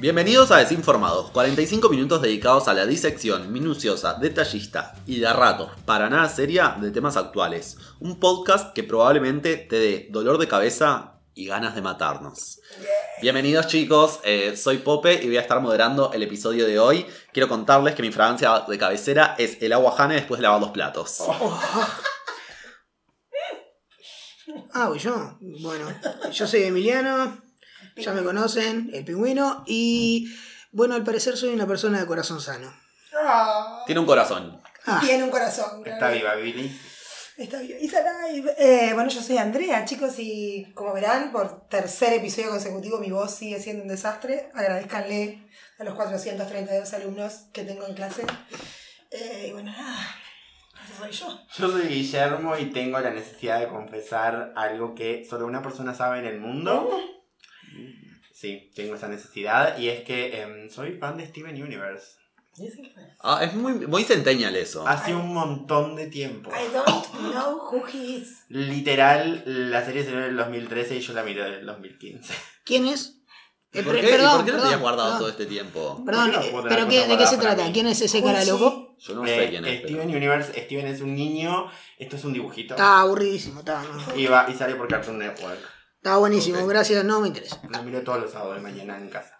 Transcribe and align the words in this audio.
Bienvenidos 0.00 0.52
a 0.52 0.58
Desinformados, 0.58 1.32
45 1.32 1.88
minutos 1.88 2.22
dedicados 2.22 2.68
a 2.68 2.72
la 2.72 2.86
disección 2.86 3.52
minuciosa, 3.52 4.14
detallista 4.14 4.94
y 5.06 5.18
de 5.18 5.32
ratos 5.32 5.70
para 5.86 6.08
nada 6.08 6.28
seria 6.28 6.76
de 6.80 6.92
temas 6.92 7.16
actuales. 7.16 7.76
Un 7.98 8.20
podcast 8.20 8.72
que 8.74 8.84
probablemente 8.84 9.56
te 9.56 9.76
dé 9.76 10.06
dolor 10.12 10.38
de 10.38 10.46
cabeza 10.46 11.20
y 11.34 11.46
ganas 11.48 11.74
de 11.74 11.82
matarnos. 11.82 12.60
Bienvenidos 13.20 13.66
chicos, 13.66 14.20
eh, 14.22 14.56
soy 14.56 14.78
Pope 14.78 15.14
y 15.20 15.26
voy 15.26 15.36
a 15.36 15.40
estar 15.40 15.60
moderando 15.60 16.12
el 16.12 16.22
episodio 16.22 16.64
de 16.68 16.78
hoy. 16.78 17.04
Quiero 17.32 17.48
contarles 17.48 17.96
que 17.96 18.02
mi 18.02 18.12
fragancia 18.12 18.66
de 18.68 18.78
cabecera 18.78 19.34
es 19.36 19.60
el 19.60 19.72
agua 19.72 19.96
Hane 19.98 20.14
después 20.14 20.38
de 20.38 20.42
lavar 20.42 20.60
los 20.60 20.70
platos. 20.70 21.24
Ah, 24.72 24.88
voy 24.88 24.98
yo. 24.98 25.36
Bueno, 25.40 25.86
yo 26.32 26.46
soy 26.46 26.62
Emiliano, 26.62 27.38
ya 27.98 28.12
me 28.12 28.22
conocen, 28.22 28.90
el 28.92 29.04
pingüino, 29.04 29.64
y 29.66 30.32
bueno, 30.72 30.94
al 30.94 31.04
parecer 31.04 31.36
soy 31.36 31.50
una 31.50 31.66
persona 31.66 32.00
de 32.00 32.06
corazón 32.06 32.40
sano. 32.40 32.72
Ah, 33.14 33.82
Tiene 33.86 34.00
un 34.00 34.06
corazón. 34.06 34.60
Ah, 34.86 35.00
Tiene 35.04 35.24
un 35.24 35.30
corazón. 35.30 35.86
Está 35.86 36.10
viva 36.10 36.34
Billy. 36.36 36.78
Está 37.36 37.60
bien. 37.60 37.78
Eh, 38.58 38.90
bueno, 38.94 39.08
yo 39.08 39.22
soy 39.22 39.38
Andrea, 39.38 39.84
chicos, 39.84 40.14
y 40.18 40.66
como 40.74 40.92
verán, 40.92 41.30
por 41.30 41.68
tercer 41.68 42.12
episodio 42.12 42.50
consecutivo 42.50 42.98
mi 42.98 43.10
voz 43.10 43.32
sigue 43.32 43.60
siendo 43.60 43.82
un 43.82 43.88
desastre. 43.88 44.50
Agradezcanle 44.54 45.46
a 45.78 45.84
los 45.84 45.94
432 45.94 46.92
alumnos 46.94 47.46
que 47.52 47.62
tengo 47.62 47.86
en 47.86 47.94
clase. 47.94 48.24
Eh, 49.10 49.46
y 49.48 49.52
bueno, 49.52 49.70
nada, 49.70 50.16
soy 50.98 51.12
yo. 51.12 51.40
Yo 51.56 51.70
soy 51.70 51.86
Guillermo 51.86 52.56
y 52.58 52.66
tengo 52.72 52.98
la 52.98 53.10
necesidad 53.10 53.60
de 53.60 53.68
confesar 53.68 54.52
algo 54.56 54.94
que 54.94 55.24
solo 55.28 55.46
una 55.46 55.62
persona 55.62 55.94
sabe 55.94 56.18
en 56.18 56.26
el 56.26 56.40
mundo. 56.40 56.90
Sí, 58.32 58.70
tengo 58.74 58.94
esa 58.94 59.08
necesidad 59.08 59.78
y 59.78 59.88
es 59.88 60.04
que 60.04 60.40
em, 60.42 60.70
soy 60.70 60.92
fan 60.98 61.16
de 61.16 61.26
Steven 61.26 61.60
Universe. 61.60 62.16
Ah, 63.20 63.40
es 63.44 63.54
muy, 63.54 63.72
muy 63.86 64.02
centennial 64.04 64.56
eso. 64.56 64.86
Hace 64.86 65.14
un 65.14 65.32
montón 65.32 65.94
de 65.96 66.06
tiempo. 66.08 66.50
I 66.50 66.72
don't 66.72 67.06
know 67.32 67.56
who 67.56 67.84
he 67.86 68.16
is. 68.16 68.44
Literal, 68.48 69.42
la 69.70 69.84
serie 69.84 70.04
salió 70.04 70.18
en 70.20 70.24
el 70.30 70.36
2013 70.36 70.96
y 70.96 71.00
yo 71.00 71.12
la 71.12 71.22
miré 71.22 71.46
en 71.46 71.52
el 71.54 71.66
2015. 71.66 72.34
¿Quién 72.64 72.86
es? 72.86 73.14
Eh, 73.72 73.82
¿Por 73.82 73.94
qué, 74.00 74.06
¿Y 74.06 74.10
perdón, 74.10 74.36
por 74.36 74.44
qué 74.44 74.50
no 74.52 74.56
perdón, 74.56 74.62
tenías 74.62 74.80
guardado 74.80 75.08
perdón. 75.08 75.18
todo 75.20 75.28
este 75.30 75.46
tiempo? 75.46 76.02
Perdón, 76.04 76.30
¿Por 76.32 76.32
qué 76.32 76.38
no 76.38 76.44
eh, 76.44 76.50
puedo 76.50 76.68
pero 76.68 76.88
qué, 76.88 77.06
¿de 77.06 77.18
qué 77.18 77.26
se 77.26 77.36
trata? 77.38 77.70
¿Quién 77.72 77.86
es 77.86 78.00
ese 78.00 78.22
cara 78.22 78.44
loco? 78.44 78.96
Yo 78.98 79.14
no 79.14 79.24
Eh, 79.26 79.36
sé 79.36 79.50
quién 79.50 79.64
es. 79.64 79.80
Steven 79.82 80.06
pero- 80.06 80.16
Universe, 80.18 80.64
Steven 80.64 80.86
es 80.86 81.00
un 81.00 81.14
niño, 81.14 81.70
esto 81.98 82.16
es 82.16 82.24
un 82.24 82.32
dibujito. 82.32 82.74
Está 82.74 83.00
aburridísimo, 83.00 83.60
está, 83.60 83.82
no. 83.84 84.16
Y, 84.16 84.26
va, 84.26 84.46
y 84.50 84.54
sale 84.54 84.74
por 84.74 84.88
Cartoon 84.88 85.18
Network. 85.18 85.60
Está 86.08 86.16
buenísimo, 86.20 86.66
gracias, 86.66 87.04
no 87.04 87.20
me 87.20 87.28
interesa. 87.28 87.60
Lo 87.68 87.82
miro 87.82 88.02
todos 88.02 88.22
los 88.22 88.32
sábados 88.32 88.56
de 88.56 88.62
mañana 88.62 88.96
en 88.96 89.10
casa. 89.10 89.38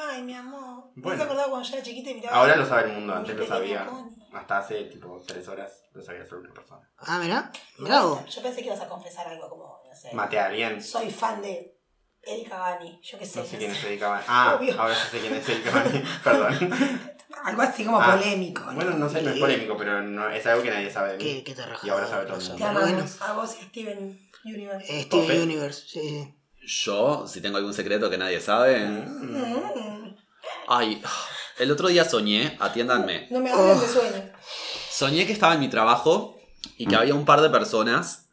Ay, 0.00 0.22
mi 0.22 0.32
amor. 0.32 0.60
¿No 0.94 1.02
Bueno. 1.02 1.18
te 1.18 1.24
acordás 1.24 1.48
cuando 1.48 1.68
yo 1.68 1.74
era 1.74 1.84
chiquita 1.84 2.10
y 2.10 2.14
miraba? 2.14 2.36
Ahora 2.38 2.56
lo 2.56 2.64
sabe 2.66 2.88
el 2.88 2.92
mundo, 2.94 3.14
antes 3.14 3.36
lo 3.36 3.46
sabía. 3.46 3.86
Hasta 4.32 4.58
hace 4.58 4.84
tipo 4.84 5.22
tres 5.26 5.46
horas 5.46 5.82
lo 5.92 6.00
sabía 6.02 6.24
solo 6.24 6.40
una 6.42 6.54
persona. 6.54 6.88
Ah, 6.98 7.18
mirá, 7.18 7.52
mirá 7.78 8.00
vos. 8.02 8.34
Yo 8.34 8.42
pensé 8.42 8.60
que 8.62 8.66
ibas 8.68 8.80
a 8.80 8.88
confesar 8.88 9.26
algo 9.28 9.46
como, 9.50 9.64
no 9.86 9.94
sé. 9.94 10.14
Maté 10.14 10.38
a 10.38 10.46
alguien. 10.46 10.82
Soy 10.82 11.10
fan 11.10 11.42
de 11.42 11.78
Erika 12.22 12.56
Bani. 12.58 12.98
Yo 13.02 13.18
qué 13.18 13.26
sé. 13.26 13.40
No 13.40 13.44
sé 13.46 13.58
quién 13.58 13.70
es 13.72 13.84
Erika 13.84 14.08
Bani. 14.08 14.24
Ah, 14.26 14.56
Obvio. 14.58 14.80
ahora 14.80 14.94
sí 14.94 15.08
sé 15.10 15.20
quién 15.20 15.34
es 15.34 15.48
Erika 15.48 15.70
Bani. 15.70 16.02
Perdón. 16.24 16.98
Algo 17.44 17.62
así 17.62 17.84
como 17.84 18.00
Ah, 18.00 18.16
polémico. 18.16 18.62
¿no? 18.62 18.72
Bueno, 18.74 18.90
no 18.92 19.08
sé, 19.10 19.20
no 19.22 19.30
es 19.30 19.38
polémico, 19.38 19.76
pero 19.76 20.00
no, 20.02 20.30
es 20.30 20.46
algo 20.46 20.62
que 20.62 20.70
nadie 20.70 20.90
sabe 20.90 21.12
de 21.12 21.18
Qué, 21.18 21.34
mí. 21.34 21.44
qué 21.44 21.54
te 21.54 21.62
Y 21.82 21.90
ahora 21.90 22.06
sabe 22.06 22.24
todo 22.26 22.38
el 22.38 22.42
Te 22.44 22.50
mundo. 22.52 22.66
Amamos 22.66 23.20
a 23.22 23.32
vos 23.34 23.54
y 23.60 23.64
a 23.64 23.68
Steven 23.68 24.27
Universe. 24.44 25.02
Steven. 25.02 25.42
Universe, 25.42 25.82
sí, 25.88 26.00
sí. 26.00 26.34
Yo, 26.84 27.26
si 27.26 27.40
tengo 27.40 27.56
algún 27.56 27.72
secreto 27.74 28.10
que 28.10 28.18
nadie 28.18 28.40
sabe. 28.40 28.86
Mm. 28.86 30.14
Ay, 30.68 31.02
el 31.58 31.70
otro 31.70 31.88
día 31.88 32.04
soñé, 32.04 32.56
atiéndanme. 32.60 33.26
No 33.30 33.40
me 33.40 33.50
hablen 33.50 33.76
Oh. 33.76 33.80
de 33.80 33.88
sueño. 33.88 34.32
Soñé 34.90 35.26
que 35.26 35.32
estaba 35.32 35.54
en 35.54 35.60
mi 35.60 35.68
trabajo 35.68 36.38
y 36.76 36.86
que 36.86 36.96
había 36.96 37.14
un 37.14 37.24
par 37.24 37.40
de 37.40 37.50
personas 37.50 38.28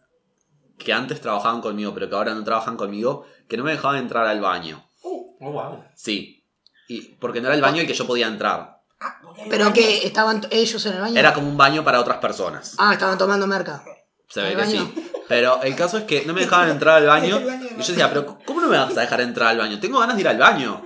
que 0.78 0.92
antes 0.94 1.22
trabajaban 1.22 1.62
conmigo, 1.62 1.94
pero 1.94 2.10
que 2.10 2.16
ahora 2.16 2.34
no 2.34 2.44
trabajan 2.44 2.76
conmigo, 2.76 3.26
que 3.48 3.56
no 3.58 3.64
me 3.64 3.72
dejaban 3.72 3.98
entrar 3.98 4.28
al 4.28 4.42
baño. 4.42 4.86
Oh, 5.04 5.38
wow. 5.40 5.84
Sí. 5.96 6.44
Y 6.88 7.02
porque 7.16 7.40
no 7.42 7.48
era 7.48 7.56
el 7.56 7.62
baño 7.62 7.82
el 7.82 7.88
que 7.88 7.94
yo 7.94 8.06
podía 8.06 8.28
entrar. 8.28 8.82
Ah, 9.00 9.22
Pero 9.50 9.72
que 9.74 10.06
estaban 10.06 10.46
ellos 10.52 10.86
en 10.86 10.94
el 10.94 11.02
baño. 11.02 11.18
Era 11.20 11.34
como 11.34 11.48
un 11.50 11.58
baño 11.58 11.84
para 11.84 12.00
otras 12.00 12.18
personas. 12.18 12.76
Ah, 12.78 12.94
estaban 12.94 13.18
tomando 13.18 13.48
merca. 13.48 13.84
Se 14.30 14.42
ve 14.42 14.52
¿El 14.52 14.56
que 14.56 14.62
baño? 14.62 14.92
sí. 14.96 15.12
Pero 15.28 15.62
el 15.64 15.76
caso 15.76 15.98
es 15.98 16.04
que 16.04 16.26
no 16.26 16.34
me 16.34 16.42
dejaban 16.42 16.70
entrar 16.70 16.98
al 16.98 17.06
baño. 17.08 17.40
Y 17.40 17.82
yo 17.82 17.88
decía, 17.88 18.10
pero 18.10 18.38
¿cómo 18.46 18.62
no 18.62 18.68
me 18.68 18.78
vas 18.78 18.96
a 18.98 19.02
dejar 19.02 19.22
entrar 19.22 19.50
al 19.50 19.58
baño? 19.58 19.80
Tengo 19.80 20.00
ganas 20.00 20.16
de 20.16 20.22
ir 20.22 20.28
al 20.28 20.38
baño. 20.38 20.84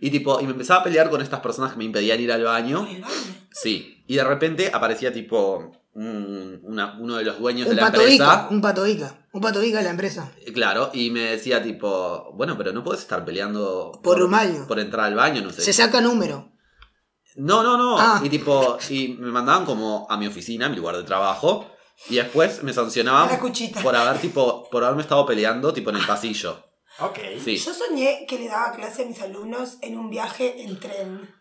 Y 0.00 0.10
tipo, 0.10 0.40
y 0.40 0.44
me 0.44 0.52
empezaba 0.52 0.80
a 0.80 0.84
pelear 0.84 1.10
con 1.10 1.20
estas 1.22 1.40
personas 1.40 1.72
que 1.72 1.78
me 1.78 1.84
impedían 1.84 2.20
ir 2.20 2.32
al 2.32 2.42
baño. 2.42 2.86
El 2.90 3.02
baño. 3.02 3.14
Sí. 3.52 4.02
Y 4.08 4.16
de 4.16 4.24
repente 4.24 4.70
aparecía 4.72 5.12
tipo 5.12 5.72
un- 5.94 6.60
una- 6.64 6.96
uno 6.98 7.16
de 7.16 7.24
los 7.24 7.38
dueños 7.38 7.68
Un 7.68 7.76
de 7.76 7.80
la 7.82 7.88
empresa. 7.88 8.48
un 8.50 8.60
pato 8.60 8.86
Ica. 8.86 9.26
Un 9.32 9.40
pato 9.40 9.62
Ica 9.62 9.78
de 9.78 9.84
la 9.84 9.90
empresa. 9.90 10.32
Claro, 10.54 10.90
y 10.92 11.10
me 11.10 11.20
decía 11.32 11.62
tipo, 11.62 12.32
bueno, 12.34 12.56
pero 12.58 12.72
no 12.72 12.82
puedes 12.82 13.02
estar 13.02 13.24
peleando 13.24 13.92
Por 14.02 14.20
un 14.22 14.30
baño. 14.30 14.66
por 14.66 14.80
entrar 14.80 15.04
al 15.06 15.14
baño, 15.14 15.40
no 15.42 15.50
sé. 15.50 15.62
Se 15.62 15.72
saca 15.72 16.00
número. 16.00 16.50
No, 17.36 17.62
no, 17.62 17.76
no. 17.78 17.98
Ah. 17.98 18.20
Y 18.24 18.28
tipo, 18.28 18.76
y 18.90 19.16
me 19.20 19.30
mandaban 19.30 19.64
como 19.64 20.06
a 20.10 20.16
mi 20.16 20.26
oficina, 20.26 20.66
a 20.66 20.68
mi 20.68 20.76
lugar 20.76 20.96
de 20.96 21.04
trabajo. 21.04 21.66
Y 22.08 22.16
después 22.16 22.62
me 22.62 22.72
sancionaban 22.72 23.28
por 23.82 23.94
haber 23.96 24.20
tipo, 24.20 24.68
por 24.70 24.82
haberme 24.84 25.02
estado 25.02 25.24
peleando 25.26 25.72
tipo 25.72 25.90
en 25.90 25.96
el 25.96 26.06
pasillo. 26.06 26.64
Ok. 26.98 27.18
Sí. 27.42 27.56
Yo 27.56 27.72
soñé 27.72 28.26
que 28.28 28.38
le 28.38 28.48
daba 28.48 28.72
clase 28.72 29.02
a 29.02 29.06
mis 29.06 29.20
alumnos 29.22 29.78
en 29.80 29.96
un 29.98 30.10
viaje 30.10 30.62
en 30.62 30.78
tren. 30.78 31.34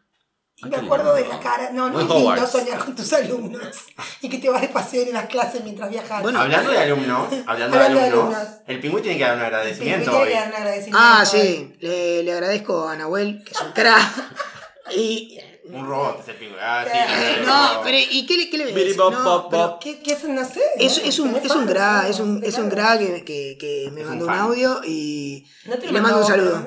Y 0.57 0.65
Ay, 0.65 0.69
me 0.71 0.77
acuerdo 0.77 1.15
de 1.15 1.27
la 1.27 1.39
cara. 1.39 1.71
No, 1.71 1.87
no 1.89 1.93
Muy 1.93 2.03
es 2.03 2.07
lindo 2.09 2.15
Hogwarts. 2.15 2.51
soñar 2.51 2.77
con 2.85 2.95
tus 2.95 3.11
alumnos. 3.13 3.75
Y 4.21 4.29
que 4.29 4.37
te 4.37 4.49
vas 4.49 4.61
de 4.61 4.67
paseo 4.67 5.01
en 5.03 5.13
las 5.13 5.25
clases 5.27 5.63
mientras 5.63 5.89
viajas. 5.89 6.21
Bueno, 6.21 6.39
Hablando 6.39 6.69
de 6.71 6.77
alumnos, 6.77 7.27
hablando 7.47 7.77
de 7.77 7.83
Hablando 7.83 7.99
de 7.99 8.05
alumnos, 8.05 8.35
alumnos. 8.37 8.61
el 8.67 8.79
pingüino 8.79 9.01
tiene 9.01 9.17
que 9.17 9.23
dar 9.23 9.33
un 9.35 9.41
Y 9.41 9.45
agradecimiento 9.45 10.11
quiere 10.11 10.23
hoy. 10.25 10.29
que 10.29 10.35
dar 10.39 10.47
un 10.49 10.55
agradecimiento. 10.55 10.99
Ah, 11.01 11.25
sí. 11.25 11.75
Le, 11.79 12.23
le 12.23 12.31
agradezco 12.33 12.87
a 12.87 12.95
Nahuel, 12.95 13.43
que 13.43 13.51
es 13.51 13.61
un 13.61 13.71
crack. 13.71 14.11
Y. 14.95 15.39
Un 15.73 15.87
robot 15.87 16.19
es 16.19 16.27
el 16.27 16.35
pingüino. 16.35 16.61
Ah, 16.61 16.85
sí. 16.85 17.45
No, 17.45 17.81
pero 17.83 17.97
¿y 17.97 18.25
qué 18.25 18.37
le, 18.37 18.49
qué 18.49 18.57
le 18.57 18.93
bop 18.93 19.13
No, 19.13 19.49
pero. 19.49 19.77
¿Qué, 19.79 19.99
qué 19.99 20.13
es? 20.13 20.23
No 20.25 20.43
sé. 20.45 20.61
Es, 20.77 20.97
es 20.97 21.19
un, 21.19 21.33
¿Tenés 21.33 21.51
es 21.51 21.55
un 21.55 21.65
crack, 21.65 22.09
es 22.09 22.19
un, 22.19 22.43
es 22.43 22.57
un 22.57 22.69
crack 22.69 22.99
que, 22.99 23.23
que, 23.23 23.57
que 23.59 23.91
me 23.91 24.03
mandó 24.03 24.25
un 24.25 24.31
audio 24.31 24.81
y. 24.85 25.45
No 25.65 25.77
te 25.77 25.87
lo 25.87 25.93
le 25.93 26.01
mando 26.01 26.19
un 26.19 26.25
saludo. 26.25 26.63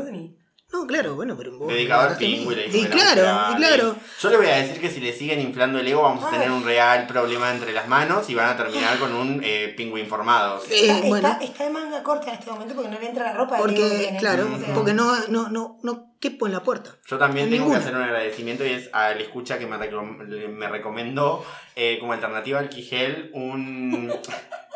No, 0.75 0.87
claro, 0.89 1.15
bueno, 1.15 1.37
pero 1.37 1.57
vos. 1.57 1.69
Dedicado 1.69 2.09
al 2.11 2.17
pingüino. 2.17 2.61
Y 2.63 2.85
claro, 2.87 3.53
y 3.53 3.57
claro. 3.57 3.97
Yo 4.21 4.31
le 4.31 4.37
voy 4.39 4.47
a 4.47 4.57
decir 4.57 4.81
que 4.81 4.91
si 4.91 5.01
le 5.01 5.13
siguen 5.13 5.41
inflando 5.41 5.79
el 5.79 5.87
ego 5.87 6.03
vamos 6.03 6.25
a 6.25 6.31
tener 6.31 6.51
un 6.51 6.65
real 6.65 7.07
problema 7.07 7.53
entre 7.53 7.73
las 7.73 7.87
manos 7.87 8.29
y 8.29 8.35
van 8.35 8.49
a 8.51 8.57
terminar 8.57 8.99
con 8.99 9.15
un 9.15 9.41
eh, 9.45 9.73
pingüino 9.77 10.05
informados. 10.05 10.65
Eh, 10.71 10.89
Está, 10.91 11.09
bueno, 11.09 11.29
está, 11.29 11.45
está 11.45 11.65
de 11.65 11.71
manga 11.71 12.03
corta 12.03 12.31
en 12.33 12.39
este 12.41 12.51
momento 12.51 12.75
porque 12.75 12.91
no 12.91 12.99
le 12.99 13.07
entra 13.09 13.25
la 13.27 13.33
ropa. 13.35 13.57
porque, 13.59 14.17
claro, 14.19 14.49
O 14.53 14.59
sea, 14.59 14.75
porque 14.75 14.95
no, 14.95 15.15
no, 15.29 15.49
no, 15.49 15.79
no 15.83 16.11
quepo 16.21 16.47
en 16.47 16.53
la 16.53 16.63
puerta. 16.63 16.91
Yo 17.07 17.19
también 17.19 17.45
En 17.47 17.53
tengo 17.53 17.65
ninguna. 17.67 17.79
que 17.81 17.85
hacer 17.87 17.97
un 17.97 18.03
agradecimiento 18.03 18.65
y 18.67 18.71
es 18.71 18.91
al 18.93 19.21
escucha 19.21 19.59
que 19.59 19.67
me, 19.67 19.77
recom- 19.77 20.17
me 20.49 20.69
recomendó 20.69 21.45
eh, 21.77 21.99
como 22.01 22.15
alternativa 22.15 22.59
al 22.59 22.69
Quigel 22.69 23.31
un, 23.35 24.13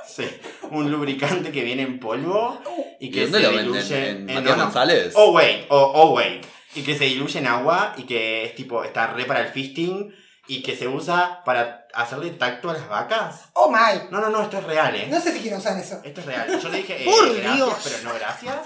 sí, 0.09 0.29
un 0.71 0.91
lubricante 0.91 1.53
que 1.53 1.63
viene 1.63 1.83
en 1.83 2.01
polvo 2.01 2.61
y 3.01 3.07
¿Y 3.07 3.11
que 3.11 3.23
dónde 3.23 3.39
se 3.39 3.45
lo 3.45 3.51
venden? 3.51 3.73
diluye 3.75 4.09
¿En 4.11 4.27
no, 4.27 4.41
no. 4.57 4.57
González? 4.65 5.13
Oh 5.15 5.33
wait, 5.33 5.67
oh, 5.69 5.93
oh 5.95 6.11
wait. 6.15 6.45
Y 6.75 6.83
que 6.83 6.97
se 6.97 7.05
diluye 7.05 7.39
en 7.39 7.47
agua 7.47 7.95
y 7.97 8.03
que 8.05 8.45
es 8.45 8.55
tipo, 8.55 8.85
está 8.85 9.07
re 9.09 9.25
para 9.25 9.41
el 9.41 9.49
fisting 9.49 10.15
y 10.47 10.63
que 10.63 10.75
se 10.77 10.89
usa 10.89 11.43
para 11.45 11.87
hacerle 11.95 12.31
tacto 12.31 12.71
a 12.71 12.75
las 12.75 12.89
vacas. 12.89 13.51
Oh 13.55 13.71
my. 13.71 14.09
No, 14.11 14.21
no, 14.21 14.31
no, 14.31 14.43
esto 14.43 14.59
es 14.59 14.65
real, 14.65 14.95
eh. 14.95 15.07
No 15.11 15.21
sé 15.21 15.33
si 15.33 15.41
quiero 15.41 15.59
usar 15.59 15.79
eso. 15.79 16.01
Esto 16.05 16.21
es 16.21 16.27
real. 16.27 16.59
Yo 16.61 16.69
le 16.71 16.79
dije, 16.79 16.97
eh, 17.03 17.05
Por 17.05 17.35
gracias, 17.35 17.57
Dios. 17.57 17.75
pero 17.85 17.97
no 18.05 18.15
gracias. 18.19 18.57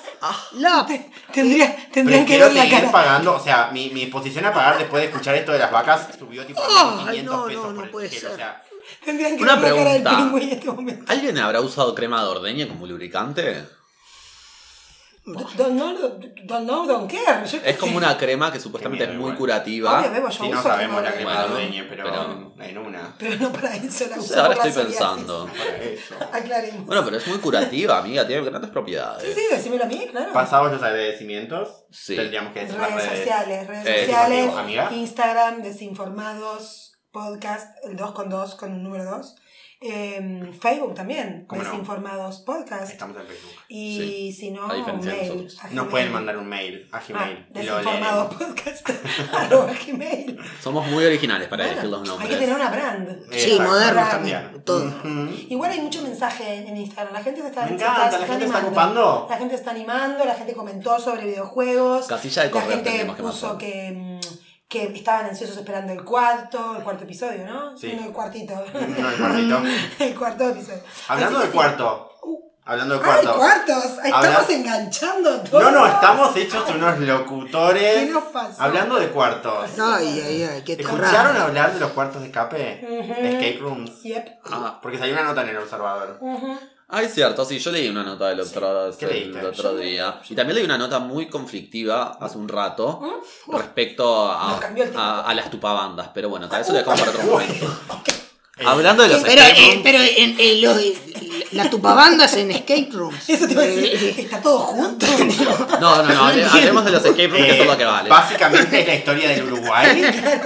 La 0.53 0.87
Tendría, 1.33 1.77
tendrían 1.93 2.27
que 2.27 2.39
ver 2.39 2.53
la 2.53 2.63
seguir 2.63 2.79
cara. 2.79 2.93
pagando, 2.93 3.35
o 3.35 3.41
sea, 3.41 3.71
mi, 3.73 3.91
mi 3.91 4.03
disposición 4.05 4.45
a 4.45 4.53
pagar 4.53 4.79
después 4.79 5.03
de 5.03 5.09
escuchar 5.09 5.35
esto 5.35 5.53
de 5.53 5.59
las 5.59 5.71
vacas 5.73 6.09
subió 6.19 6.45
tipo 6.47 6.61
a 6.63 7.09
Ay, 7.09 7.23
1500 7.23 7.25
no, 7.35 7.47
pesos 7.47 7.63
no, 7.63 7.67
por 7.69 7.75
no 7.75 7.85
el 7.85 7.91
puede 7.91 8.09
Quigel, 8.09 8.23
ser. 8.23 8.31
o 8.33 8.37
sea, 8.37 8.63
Tendrían 9.05 9.37
que 9.37 9.43
Una 9.43 9.57
ver 9.57 9.71
la 9.73 9.77
cara 9.79 9.93
del 9.93 10.03
pregunta. 10.03 10.39
en 10.45 10.49
este 10.51 10.67
momento. 10.71 11.05
¿Alguien 11.13 11.39
habrá 11.39 11.61
usado 11.61 11.95
crema 11.95 12.23
de 12.23 12.29
ordeña 12.29 12.69
como 12.69 12.87
lubricante? 12.87 13.65
Don't 15.25 15.55
know, 15.55 16.19
don't 16.47 16.65
know, 16.67 16.85
don't 16.85 17.09
care. 17.09 17.47
Yo 17.49 17.63
qué 17.63 17.71
Es 17.71 17.77
como 17.77 17.97
una 17.97 18.19
crema 18.19 18.51
que 18.53 18.59
supuestamente 18.59 19.05
es 19.05 19.11
muy 19.11 19.19
igual. 19.19 19.37
curativa. 19.37 20.01
Obvio, 20.01 20.11
bebo, 20.11 20.29
yo 20.31 20.43
si 20.45 20.51
no 20.51 20.61
sabemos 20.61 20.97
crema 20.97 21.01
la 21.01 21.11
de 21.11 21.15
crema 21.17 21.31
Bueno, 21.33 21.47
de 21.47 21.55
ordeñe, 21.63 21.85
pero 21.85 22.05
pero- 22.05 22.53
en 22.69 22.79
una. 22.79 23.15
Pero 23.21 23.37
no 23.37 23.53
para 23.53 23.77
eso 23.77 24.07
la 24.09 24.21
sé, 24.21 24.41
ahora 24.41 24.55
estoy 24.55 24.85
pensando. 24.85 25.47
Para 25.57 25.77
eso. 25.77 26.15
Aclaremos. 26.33 26.87
Bueno, 26.87 27.05
pero 27.05 27.19
es 27.19 27.27
muy 27.29 27.39
curativa, 27.39 27.99
amiga, 27.99 28.27
tiene 28.27 28.43
grandes 28.43 28.69
Sí, 28.71 28.73
propiedades. 28.73 29.33
sí, 29.33 29.41
decímelo 29.49 29.85
a 29.85 29.87
mí, 29.87 30.09
claro. 30.11 30.33
Pasados 30.33 30.73
los 30.73 30.83
agradecimientos, 30.83 31.69
Sí. 31.93 32.17
tendríamos 32.17 32.53
que 32.53 32.61
decir 32.65 32.81
las 32.81 32.91
redes 32.93 33.07
redes. 33.09 33.19
sociales, 33.21 33.67
redes 33.69 33.87
Eh, 33.87 34.05
sociales, 34.07 34.55
amiga. 34.57 34.93
Instagram, 34.93 35.63
desinformados, 35.63 36.92
Podcast, 37.13 37.77
el 37.85 37.97
2 37.97 38.13
con 38.13 38.31
2 38.31 38.55
con 38.55 38.73
un 38.73 38.83
número 38.83 39.05
2. 39.05 39.37
Em, 39.85 40.53
Facebook 40.55 40.95
también. 40.95 41.45
Desinformados 41.51 42.39
Podcast. 42.43 42.93
Estamos 42.93 43.17
en 43.17 43.27
Facebook. 43.27 43.51
Y 43.69 44.33
si 44.33 44.53
no, 44.53 44.69
mail. 44.69 45.49
Nos 45.73 45.89
pueden 45.89 46.13
mandar 46.13 46.37
un 46.39 46.49
mail 46.49 46.89
a 46.93 46.99
Ah, 46.99 47.03
Gmail. 47.07 47.47
y 47.51 47.63
lo 47.65 47.77
desinformado 47.79 48.31
leeremos. 48.31 48.55
podcast 48.63 48.89
gmail. 49.89 50.39
Somos 50.63 50.87
muy 50.87 51.05
originales 51.05 51.49
para 51.49 51.65
Bueno, 51.65 51.81
elegir 51.81 51.91
los 51.91 52.01
hay 52.03 52.09
nombres. 52.09 52.31
que 52.31 52.37
tener 52.37 52.55
una 52.55 52.71
brand. 52.71 53.09
Sí, 53.33 53.51
Exacto. 53.53 53.63
modernos 53.73 54.11
también. 54.11 54.63
Todo. 54.65 54.93
Igual 55.49 55.71
hay 55.73 55.81
mucho 55.81 56.01
mensaje 56.03 56.55
en 56.59 56.77
Instagram. 56.77 57.13
La 57.13 57.23
gente 57.25 57.41
se 57.43 57.49
está, 57.49 57.67
Me 57.67 57.73
encanta, 57.73 58.11
se 58.13 58.19
la 58.21 58.27
gente 58.27 58.45
está 58.45 58.59
animando. 58.59 58.69
ocupando. 58.69 59.27
La 59.29 59.37
gente 59.37 59.55
está 59.57 59.71
animando, 59.73 60.25
la 60.25 60.35
gente 60.37 60.55
comentó 60.55 60.99
sobre 61.01 61.25
videojuegos. 61.27 62.07
Casilla 62.07 62.43
de 62.43 62.49
La 62.49 62.53
correo 62.53 62.71
gente 62.71 62.85
tendríamos 62.85 63.17
que 63.17 63.23
puso 63.25 63.59
que, 63.59 63.91
mm, 63.93 64.32
que 64.73 64.85
estaban 64.97 65.27
ansiosos 65.27 65.59
esperando 65.59 65.93
el 65.93 66.03
cuarto, 66.03 66.77
el 66.79 66.83
cuarto 66.83 67.05
episodio, 67.05 67.45
¿no? 67.47 67.77
Sí. 67.77 67.93
No, 67.95 68.07
el 68.07 68.13
cuartito. 68.13 68.55
No, 68.55 69.09
el 69.11 69.17
cuartito. 69.17 69.63
el 69.99 70.15
cuarto 70.15 70.49
episodio. 70.49 70.81
Hablando 71.09 71.39
del 71.41 71.49
sí. 71.49 71.55
cuarto. 71.55 72.09
Uh. 72.23 72.39
Hablando 72.65 72.95
del 72.99 73.03
¡Ay, 73.05 73.11
cuarto. 73.25 73.39
cuartos! 73.39 73.85
Estamos 74.05 74.27
Habla- 74.27 74.47
enganchando 74.49 75.41
todo. 75.43 75.61
No, 75.61 75.71
no, 75.73 75.87
estamos 75.87 76.37
hechos 76.37 76.65
unos 76.71 76.99
locutores. 77.01 78.05
¿Qué 78.07 78.11
nos 78.13 78.23
pasó? 78.25 78.63
Hablando 78.63 78.99
de 78.99 79.09
cuartos. 79.09 79.79
Ay, 79.79 80.23
ay, 80.27 80.43
ay, 80.45 80.63
qué 80.65 80.75
¿Escucharon 80.75 81.37
hablar 81.37 81.75
de 81.75 81.81
los 81.81 81.91
cuartos 81.91 82.23
de 82.23 82.29
escape? 82.29 82.81
Ujú. 82.89 83.13
Escape 83.13 83.59
rooms. 83.61 84.03
Yep. 84.05 84.29
Ah, 84.51 84.79
Porque 84.81 84.97
salió 84.97 85.13
una 85.13 85.25
nota 85.25 85.43
en 85.43 85.49
el 85.51 85.59
observador. 85.59 86.17
Ujú. 86.21 86.59
Ah, 86.95 87.03
es 87.03 87.15
cierto, 87.15 87.43
sí, 87.47 87.59
yo 87.59 87.73
leí 87.73 87.89
una 87.89 88.03
nota 88.03 88.29
del 88.29 88.41
observador 88.41 88.95
¿Qué 88.97 89.07
el 89.07 89.33
leíste? 89.33 89.47
otro 89.47 89.75
día. 89.77 90.21
Y 90.29 90.35
también 90.35 90.57
leí 90.57 90.65
una 90.67 90.77
nota 90.77 90.99
muy 90.99 91.27
conflictiva 91.27 92.19
hace 92.21 92.37
un 92.37 92.49
rato 92.49 93.01
¿Mm? 93.01 93.57
respecto 93.57 94.27
a, 94.31 94.61
a, 94.95 95.21
a 95.23 95.35
las 95.35 95.51
tupabandas. 95.51 96.11
Pero 96.13 96.29
bueno, 96.29 96.49
tal 96.51 96.59
vez 96.59 96.67
eso 96.69 96.73
lo 96.75 96.79
dejamos 96.81 97.01
para 97.01 97.13
otro 97.13 97.23
momento. 97.33 97.67
Eh, 98.59 98.65
Hablando 98.67 99.03
de 99.05 99.09
los 99.09 99.23
Pero, 99.23 99.41
eh, 99.43 99.81
pero 99.83 99.99
en, 100.01 100.39
en 100.39 100.61
los- 100.61 100.77
las 101.53 101.71
tupabandas 101.71 102.35
en 102.37 102.51
escape 102.51 102.89
rooms. 102.93 103.29
Eso 103.29 103.47
te 103.47 103.53
iba 103.53 103.63
a 103.63 103.67
decir. 103.67 103.95
Eh, 103.95 104.15
Está 104.23 104.41
todo 104.41 104.59
junto. 104.61 105.07
No, 105.81 106.03
no, 106.03 106.03
no, 106.03 106.29
hable- 106.29 106.45
hablemos 106.45 106.85
de 106.85 106.91
los 106.91 107.05
escape 107.05 107.29
rooms, 107.29 107.45
que 107.45 107.51
eh, 107.51 107.55
eso 107.55 107.63
es 107.63 107.69
lo 107.69 107.77
que 107.79 107.85
vale. 107.85 108.09
Básicamente 108.09 108.81
es 108.81 108.87
la 108.87 108.95
historia 108.95 109.29
del 109.31 109.45
Uruguay. 109.53 110.03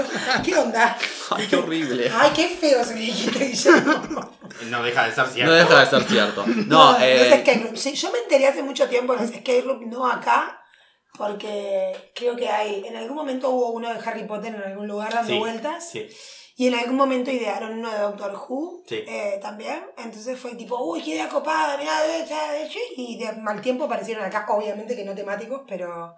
¿Qué 0.44 0.56
onda? 0.56 0.96
Ay, 1.30 1.46
qué 1.48 1.56
horrible. 1.56 2.10
Ay, 2.14 2.30
qué 2.34 2.48
feo 2.48 2.84
se 2.84 2.94
me 2.94 3.00
dijiste, 3.00 3.44
Guillermo. 3.46 4.38
No 4.70 4.82
deja 4.82 5.06
de 5.06 5.14
ser 5.14 5.26
cierto. 5.28 5.50
No 5.52 5.56
deja 5.58 5.80
de 5.80 5.86
ser 5.86 6.02
cierto. 6.04 6.44
No, 6.46 6.64
No, 6.66 6.92
los 6.92 7.02
eh, 7.02 7.34
escape 7.34 7.60
rooms. 7.64 7.80
Sí, 7.80 7.94
yo 7.94 8.10
me 8.12 8.18
enteré 8.20 8.46
hace 8.48 8.62
mucho 8.62 8.86
tiempo 8.88 9.14
de 9.14 9.22
los 9.22 9.30
escape 9.30 9.62
rooms, 9.62 9.86
no 9.88 10.06
acá, 10.06 10.60
porque 11.16 12.10
creo 12.14 12.36
que 12.36 12.48
hay, 12.48 12.84
en 12.86 12.96
algún 12.96 13.16
momento 13.16 13.50
hubo 13.50 13.70
uno 13.70 13.92
de 13.92 13.98
Harry 14.04 14.24
Potter 14.24 14.54
en 14.54 14.62
algún 14.62 14.86
lugar 14.86 15.12
dando 15.12 15.32
Sí, 15.32 15.38
vueltas, 15.38 15.88
Sí. 15.90 16.06
Y 16.58 16.68
en 16.68 16.74
algún 16.74 16.96
momento 16.96 17.30
idearon 17.30 17.78
uno 17.78 17.90
de 17.90 17.98
Doctor 17.98 18.34
Who 18.48 18.82
Sí. 18.86 19.04
eh, 19.06 19.38
también, 19.42 19.84
entonces 19.98 20.38
fue 20.38 20.54
tipo, 20.54 20.76
uy, 20.82 21.02
qué 21.02 21.10
idea 21.10 21.28
copada, 21.28 21.76
mirá, 21.76 21.92
esta, 22.16 22.56
esta", 22.56 22.78
y 22.96 23.18
de 23.18 23.32
mal 23.34 23.60
tiempo 23.60 23.84
aparecieron 23.84 24.24
acá, 24.24 24.46
obviamente 24.48 24.96
que 24.96 25.04
no 25.04 25.14
temáticos, 25.14 25.62
pero 25.68 26.14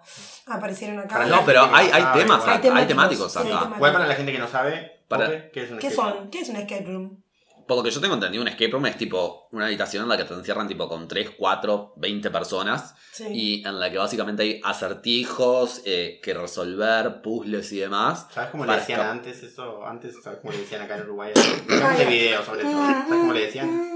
aparecieron 0.47 0.99
acá. 0.99 1.09
Para 1.15 1.25
no, 1.27 1.45
pero 1.45 1.63
hay, 1.73 1.89
hay 1.91 2.01
Sabe, 2.01 2.21
temas 2.21 2.41
acá, 2.43 2.51
hay 2.51 2.81
Hay 2.81 2.87
temáticos 2.87 3.35
hay 3.37 3.41
acá. 3.43 3.49
temáticos. 3.49 3.77
Igual 3.77 3.91
para 3.93 4.07
la 4.07 4.15
gente 4.15 4.31
que 4.31 4.39
no 4.39 4.47
sabe, 4.47 4.91
Para- 5.07 5.51
¿qué 5.51 5.63
es 5.63 5.71
un 5.71 5.79
¿Qué 5.79 5.87
escape 5.87 6.07
room? 6.09 6.17
son? 6.19 6.29
¿Qué 6.29 6.39
es 6.39 6.49
un 6.49 6.55
escape 6.55 6.85
room? 6.85 7.23
Por 7.69 7.77
lo 7.77 7.83
que 7.83 7.91
yo 7.91 8.01
tengo 8.01 8.15
entendido, 8.15 8.41
un 8.41 8.47
escape 8.47 8.71
room 8.71 8.87
es 8.87 8.97
tipo 8.97 9.47
una 9.51 9.67
habitación 9.67 10.01
en 10.01 10.09
la 10.09 10.17
que 10.17 10.23
te 10.23 10.33
encierran 10.33 10.67
tipo 10.67 10.89
con 10.89 11.07
3, 11.07 11.29
4, 11.37 11.93
20 11.97 12.31
personas 12.31 12.95
Sí. 13.11 13.25
y 13.31 13.67
en 13.67 13.79
la 13.79 13.91
que 13.91 13.97
básicamente 13.99 14.41
hay 14.43 14.61
acertijos 14.63 15.81
eh, 15.85 16.19
que 16.23 16.33
resolver, 16.33 17.21
puzzles 17.21 17.71
y 17.73 17.79
demás. 17.79 18.25
¿Sabes 18.33 18.49
cómo 18.49 18.65
le 18.65 18.73
decían 18.75 19.01
antes 19.01 19.43
eso? 19.43 19.85
Antes, 19.85 20.15
¿sabes 20.23 20.39
cómo 20.41 20.51
le 20.51 20.59
decían 20.61 20.81
acá 20.81 20.95
en 20.97 21.03
Uruguay? 21.03 21.31
De 21.97 22.05
video 22.05 22.43
sobre 22.43 22.63
todo. 22.63 22.85
¿Sabes 22.85 23.03
cómo 23.07 23.33
le 23.33 23.45
decían? 23.45 23.89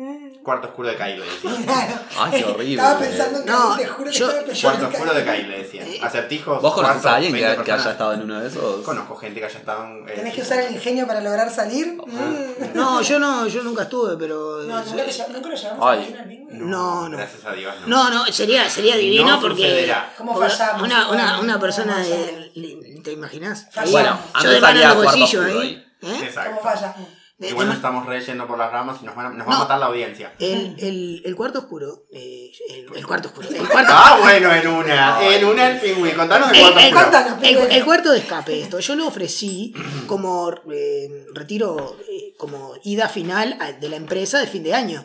Cuarto 0.42 0.68
oscuro 0.68 0.88
de 0.88 0.96
Kyle 0.96 1.18
le 1.18 1.26
decían. 1.26 1.66
Ay, 2.18 2.32
qué 2.42 2.44
horrible. 2.50 2.74
Estaba 2.76 2.98
pensando 2.98 3.38
en 3.40 3.44
que 3.44 3.50
No, 3.50 3.76
te 3.76 3.86
juro 3.86 4.10
que 4.10 4.16
yo- 4.16 4.26
estaba 4.30 4.46
pensando 4.46 4.78
Cuarto 4.80 4.96
oscuro 4.96 5.14
de 5.14 5.24
Kyle 5.24 5.48
le 5.48 5.58
decían. 5.58 5.86
Acertijos. 6.02 6.62
¿Vos 6.62 6.74
conoces 6.74 6.94
cuarto, 7.02 7.08
a 7.10 7.14
alguien 7.16 7.34
que, 7.34 7.40
20 7.40 7.50
que 7.56 7.56
personas. 7.64 7.80
haya 7.86 7.92
estado 7.92 8.12
en 8.14 8.22
uno 8.22 8.40
de 8.40 8.48
esos? 8.48 8.84
Conozco 8.84 9.16
gente 9.16 9.40
que 9.40 9.46
haya 9.46 9.58
estado 9.58 9.84
en. 9.84 10.08
eh, 10.08 10.12
Tenés 10.14 10.34
que 10.34 10.40
usar 10.42 10.60
el 10.60 10.72
ingenio 10.72 11.06
para 11.06 11.20
lograr 11.20 11.50
salir. 11.50 11.98
Mm. 12.06 12.74
No, 12.74 13.02
yo 13.02 13.09
no, 13.18 13.46
yo 13.46 13.62
nunca 13.62 13.82
estuve, 13.84 14.16
pero. 14.16 14.62
No, 14.64 14.78
nunca 14.84 15.02
lo, 15.04 15.10
lle- 15.10 15.28
nunca 15.28 15.48
lo 15.48 15.56
llevamos 15.56 15.86
Ay. 15.90 16.16
a. 16.18 16.54
No, 16.54 17.08
no. 17.08 17.16
Gracias 17.16 17.44
a 17.44 17.52
Dios, 17.52 17.74
no. 17.86 17.86
No, 17.86 18.10
no, 18.10 18.26
sería, 18.32 18.68
sería 18.68 18.96
divino 18.96 19.30
No 19.32 19.40
porque. 19.40 19.62
sucederá. 19.62 20.12
¿Cómo 20.16 20.36
fallamos? 20.38 20.82
Una, 20.82 21.08
una, 21.10 21.40
una 21.40 21.58
persona 21.60 21.94
¿cómo 21.96 22.04
de. 22.06 23.00
¿Te 23.02 23.12
imaginas? 23.12 23.68
Bueno, 23.90 24.18
Yo 24.42 24.50
de 24.50 24.60
mano 24.60 24.80
en 24.80 24.88
los 24.88 24.96
bolsillos 25.04 25.44
ahí. 25.46 25.86
¿eh? 26.02 26.34
¿Cómo 26.46 26.60
falla? 26.60 26.94
De- 27.40 27.48
Igual 27.48 27.66
de- 27.66 27.68
nos 27.70 27.76
estamos 27.76 28.04
reyendo 28.06 28.46
por 28.46 28.58
las 28.58 28.70
ramas 28.70 28.98
y 29.02 29.06
nos, 29.06 29.16
van 29.16 29.36
nos 29.38 29.46
va 29.48 29.50
No. 29.50 29.56
a 29.56 29.60
matar 29.60 29.78
la 29.80 29.86
audiencia. 29.86 30.34
el, 30.38 30.76
el, 30.78 31.22
el 31.24 31.34
cuarto 31.36 31.60
oscuro. 31.60 32.04
eh, 32.12 32.52
el, 32.68 32.86
el 32.94 33.06
cuarto 33.06 33.28
oscuro. 33.28 33.48
El 33.48 33.66
cuarto, 33.66 33.92
Ah, 33.94 34.18
bueno, 34.20 34.52
en 34.54 34.68
una. 34.68 35.18
En 35.26 35.44
una 35.46 35.68
el 35.70 35.80
pingüí. 35.80 36.12
Contanos 36.12 36.50
el 36.50 36.56
el, 36.56 36.62
cuarto 36.62 36.78
el 36.80 36.84
oscuro. 36.86 37.10
cuarto, 37.10 37.36
Cuéntanos, 37.40 37.72
el- 37.76 37.84
cuarto 37.86 38.12
de 38.12 38.18
escape, 38.18 38.60
esto. 38.60 38.78
Yo 38.78 38.94
lo 38.94 39.06
ofrecí 39.06 39.72
como 40.06 40.50
eh, 40.70 41.24
retiro, 41.34 41.96
eh, 42.08 42.34
como 42.36 42.74
ida 42.84 43.08
final 43.08 43.56
a- 43.58 43.72
de 43.72 43.88
la 43.88 43.96
empresa 43.96 44.38
de 44.38 44.46
fin 44.46 44.62
de 44.62 44.74
año. 44.74 45.04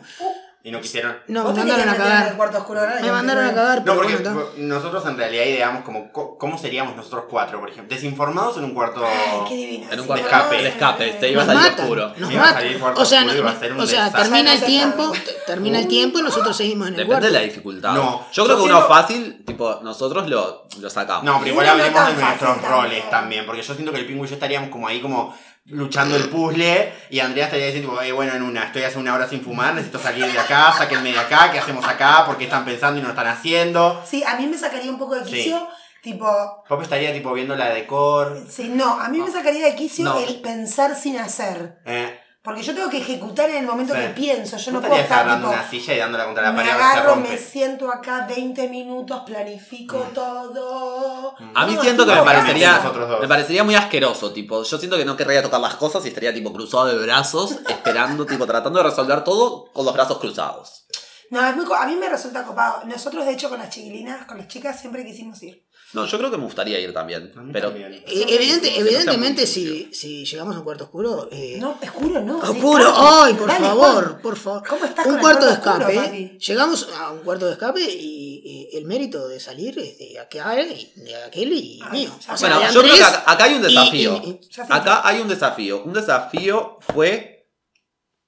Y 0.66 0.72
no 0.72 0.80
quisieron. 0.80 1.16
No, 1.28 1.44
me 1.44 1.52
mandaron 1.62 1.88
a 1.88 1.92
el 1.92 1.96
cagar. 1.96 2.36
cuarto 2.36 2.58
oscuro 2.58 2.80
ahora, 2.80 2.98
Me 3.00 3.12
mandaron 3.12 3.44
a 3.46 3.54
cagar, 3.54 3.84
No, 3.86 3.94
porque 3.94 4.16
bueno, 4.16 4.42
nosotros 4.56 5.06
en 5.06 5.16
realidad 5.16 5.44
ideamos 5.44 5.84
como 5.84 6.10
co- 6.10 6.36
cómo 6.36 6.58
seríamos 6.58 6.96
nosotros 6.96 7.26
cuatro, 7.30 7.60
por 7.60 7.70
ejemplo. 7.70 7.94
Desinformados 7.94 8.56
en 8.56 8.64
un 8.64 8.74
cuarto. 8.74 9.00
Ay, 9.06 9.38
qué 9.48 9.54
divino. 9.54 9.86
En 9.92 10.00
un 10.00 10.06
cuarto 10.08 10.24
escape. 10.26 10.56
de 10.56 10.68
escape, 10.68 11.10
te 11.20 11.30
Nos 11.32 11.48
al 11.48 11.54
matan, 11.54 11.80
oscuro. 11.84 12.12
nos 12.16 12.32
Iba 12.32 12.48
a 12.48 12.52
salir 12.52 12.80
cuarto 12.80 13.00
O 13.00 13.04
sea, 13.04 13.18
oscuro 13.20 13.36
y 13.36 13.38
iba 13.38 13.50
a 13.50 13.54
no- 13.54 13.60
ser 13.60 13.72
un 13.74 13.80
o 13.80 13.86
sea 13.86 14.04
desastre. 14.06 14.22
termina 14.24 14.52
el 14.54 14.60
no 14.60 14.66
tiempo, 14.66 15.12
termina 15.46 15.78
el 15.78 15.86
tiempo 15.86 16.18
y 16.18 16.22
nosotros 16.22 16.56
seguimos 16.56 16.88
en 16.88 16.94
el 16.94 16.98
Depende 16.98 17.12
cuarto. 17.12 17.26
de 17.26 17.32
la 17.32 17.40
dificultad. 17.44 17.92
No, 17.94 18.26
yo 18.32 18.44
creo 18.44 18.56
yo 18.58 18.64
que 18.64 18.70
uno 18.70 18.82
fácil, 18.88 19.44
tipo, 19.46 19.78
nosotros 19.84 20.28
lo, 20.28 20.66
lo 20.80 20.90
sacamos. 20.90 21.22
No, 21.22 21.38
pero 21.38 21.50
igual 21.52 21.66
no 21.66 21.72
hablemos 21.74 22.06
de 22.08 22.14
nuestros 22.24 22.56
roles 22.62 22.68
también. 23.02 23.10
también, 23.10 23.46
porque 23.46 23.62
yo 23.62 23.72
siento 23.72 23.92
que 23.92 23.98
el 24.00 24.06
pingüino 24.06 24.26
y 24.26 24.30
yo 24.30 24.34
estaríamos 24.34 24.70
como 24.70 24.88
ahí 24.88 25.00
como 25.00 25.32
luchando 25.68 26.16
el 26.16 26.28
puzzle 26.28 26.92
y 27.10 27.20
Andrea 27.20 27.46
estaría 27.46 27.66
diciendo, 27.66 28.00
"Eh, 28.00 28.12
bueno, 28.12 28.34
en 28.34 28.42
una, 28.42 28.64
estoy 28.64 28.82
hace 28.84 28.98
una 28.98 29.14
hora 29.14 29.28
sin 29.28 29.42
fumar, 29.42 29.74
necesito 29.74 29.98
salir 29.98 30.30
de 30.30 30.38
acá, 30.38 30.72
sáquenme 30.76 31.12
de 31.12 31.18
acá, 31.18 31.50
¿qué 31.52 31.58
hacemos 31.58 31.84
acá? 31.86 32.24
¿Por 32.26 32.36
qué 32.38 32.44
están 32.44 32.64
pensando 32.64 33.00
y 33.00 33.02
no 33.02 33.08
están 33.10 33.26
haciendo? 33.26 34.02
Sí, 34.06 34.22
a 34.24 34.36
mí 34.36 34.46
me 34.46 34.56
sacaría 34.56 34.90
un 34.90 34.98
poco 34.98 35.14
de 35.16 35.24
Sí. 35.24 35.32
quicio, 35.32 35.68
tipo... 36.02 36.64
Pop 36.68 36.82
estaría 36.82 37.12
tipo 37.12 37.32
viendo 37.32 37.56
la 37.56 37.70
decor. 37.70 38.44
Sí, 38.48 38.68
no, 38.72 39.00
a 39.00 39.08
mí 39.08 39.18
me 39.20 39.30
sacaría 39.30 39.66
de 39.66 39.74
quicio 39.74 40.04
No. 40.04 40.18
el 40.18 40.40
pensar 40.40 40.94
sin 40.94 41.18
hacer. 41.18 41.78
Eh, 41.84 42.20
Porque 42.46 42.62
yo 42.62 42.74
tengo 42.76 42.88
que 42.88 42.98
ejecutar 42.98 43.50
en 43.50 43.56
el 43.56 43.66
momento 43.66 43.92
Sí. 43.92 44.00
que 44.00 44.08
pienso. 44.10 44.56
Yo 44.56 44.70
¿No 44.72 44.80
puedo 44.80 44.94
estar 44.94 45.18
agarrando 45.22 45.48
tipo... 45.48 45.60
una 45.60 45.68
silla 45.68 45.94
y 45.94 45.98
dándola 45.98 46.24
contra 46.26 46.42
la 46.44 46.52
Me 46.52 46.56
pared 46.58 46.70
se 46.70 46.76
agarro, 46.76 47.16
me 47.16 47.36
siento 47.36 47.90
acá 47.90 48.24
20 48.28 48.68
minutos, 48.68 49.22
planifico 49.26 49.96
todo. 50.14 51.34
A 51.54 51.66
mí 51.66 51.74
No, 51.74 51.82
siento 51.82 52.04
que 52.06 52.12
me 52.12 52.18
¿qué 52.18 52.24
parecería, 52.24 52.92
me 53.20 53.28
parecería 53.28 53.64
muy 53.64 53.74
asqueroso, 53.74 54.32
tipo, 54.32 54.62
yo 54.62 54.78
siento 54.78 54.96
que 54.96 55.04
no 55.04 55.16
querría 55.16 55.42
tocar 55.42 55.60
las 55.60 55.74
cosas 55.74 56.04
y 56.04 56.08
estaría 56.08 56.32
tipo 56.32 56.52
cruzado 56.52 56.86
de 56.86 56.96
brazos, 56.98 57.52
esperando, 57.68 58.24
tipo, 58.26 58.46
tratando 58.46 58.78
de 58.78 58.88
resolver 58.88 59.24
todo 59.24 59.70
con 59.72 59.84
los 59.84 59.92
brazos 59.94 60.18
cruzados. 60.18 60.86
No, 61.30 61.44
es 61.44 61.56
muy 61.56 61.64
co- 61.64 61.74
a 61.74 61.86
mí 61.86 61.96
me 61.96 62.08
resulta 62.08 62.44
copado. 62.44 62.84
Nosotros, 62.84 63.26
de 63.26 63.32
hecho, 63.32 63.48
con 63.48 63.58
las 63.58 63.70
chiquilinas, 63.70 64.24
con 64.26 64.38
las 64.38 64.46
chicas, 64.46 64.80
siempre 64.80 65.04
quisimos 65.04 65.42
ir. 65.42 65.66
No, 65.96 66.04
yo 66.06 66.18
creo 66.18 66.30
que 66.30 66.36
me 66.36 66.44
gustaría 66.44 66.78
ir 66.78 66.92
también, 66.92 67.32
A 67.34 67.40
mí 67.40 67.50
pero 67.52 67.70
también. 67.70 67.94
Eh, 67.94 68.02
evidente- 68.28 68.78
evidentemente, 68.78 69.46
si, 69.46 69.88
si 69.94 70.24
llegamos 70.26 70.54
a 70.54 70.58
un 70.58 70.64
cuarto 70.64 70.84
oscuro. 70.84 71.28
eh, 71.32 71.56
No, 71.58 71.78
oscuro 71.82 72.20
no. 72.20 72.38
Oscuro, 72.38 72.92
ay, 72.94 73.34
por 73.34 73.48
dale, 73.48 73.66
favor, 73.66 74.04
Juan. 74.04 74.22
por 74.22 74.36
favor. 74.36 74.62
¿Cómo 74.68 74.84
estás 74.84 75.06
Un 75.06 75.12
con 75.12 75.14
el 75.14 75.20
cuarto 75.22 75.46
de 75.46 75.52
oscuro, 75.52 75.88
escape. 75.88 76.38
Llegamos 76.38 76.88
a 76.98 77.10
un 77.12 77.18
cuarto 77.20 77.46
de 77.46 77.52
escape 77.52 77.80
y, 77.80 78.68
y 78.72 78.76
el 78.76 78.84
mérito 78.84 79.26
de 79.26 79.40
salir 79.40 79.78
es 79.78 79.98
de 79.98 80.18
aquel, 80.20 80.70
y- 80.72 81.00
de 81.00 81.16
aquel 81.24 81.52
y 81.52 81.80
Ay, 81.82 81.90
mío. 82.00 82.10
ya 82.26 82.34
O 82.34 82.36
sea, 82.36 82.48
bueno, 82.56 82.72
yo 82.72 82.80
creo 82.82 82.94
que 82.96 83.02
acá, 83.02 83.24
acá 83.26 83.44
hay 83.44 83.54
un 83.54 83.62
desafío. 83.62 84.20
y- 84.22 84.28
y-. 84.28 84.40
Acá 84.68 85.00
hay 85.08 85.20
un 85.20 85.28
desafío. 85.28 85.82
Un 85.82 85.92
desafío 85.94 86.78
fue 86.92 87.48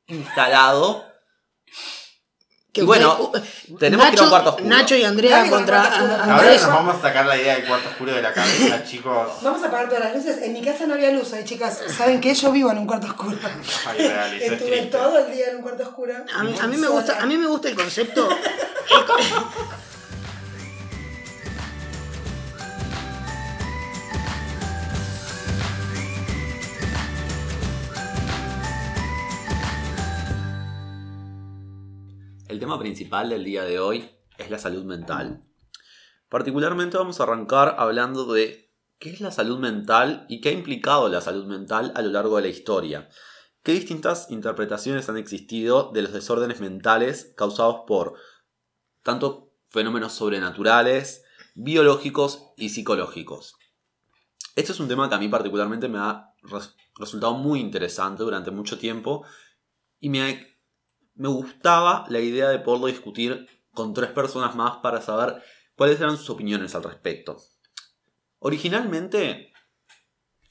instalado. 0.06 1.04
Que 2.72 2.82
Y 2.82 2.84
bueno, 2.84 3.16
usted- 3.32 3.42
tenemos 3.78 4.06
que 4.08 4.12
ir 4.14 4.18
a 4.20 4.22
un 4.22 4.28
Nacho- 4.28 4.30
cuarto 4.30 4.50
oscuro. 4.50 4.68
Nacho 4.68 4.94
y 4.96 5.04
Andrea 5.04 5.48
contra 5.50 5.82
Ahora 5.82 6.52
nos 6.52 6.66
vamos 6.66 6.96
a 6.96 7.00
sacar 7.02 7.26
la 7.26 7.36
idea 7.38 7.54
del 7.56 7.66
cuarto 7.66 7.88
oscuro 7.88 8.12
de 8.12 8.22
la 8.22 8.32
cabeza, 8.32 8.84
chicos. 8.88 9.28
Vamos 9.42 9.62
a 9.62 9.66
apagar 9.68 9.88
todas 9.88 10.04
las 10.04 10.14
luces. 10.14 10.42
En 10.42 10.52
mi 10.52 10.62
casa 10.62 10.86
no 10.86 10.94
había 10.94 11.10
luz, 11.10 11.32
eh, 11.32 11.44
chicas. 11.44 11.80
¿Saben 11.96 12.20
qué? 12.20 12.34
Yo 12.34 12.52
vivo 12.52 12.70
en 12.70 12.78
un 12.78 12.86
cuarto 12.86 13.06
oscuro. 13.06 13.36
Ay, 13.86 13.98
real, 13.98 14.34
eso 14.34 14.44
es 14.44 14.52
Estuve 14.60 14.82
todo 14.86 15.18
el 15.26 15.32
día 15.32 15.48
en 15.50 15.56
un 15.56 15.62
cuarto 15.62 15.82
oscuro. 15.82 16.14
A 16.36 16.42
mí, 16.44 16.54
a 16.60 16.66
mí 16.66 16.76
me 16.76 16.88
gusta, 16.88 17.18
a 17.20 17.26
mí 17.26 17.36
me 17.38 17.46
gusta 17.46 17.68
el 17.68 17.74
concepto. 17.74 18.28
El 32.58 32.62
tema 32.62 32.80
principal 32.80 33.28
del 33.28 33.44
día 33.44 33.62
de 33.62 33.78
hoy 33.78 34.10
es 34.36 34.50
la 34.50 34.58
salud 34.58 34.82
mental. 34.82 35.44
Particularmente 36.28 36.96
vamos 36.96 37.20
a 37.20 37.22
arrancar 37.22 37.76
hablando 37.78 38.32
de 38.32 38.74
qué 38.98 39.10
es 39.10 39.20
la 39.20 39.30
salud 39.30 39.60
mental 39.60 40.26
y 40.28 40.40
qué 40.40 40.48
ha 40.48 40.52
implicado 40.52 41.08
la 41.08 41.20
salud 41.20 41.46
mental 41.46 41.92
a 41.94 42.02
lo 42.02 42.10
largo 42.10 42.34
de 42.34 42.42
la 42.42 42.48
historia. 42.48 43.10
¿Qué 43.62 43.70
distintas 43.70 44.28
interpretaciones 44.32 45.08
han 45.08 45.18
existido 45.18 45.92
de 45.92 46.02
los 46.02 46.12
desórdenes 46.12 46.58
mentales 46.58 47.32
causados 47.36 47.82
por 47.86 48.14
tanto 49.04 49.52
fenómenos 49.68 50.14
sobrenaturales, 50.14 51.22
biológicos 51.54 52.48
y 52.56 52.70
psicológicos? 52.70 53.54
Este 54.56 54.72
es 54.72 54.80
un 54.80 54.88
tema 54.88 55.08
que 55.08 55.14
a 55.14 55.18
mí 55.18 55.28
particularmente 55.28 55.86
me 55.86 56.00
ha 56.00 56.34
resultado 56.96 57.34
muy 57.34 57.60
interesante 57.60 58.24
durante 58.24 58.50
mucho 58.50 58.78
tiempo 58.78 59.24
y 60.00 60.08
me, 60.08 60.57
me 61.18 61.28
gustaba 61.28 62.04
la 62.08 62.20
idea 62.20 62.48
de 62.48 62.60
poderlo 62.60 62.86
discutir 62.86 63.48
con 63.74 63.92
tres 63.92 64.10
personas 64.10 64.54
más 64.54 64.78
para 64.78 65.02
saber 65.02 65.42
cuáles 65.74 66.00
eran 66.00 66.16
sus 66.16 66.30
opiniones 66.30 66.74
al 66.76 66.84
respecto. 66.84 67.36
Originalmente, 68.38 69.52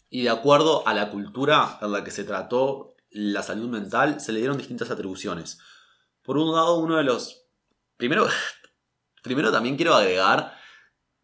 y 0.10 0.24
de 0.24 0.30
acuerdo 0.30 0.86
a 0.86 0.94
la 0.94 1.10
cultura 1.10 1.80
en 1.82 1.94
la 1.94 2.04
que 2.04 2.12
se 2.12 2.26
trató 2.26 2.96
la 3.10 3.44
salud 3.44 3.70
mental, 3.70 4.20
se 4.20 4.34
le 4.34 4.40
dieron 4.40 4.58
distintas 4.58 4.92
atribuciones. 4.92 5.58
Por 6.22 6.38
un 6.38 6.54
lado, 6.54 6.76
uno 6.80 6.98
de 6.98 7.04
los... 7.04 7.46
Primero, 7.96 8.28
primero 9.24 9.52
también 9.52 9.78
quiero 9.78 9.96
agregar 9.96 10.54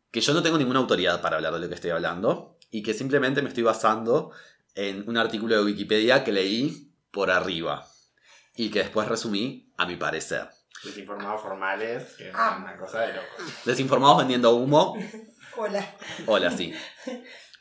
que 0.10 0.22
yo 0.22 0.34
no 0.34 0.42
tengo 0.42 0.58
ninguna 0.58 0.80
autoridad 0.80 1.22
para 1.22 1.36
hablar 1.36 1.54
de 1.54 1.60
lo 1.60 1.68
que 1.68 1.76
estoy 1.76 1.92
hablando 1.92 2.58
y 2.72 2.82
que 2.82 2.94
simplemente 2.94 3.42
me 3.42 3.50
estoy 3.50 3.64
basando 3.64 4.32
en 4.74 5.08
un 5.08 5.18
artículo 5.18 5.56
de 5.58 5.66
Wikipedia 5.66 6.24
que 6.24 6.32
leí 6.32 6.96
por 7.12 7.30
arriba 7.30 7.90
y 8.56 8.70
que 8.70 8.80
después 8.80 9.08
resumí 9.08 9.72
a 9.78 9.86
mi 9.86 9.96
parecer. 9.96 10.50
Desinformados 10.84 11.42
formales, 11.42 12.14
que 12.18 12.30
es 12.30 12.36
Ah. 12.36 12.58
una 12.62 12.78
cosa 12.78 13.02
de 13.02 13.14
locos. 13.14 13.66
Desinformados 13.66 14.18
vendiendo 14.20 14.52
humo. 14.56 14.96
Hola. 15.58 15.96
Hola, 16.26 16.52
sí. 16.52 16.74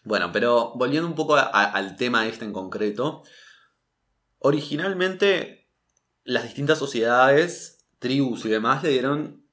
Bueno, 0.05 0.33
pero 0.33 0.73
volviendo 0.75 1.07
un 1.09 1.15
poco 1.15 1.37
a- 1.37 1.43
a- 1.43 1.71
al 1.73 1.97
tema 1.97 2.27
este 2.27 2.45
en 2.45 2.53
concreto. 2.53 3.23
Originalmente, 4.39 5.69
las 6.25 6.43
distintas 6.45 6.79
sociedades, 6.79 7.87
tribus 7.99 8.45
y 8.45 8.49
demás 8.49 8.83
le 8.83 8.91
dieron 8.91 9.47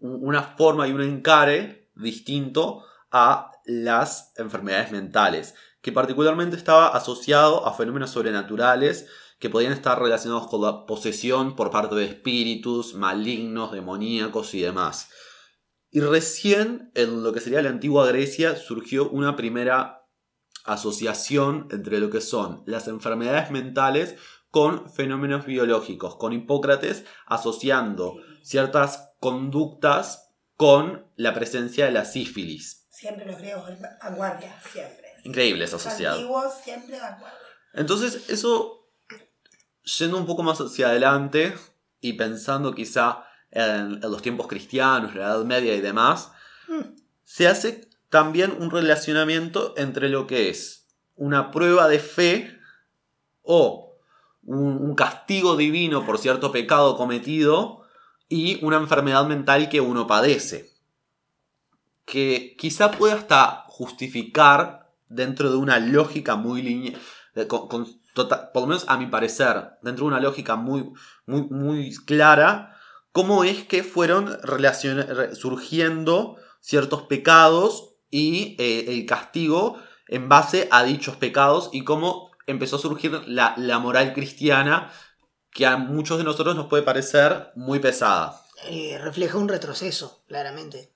una 0.00 0.42
forma 0.42 0.86
y 0.86 0.92
un 0.92 1.00
encare 1.02 1.88
distinto 1.94 2.84
a 3.10 3.52
las 3.64 4.32
enfermedades 4.36 4.90
mentales, 4.92 5.54
que 5.80 5.92
particularmente 5.92 6.56
estaba 6.56 6.88
asociado 6.88 7.66
a 7.66 7.72
fenómenos 7.72 8.10
sobrenaturales 8.10 9.08
que 9.38 9.50
podían 9.50 9.72
estar 9.72 10.00
relacionados 10.00 10.48
con 10.48 10.62
la 10.62 10.86
posesión 10.86 11.56
por 11.56 11.70
parte 11.70 11.94
de 11.94 12.04
espíritus 12.04 12.94
malignos, 12.94 13.72
demoníacos 13.72 14.54
y 14.54 14.62
demás. 14.62 15.08
Y 15.90 16.00
recién 16.00 16.90
en 16.94 17.22
lo 17.22 17.32
que 17.32 17.40
sería 17.40 17.62
la 17.62 17.70
antigua 17.70 18.06
Grecia 18.06 18.56
surgió 18.56 19.08
una 19.10 19.36
primera 19.36 20.08
asociación 20.64 21.68
entre 21.70 22.00
lo 22.00 22.10
que 22.10 22.20
son 22.20 22.62
las 22.66 22.88
enfermedades 22.88 23.50
mentales 23.50 24.16
con 24.50 24.90
fenómenos 24.90 25.46
biológicos, 25.46 26.16
con 26.16 26.32
Hipócrates 26.32 27.04
asociando 27.26 28.16
ciertas 28.42 29.14
conductas 29.20 30.32
con 30.56 31.10
la 31.16 31.34
presencia 31.34 31.86
de 31.86 31.92
la 31.92 32.04
sífilis. 32.04 32.86
Siempre 32.90 33.26
los 33.26 33.38
griegos 33.38 33.68
vanguardia, 34.02 34.56
siempre. 34.72 35.08
Increíble 35.24 35.64
esa 35.64 35.78
sociedad. 35.78 36.14
antiguos 36.14 36.54
siempre 36.62 36.98
vanguardia. 36.98 37.38
Entonces, 37.72 38.30
eso, 38.30 38.73
yendo 39.84 40.16
un 40.16 40.26
poco 40.26 40.42
más 40.42 40.60
hacia 40.60 40.88
adelante 40.88 41.54
y 42.00 42.14
pensando 42.14 42.74
quizá 42.74 43.24
en, 43.50 44.02
en 44.02 44.10
los 44.10 44.22
tiempos 44.22 44.46
cristianos, 44.46 45.14
la 45.14 45.26
Edad 45.26 45.44
Media 45.44 45.74
y 45.74 45.80
demás, 45.80 46.32
se 47.24 47.46
hace 47.48 47.88
también 48.08 48.56
un 48.58 48.70
relacionamiento 48.70 49.74
entre 49.76 50.08
lo 50.08 50.26
que 50.26 50.48
es 50.48 50.86
una 51.16 51.50
prueba 51.50 51.88
de 51.88 51.98
fe 51.98 52.58
o 53.42 53.96
un, 54.42 54.78
un 54.78 54.94
castigo 54.94 55.56
divino 55.56 56.04
por 56.04 56.18
cierto 56.18 56.50
pecado 56.52 56.96
cometido 56.96 57.84
y 58.28 58.64
una 58.64 58.76
enfermedad 58.76 59.26
mental 59.26 59.68
que 59.68 59.80
uno 59.80 60.06
padece. 60.06 60.72
Que 62.04 62.56
quizá 62.58 62.90
pueda 62.90 63.14
hasta 63.14 63.64
justificar 63.68 64.92
dentro 65.08 65.50
de 65.50 65.56
una 65.56 65.78
lógica 65.78 66.36
muy 66.36 66.62
lineal, 66.62 67.00
con, 67.48 67.68
con 67.68 67.86
tota- 68.14 68.52
por 68.52 68.62
lo 68.62 68.68
menos 68.68 68.84
a 68.88 68.96
mi 68.96 69.06
parecer, 69.06 69.72
dentro 69.82 70.04
de 70.04 70.08
una 70.08 70.20
lógica 70.20 70.56
muy, 70.56 70.90
muy, 71.26 71.42
muy 71.50 71.94
clara, 72.06 72.76
cómo 73.12 73.44
es 73.44 73.64
que 73.64 73.82
fueron 73.82 74.38
surgiendo 75.34 76.36
ciertos 76.60 77.02
pecados 77.02 77.96
y 78.10 78.56
eh, 78.58 78.86
el 78.88 79.06
castigo 79.06 79.78
en 80.08 80.28
base 80.28 80.68
a 80.70 80.84
dichos 80.84 81.16
pecados 81.16 81.70
y 81.72 81.84
cómo 81.84 82.30
empezó 82.46 82.76
a 82.76 82.78
surgir 82.78 83.22
la, 83.26 83.54
la 83.56 83.78
moral 83.78 84.12
cristiana 84.12 84.92
que 85.50 85.66
a 85.66 85.76
muchos 85.76 86.18
de 86.18 86.24
nosotros 86.24 86.56
nos 86.56 86.66
puede 86.66 86.82
parecer 86.82 87.48
muy 87.54 87.78
pesada. 87.78 88.40
Eh, 88.68 88.98
refleja 89.00 89.38
un 89.38 89.48
retroceso, 89.48 90.24
claramente. 90.26 90.92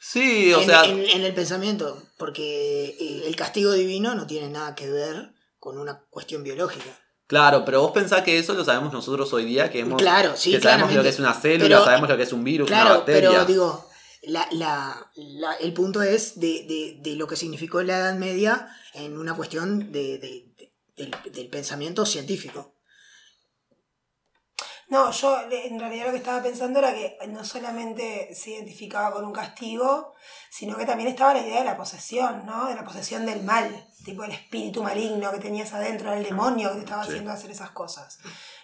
Sí, 0.00 0.52
o 0.54 0.60
en, 0.60 0.66
sea, 0.66 0.84
en- 0.84 1.04
en 1.10 1.24
el 1.24 1.34
pensamiento, 1.34 2.02
porque 2.16 2.96
eh, 2.98 3.22
el 3.26 3.36
castigo 3.36 3.72
divino 3.72 4.14
no 4.14 4.26
tiene 4.26 4.48
nada 4.48 4.74
que 4.74 4.88
ver 4.90 5.34
con 5.60 5.78
una 5.78 6.00
cuestión 6.10 6.42
biológica. 6.42 6.90
claro, 7.28 7.64
pero 7.64 7.82
vos 7.82 7.92
pensás 7.92 8.22
que 8.22 8.36
eso 8.38 8.54
lo 8.54 8.64
sabemos 8.64 8.92
nosotros 8.92 9.32
hoy 9.32 9.44
día, 9.44 9.70
que, 9.70 9.80
hemos, 9.80 10.00
Claro, 10.02 10.32
sí, 10.36 10.50
que 10.50 10.60
sabemos 10.60 10.92
lo 10.92 11.02
que 11.04 11.10
es 11.10 11.18
una 11.20 11.32
célula, 11.34 11.68
Pero- 11.76 11.84
sabemos 11.84 12.08
lo 12.08 12.16
que 12.16 12.22
es 12.24 12.32
un 12.32 12.42
virus, 12.42 12.68
una 12.68 12.84
bacteria. 12.96 13.30
pero 13.30 13.44
digo, 13.44 13.88
la, 14.22 14.48
la- 14.50 15.10
la- 15.14 15.54
el 15.54 15.72
punto 15.72 16.02
es 16.02 16.40
de, 16.40 16.64
de- 16.66 16.98
de 17.00 17.14
lo 17.16 17.26
que 17.28 17.36
significó 17.36 17.82
la 17.82 17.98
Edad 17.98 18.14
Media 18.18 18.68
en 18.94 19.16
una 19.16 19.34
cuestión 19.36 19.92
de, 19.92 20.18
de- 20.18 20.46
de- 20.58 20.72
del, 20.96 21.14
del 21.32 21.48
pensamiento 21.48 22.04
científico. 22.04 22.74
No, 24.90 25.10
yo 25.12 25.38
en 25.50 25.78
realidad 25.78 26.06
lo 26.06 26.10
que 26.10 26.18
estaba 26.18 26.42
pensando 26.42 26.80
era 26.80 26.92
que 26.92 27.16
no 27.28 27.44
solamente 27.44 28.34
se 28.34 28.50
identificaba 28.50 29.12
con 29.12 29.24
un 29.24 29.32
castigo, 29.32 30.14
sino 30.50 30.76
que 30.76 30.84
también 30.84 31.08
estaba 31.08 31.32
la 31.32 31.40
idea 31.42 31.60
de 31.60 31.64
la 31.64 31.76
posesión, 31.76 32.44
¿no? 32.44 32.66
De 32.66 32.74
la 32.74 32.82
posesión 32.82 33.24
del 33.24 33.44
mal, 33.44 33.86
tipo 34.04 34.24
el 34.24 34.32
espíritu 34.32 34.82
maligno 34.82 35.30
que 35.30 35.38
tenías 35.38 35.72
adentro, 35.74 36.12
el 36.12 36.24
demonio 36.24 36.70
que 36.70 36.74
te 36.78 36.80
estaba 36.84 37.04
Sí. 37.04 37.10
haciendo 37.10 37.30
hacer 37.30 37.52
esas 37.52 37.70
cosas. 37.70 38.18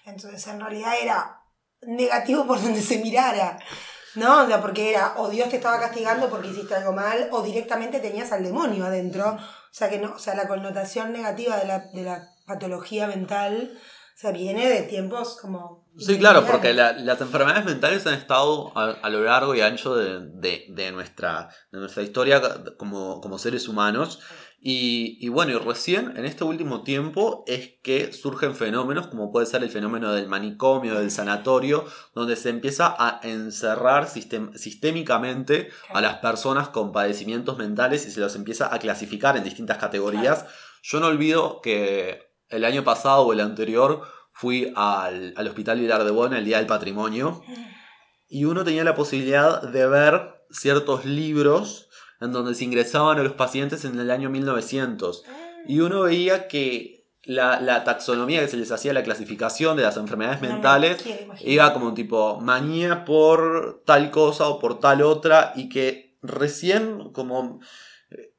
Entonces 0.04 0.45
en 0.49 0.59
realidad 0.61 0.95
era 1.00 1.42
negativo 1.83 2.45
por 2.45 2.61
donde 2.61 2.83
se 2.83 2.99
mirara, 2.99 3.59
¿no? 4.16 4.42
O 4.42 4.47
sea, 4.49 4.61
porque 4.61 4.90
era 4.90 5.14
o 5.18 5.28
Dios 5.28 5.49
te 5.49 5.56
estaba 5.56 5.78
castigando 5.78 6.28
porque 6.28 6.49
hiciste 6.49 6.75
algo 6.75 6.92
mal, 6.92 7.28
o 7.30 7.42
directamente 7.42 8.00
tenías 8.00 8.33
al 8.33 8.42
demonio 8.42 8.85
adentro. 8.87 9.30
O 9.37 9.75
sea, 9.78 9.88
que 9.88 9.99
no, 10.00 10.14
o 10.14 10.18
sea, 10.18 10.35
la 10.35 10.49
connotación 10.49 11.12
negativa 11.12 11.56
de 11.59 11.66
la, 11.66 11.78
de 11.92 12.02
la 12.02 12.30
patología 12.47 13.06
mental, 13.06 13.78
o 13.78 14.18
sea, 14.18 14.33
viene 14.33 14.68
de 14.68 14.83
tiempos 14.83 15.38
como... 15.40 15.86
Sí, 15.99 16.19
claro, 16.19 16.45
porque 16.47 16.75
la- 16.75 16.93
las 16.93 17.21
enfermedades 17.21 17.65
mentales 17.65 18.07
han 18.07 18.15
estado 18.15 18.76
a, 18.76 18.91
a 19.03 19.09
lo 19.09 19.23
largo 19.25 19.55
y 19.55 19.61
ancho 19.62 19.95
de, 19.97 20.21
de- 20.35 20.67
de 20.69 20.93
nuestra, 20.93 21.49
de 21.73 21.79
nuestra 21.79 22.03
historia 22.03 22.43
como, 22.76 23.21
como 23.21 23.38
seres 23.38 23.67
humanos. 23.69 24.21
Y, 24.61 25.19
y 25.25 25.29
bueno, 25.29 25.53
y 25.53 25.59
recién 25.59 26.15
en 26.17 26.25
este 26.25 26.43
último 26.43 26.83
tiempo 26.83 27.45
es 27.47 27.75
que 27.83 28.12
surgen 28.12 28.55
fenómenos 28.57 29.07
como 29.07 29.31
puede 29.31 29.47
ser 29.47 29.62
el 29.62 29.71
fenómeno 29.71 30.12
del 30.12 30.29
manicomio, 30.29 30.99
del 30.99 31.11
sanatorio, 31.11 31.85
donde 32.15 32.37
se 32.37 32.49
empieza 32.50 32.95
a 32.99 33.21
encerrar 33.23 34.07
sistem- 34.09 34.55
sistémicamente 34.57 35.71
a 35.95 36.00
las 36.00 36.17
personas 36.17 36.69
con 36.69 36.91
padecimientos 36.93 37.59
mentales 37.59 38.07
y 38.07 38.11
se 38.11 38.21
los 38.21 38.35
empieza 38.35 38.75
a 38.75 38.79
clasificar 38.79 39.37
en 39.37 39.45
distintas 39.45 39.79
categorías. 39.79 40.47
Yo 40.83 41.00
no 41.00 41.07
olvido 41.07 41.61
que 41.62 42.26
el 42.49 42.65
año 42.65 42.83
pasado 42.85 43.23
o 43.23 43.33
el 43.33 43.41
anterior 43.41 44.03
fui 44.38 44.71
al, 44.76 45.33
al 45.35 45.49
Hospital 45.49 45.81
Vilar 45.81 46.05
de 46.05 46.11
Bona 46.11 46.37
el 46.38 46.45
Día 46.45 46.59
del 46.59 46.66
Patrimonio 46.66 47.43
y 48.28 48.45
uno 48.45 48.64
tenía 48.64 48.85
la 48.85 48.95
posibilidad 48.95 49.62
de 49.62 49.87
ver 49.87 50.45
ciertos 50.50 51.07
libros 51.07 51.88
en 52.21 52.33
donde 52.33 52.55
se 52.55 52.64
ingresaban 52.64 53.19
a 53.19 53.23
los 53.23 53.33
pacientes 53.33 53.87
en 53.87 53.99
el 53.99 54.11
año 54.11 54.28
1900 54.28 55.25
y 55.66 55.81
uno 55.81 56.02
veía 56.02 56.49
que 56.49 57.07
la, 57.23 57.61
la 57.61 57.83
taxonomía 57.83 58.40
que 58.40 58.49
se 58.49 58.59
les 58.59 58.71
hacía, 58.71 58.93
la 58.93 59.02
clasificación 59.02 59.76
de 59.76 59.85
las 59.85 59.97
enfermedades 59.97 60.40
No 60.43 60.47
me 60.49 60.52
mentales, 60.52 61.05
imaginar. 61.07 61.38
iba 61.43 61.73
como 61.73 61.87
un 61.87 61.95
tipo 61.95 62.38
manía 62.40 63.07
por 63.07 63.83
tal 63.87 64.11
cosa 64.11 64.49
o 64.49 64.59
por 64.59 64.81
tal 64.81 65.00
otra 65.02 65.52
y 65.57 65.69
que 65.71 66.19
recién 66.23 67.11
como 67.12 67.61
eh, 68.11 68.35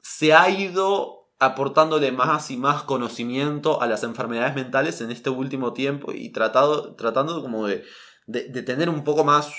se 0.00 0.32
ha 0.34 0.48
ido 0.50 1.21
aportándole 1.42 2.12
más 2.12 2.52
y 2.52 2.56
más 2.56 2.84
conocimiento 2.84 3.82
a 3.82 3.88
las 3.88 4.04
enfermedades 4.04 4.54
mentales 4.54 5.00
en 5.00 5.10
este 5.10 5.28
último 5.28 5.72
tiempo 5.72 6.12
y 6.12 6.30
tratado, 6.30 6.94
tratando 6.94 7.42
como 7.42 7.66
de, 7.66 7.82
de, 8.26 8.62
tener 8.62 8.88
un 8.88 9.02
poco 9.02 9.24
más 9.24 9.52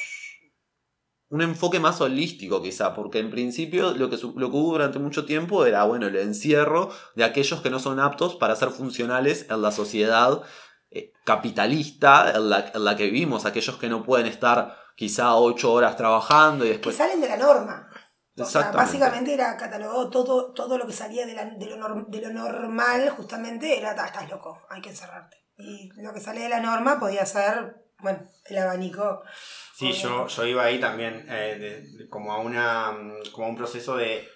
un 1.29 1.41
enfoque 1.41 1.81
más 1.81 1.99
holístico 1.99 2.61
quizá, 2.61 2.93
porque 2.93 3.19
en 3.19 3.31
principio 3.31 3.91
lo 3.95 4.09
que, 4.09 4.17
lo 4.17 4.49
que 4.49 4.55
hubo 4.55 4.71
durante 4.71 4.99
mucho 4.99 5.25
tiempo 5.25 5.65
era, 5.65 5.83
bueno, 5.83 6.07
el 6.07 6.15
encierro 6.15 6.89
de 7.15 7.25
aquellos 7.25 7.59
que 7.61 7.69
no 7.69 7.79
son 7.79 7.99
aptos 7.99 8.35
para 8.35 8.55
ser 8.55 8.69
funcionales 8.69 9.47
en 9.49 9.61
la 9.61 9.71
sociedad 9.71 10.41
eh, 10.89 11.11
capitalista 11.25 12.31
en 12.33 12.49
la, 12.49 12.71
en 12.73 12.85
la 12.85 12.95
que 12.95 13.05
vivimos, 13.05 13.45
aquellos 13.45 13.75
que 13.75 13.89
no 13.89 14.03
pueden 14.03 14.27
estar 14.27 14.77
quizá 14.95 15.35
ocho 15.35 15.73
horas 15.73 15.97
trabajando 15.97 16.63
y 16.63 16.67
Que 16.67 16.73
después... 16.75 16.95
salen 16.95 17.19
de 17.19 17.27
la 17.27 17.37
norma. 17.37 17.89
O 18.35 18.45
sea, 18.45 18.61
básicamente 18.77 19.33
era 19.33 19.55
catalogado 19.57 20.09
todo, 20.09 20.53
todo 20.53 20.77
lo 20.77 20.87
que 20.87 20.93
salía 20.93 21.25
de, 21.25 21.33
la- 21.35 21.45
de 21.45 21.65
lo, 21.67 21.77
norm- 21.77 22.07
de 22.07 22.21
lo 22.21 22.29
normal, 22.31 23.09
justamente 23.11 23.77
era, 23.77 23.95
"Ah, 23.97 24.07
estás 24.07 24.29
loco, 24.29 24.59
hay 24.69 24.81
que 24.81 24.89
encerrarte. 24.89 25.37
Y 25.57 25.89
lo 26.01 26.13
que 26.13 26.19
sale 26.19 26.41
de 26.41 26.49
la 26.49 26.59
norma 26.59 26.99
podía 26.99 27.25
ser, 27.27 27.75
bueno, 27.99 28.19
el 28.45 28.57
abanico. 28.57 29.21
Sí, 29.75 29.91
yo, 29.91 30.27
yo 30.27 30.45
iba 30.45 30.63
ahí 30.63 30.79
también 30.79 31.25
eh, 31.29 31.57
de- 31.59 32.09
como, 32.09 32.33
a 32.33 32.39
una, 32.39 32.97
como 33.31 33.47
a 33.47 33.49
un 33.49 33.55
proceso 33.57 33.95
de... 33.97 34.27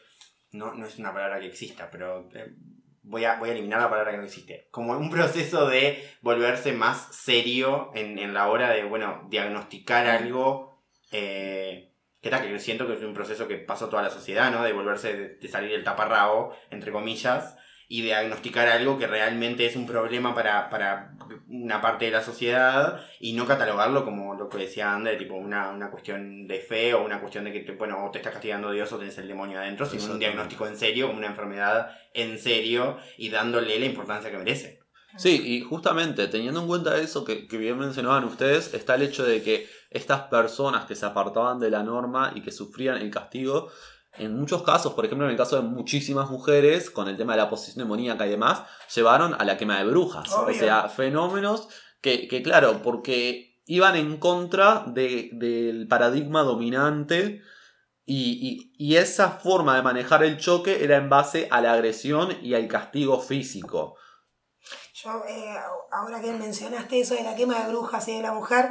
No, 0.52 0.74
no 0.76 0.86
es 0.86 0.98
una 1.00 1.12
palabra 1.14 1.40
que 1.40 1.48
exista, 1.48 1.90
pero 1.92 2.30
eh, 2.34 2.54
voy, 3.02 3.26
a, 3.26 3.36
voy 3.38 3.50
a 3.50 3.52
eliminar 3.54 3.82
la 3.82 3.90
palabra 3.90 4.12
que 4.12 4.18
no 4.18 4.24
existe. 4.24 4.68
Como 4.72 4.94
un 4.94 5.10
proceso 5.10 5.68
de 5.68 6.08
volverse 6.22 6.72
más 6.72 7.08
serio 7.16 7.92
en, 7.96 8.18
en 8.20 8.34
la 8.34 8.48
hora 8.48 8.70
de, 8.70 8.84
bueno, 8.86 9.26
diagnosticar 9.30 10.08
algo. 10.08 10.84
eh, 11.12 11.87
que 12.30 12.36
tal, 12.36 12.48
que 12.48 12.60
siento 12.60 12.86
que 12.86 12.94
es 12.94 13.04
un 13.04 13.14
proceso 13.14 13.48
que 13.48 13.56
pasó 13.56 13.88
toda 13.88 14.04
la 14.04 14.10
sociedad, 14.10 14.52
¿no? 14.52 14.64
De 14.64 14.74
volverse, 14.74 15.16
de, 15.16 15.30
de 15.36 15.48
salir 15.48 15.72
del 15.72 15.84
taparrabo, 15.84 16.54
entre 16.70 16.92
comillas, 16.92 17.56
y 17.90 18.02
de 18.02 18.08
diagnosticar 18.08 18.68
algo 18.68 19.00
que 19.00 19.08
realmente 19.08 19.66
es 19.66 19.78
un 19.78 19.88
problema 19.88 20.36
para, 20.36 20.70
para 20.70 21.14
una 21.48 21.80
parte 21.80 22.06
de 22.06 22.12
la 22.12 22.22
sociedad 22.22 23.00
y 23.20 23.32
no 23.32 23.46
catalogarlo 23.46 24.04
como 24.04 24.36
lo 24.36 24.50
que 24.50 24.58
decía 24.58 24.94
Ander, 24.94 25.18
tipo 25.18 25.36
una, 25.36 25.70
una 25.70 25.90
cuestión 25.90 26.48
de 26.48 26.60
fe 26.60 26.94
o 26.94 27.06
una 27.06 27.22
cuestión 27.22 27.46
de 27.46 27.54
que, 27.54 27.62
te, 27.62 27.72
bueno, 27.72 28.06
o 28.06 28.12
te 28.12 28.18
está 28.18 28.32
castigando 28.32 28.72
Dios 28.72 28.92
o 28.92 28.98
tenés 28.98 29.18
el 29.20 29.30
demonio 29.30 29.60
adentro, 29.60 29.86
sino 29.86 30.12
un 30.12 30.20
diagnóstico 30.20 30.68
en 30.68 30.76
serio, 30.76 31.08
como 31.08 31.20
una 31.20 31.28
enfermedad 31.28 31.92
en 32.14 32.38
serio 32.40 32.98
y 33.18 33.30
dándole 33.30 33.80
la 33.80 33.86
importancia 33.86 34.32
que 34.32 34.38
merece. 34.38 34.80
Sí, 35.16 35.42
y 35.44 35.62
justamente 35.62 36.28
teniendo 36.28 36.62
en 36.62 36.68
cuenta 36.68 36.98
eso 36.98 37.24
que, 37.24 37.48
que 37.48 37.58
bien 37.58 37.80
mencionaban 37.80 38.26
ustedes, 38.26 38.74
está 38.74 38.96
el 38.96 39.04
hecho 39.04 39.26
de 39.26 39.42
que 39.42 39.68
estas 39.90 40.24
personas 40.24 40.86
que 40.86 40.96
se 40.96 41.06
apartaban 41.06 41.60
de 41.60 41.72
la 41.72 41.84
norma 41.84 42.32
y 42.36 42.42
que 42.42 42.52
sufrían 42.52 42.98
el 42.98 43.10
castigo, 43.12 43.70
en 44.14 44.36
muchos 44.36 44.64
casos, 44.64 44.94
por 44.94 45.06
ejemplo 45.06 45.26
en 45.26 45.32
el 45.32 45.38
caso 45.38 45.56
de 45.58 45.62
muchísimas 45.62 46.30
mujeres, 46.30 46.90
con 46.90 47.08
el 47.08 47.18
tema 47.18 47.34
de 47.34 47.38
la 47.42 47.50
posesión 47.50 47.86
demoníaca 47.86 48.26
y 48.26 48.32
demás, 48.32 48.64
llevaron 48.96 49.36
a 49.40 49.44
la 49.46 49.58
quema 49.58 49.78
de 49.78 49.86
brujas. 49.86 50.32
Obvio. 50.34 50.56
O 50.56 50.60
sea, 50.60 50.90
fenómenos 50.90 51.68
que, 52.02 52.28
que, 52.28 52.42
claro, 52.42 52.82
porque 52.82 53.62
iban 53.66 53.96
en 53.96 54.18
contra 54.18 54.84
de- 54.88 55.30
del 55.34 55.88
paradigma 55.88 56.42
dominante 56.44 57.42
y, 58.06 58.72
y- 58.78 58.92
y 58.92 58.96
esa 58.96 59.32
forma 59.32 59.76
de 59.76 59.84
manejar 59.84 60.24
el 60.24 60.38
choque 60.38 60.84
era 60.84 60.96
en 60.98 61.10
base 61.10 61.48
a 61.52 61.62
la 61.62 61.74
agresión 61.74 62.38
y 62.42 62.54
al 62.56 62.68
castigo 62.68 63.20
físico. 63.20 63.98
Yo, 64.96 65.12
eh, 65.28 65.54
ahora 65.92 66.20
que 66.22 66.32
mencionaste 66.32 67.02
eso 67.02 67.14
de 67.14 67.24
la 67.24 67.36
quema 67.36 67.60
de 67.64 67.70
brujas 67.72 68.08
y 68.08 68.16
de 68.16 68.22
la 68.24 68.34
mujer, 68.34 68.70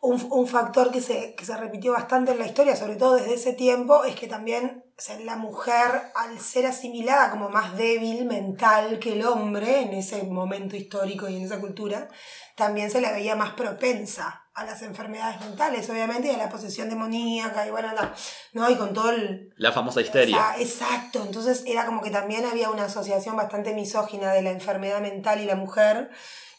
un, 0.00 0.26
un 0.30 0.46
factor 0.46 0.90
que 0.90 1.00
se, 1.00 1.34
que 1.34 1.44
se 1.44 1.56
repitió 1.56 1.92
bastante 1.92 2.32
en 2.32 2.38
la 2.38 2.46
historia, 2.46 2.74
sobre 2.74 2.96
todo 2.96 3.14
desde 3.14 3.34
ese 3.34 3.52
tiempo, 3.52 4.04
es 4.04 4.16
que 4.16 4.26
también 4.26 4.84
o 5.00 5.02
sea, 5.02 5.18
la 5.20 5.36
mujer, 5.36 6.12
al 6.14 6.38
ser 6.38 6.66
asimilada 6.66 7.30
como 7.30 7.48
más 7.48 7.76
débil 7.76 8.26
mental 8.26 8.98
que 8.98 9.14
el 9.14 9.24
hombre 9.24 9.80
en 9.80 9.94
ese 9.94 10.22
momento 10.24 10.76
histórico 10.76 11.28
y 11.28 11.36
en 11.36 11.44
esa 11.44 11.58
cultura, 11.58 12.08
también 12.54 12.90
se 12.90 13.00
la 13.00 13.12
veía 13.12 13.34
más 13.34 13.54
propensa 13.54 14.42
a 14.52 14.64
las 14.64 14.82
enfermedades 14.82 15.40
mentales, 15.40 15.88
obviamente, 15.88 16.28
y 16.28 16.34
a 16.34 16.36
la 16.36 16.50
posesión 16.50 16.90
demoníaca, 16.90 17.66
y 17.66 17.70
bueno, 17.70 17.92
no, 17.94 18.12
¿no? 18.52 18.70
y 18.70 18.76
con 18.76 18.92
todo 18.92 19.10
el, 19.10 19.54
La 19.56 19.72
famosa 19.72 20.02
histeria. 20.02 20.54
exacto, 20.58 21.22
entonces 21.24 21.64
era 21.66 21.86
como 21.86 22.02
que 22.02 22.10
también 22.10 22.44
había 22.44 22.68
una 22.68 22.84
asociación 22.84 23.36
bastante 23.36 23.72
misógina 23.72 24.32
de 24.32 24.42
la 24.42 24.50
enfermedad 24.50 25.00
mental 25.00 25.40
y 25.40 25.46
la 25.46 25.56
mujer, 25.56 26.10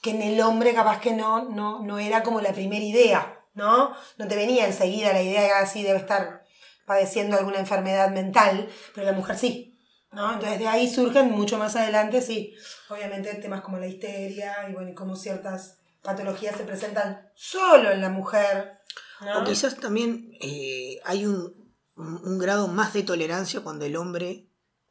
que 0.01 0.11
en 0.11 0.21
el 0.21 0.41
hombre 0.41 0.73
capaz 0.73 0.99
que 0.99 1.13
no, 1.13 1.49
no, 1.49 1.83
no 1.83 1.99
era 1.99 2.23
como 2.23 2.41
la 2.41 2.53
primera 2.53 2.83
idea, 2.83 3.39
¿no? 3.53 3.95
No 4.17 4.27
te 4.27 4.35
venía 4.35 4.65
enseguida 4.65 5.13
la 5.13 5.21
idea 5.21 5.41
de 5.41 5.51
así 5.51 5.83
debe 5.83 5.99
estar 5.99 6.43
padeciendo 6.85 7.37
alguna 7.37 7.59
enfermedad 7.59 8.09
mental, 8.11 8.67
pero 8.95 9.05
la 9.05 9.13
mujer 9.13 9.37
sí, 9.37 9.79
¿no? 10.11 10.33
Entonces 10.33 10.59
de 10.59 10.67
ahí 10.67 10.89
surgen 10.89 11.31
mucho 11.31 11.57
más 11.57 11.75
adelante, 11.75 12.21
sí, 12.21 12.53
obviamente 12.89 13.33
temas 13.35 13.61
como 13.61 13.77
la 13.77 13.87
histeria 13.87 14.55
y 14.69 14.73
bueno, 14.73 14.89
y 14.89 14.93
cómo 14.95 15.15
ciertas 15.15 15.77
patologías 16.01 16.55
se 16.57 16.63
presentan 16.63 17.29
solo 17.35 17.91
en 17.91 18.01
la 18.01 18.09
mujer, 18.09 18.79
¿no? 19.21 19.41
O 19.41 19.43
quizás 19.43 19.77
también 19.77 20.31
eh, 20.41 20.99
hay 21.05 21.25
un, 21.27 21.71
un- 21.95 22.21
un 22.25 22.39
grado 22.39 22.67
más 22.67 22.93
de 22.93 23.03
tolerancia 23.03 23.61
cuando 23.61 23.85
el 23.85 23.95
hombre 23.95 24.47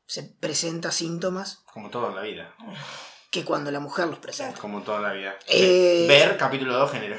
se 0.06 0.22
presenta 0.22 0.90
síntomas 0.92 1.64
Como 1.72 1.90
todo 1.90 2.08
en 2.10 2.14
la 2.16 2.22
vida. 2.22 2.54
Que 3.30 3.44
cuando 3.44 3.70
la 3.70 3.80
mujer 3.80 4.08
los 4.08 4.18
presenta. 4.18 4.60
Como 4.60 4.82
toda 4.82 5.00
la 5.00 5.12
vida. 5.12 5.38
Eh, 5.46 6.06
Ver 6.08 6.36
capítulo 6.36 6.76
2 6.76 6.90
género. 6.92 7.16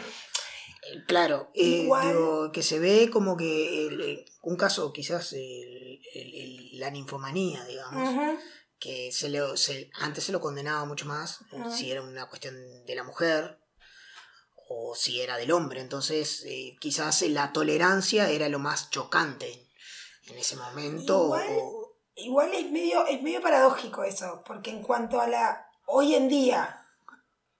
Claro, 1.07 1.51
eh, 1.53 1.83
Igual- 1.83 2.07
digo, 2.09 2.51
que 2.51 2.63
se 2.63 2.79
ve 2.79 3.09
como 3.11 3.37
que 3.37 3.87
el- 3.87 4.01
el- 4.01 4.25
un 4.41 4.57
caso 4.57 4.91
quizás 4.91 5.31
el- 5.33 6.01
el- 6.13 6.33
el- 6.33 6.79
la 6.79 6.89
ninfomanía, 6.89 7.63
digamos, 7.65 8.35
que 8.79 9.11
se 9.11 9.29
le, 9.29 9.55
se- 9.57 9.89
antes 9.93 10.23
se 10.25 10.31
lo 10.31 10.41
condenaba 10.41 10.83
mucho 10.85 11.05
más 11.05 11.39
si 11.77 11.91
era 11.91 12.01
una 12.01 12.27
cuestión 12.27 12.55
de 12.85 12.95
la 12.95 13.03
mujer 13.03 13.59
o 14.67 14.95
si 14.95 15.21
era 15.21 15.37
del 15.37 15.51
hombre. 15.51 15.79
Entonces, 15.81 16.43
eh, 16.45 16.75
quizás 16.79 17.21
la 17.21 17.53
tolerancia 17.53 18.29
era 18.29 18.49
lo 18.49 18.59
más 18.59 18.89
chocante 18.89 19.69
en 20.27 20.37
ese 20.37 20.55
momento. 20.55 21.25
Igual- 21.25 21.47
o- 21.51 21.87
Igual 22.15 22.53
es 22.53 22.69
medio, 22.69 23.05
es 23.07 23.21
medio 23.23 23.41
paradójico 23.41 24.03
eso, 24.03 24.43
porque 24.45 24.69
en 24.71 24.81
cuanto 24.83 25.21
a 25.21 25.27
la. 25.27 25.65
Hoy 25.93 26.15
en 26.15 26.29
día, 26.29 26.85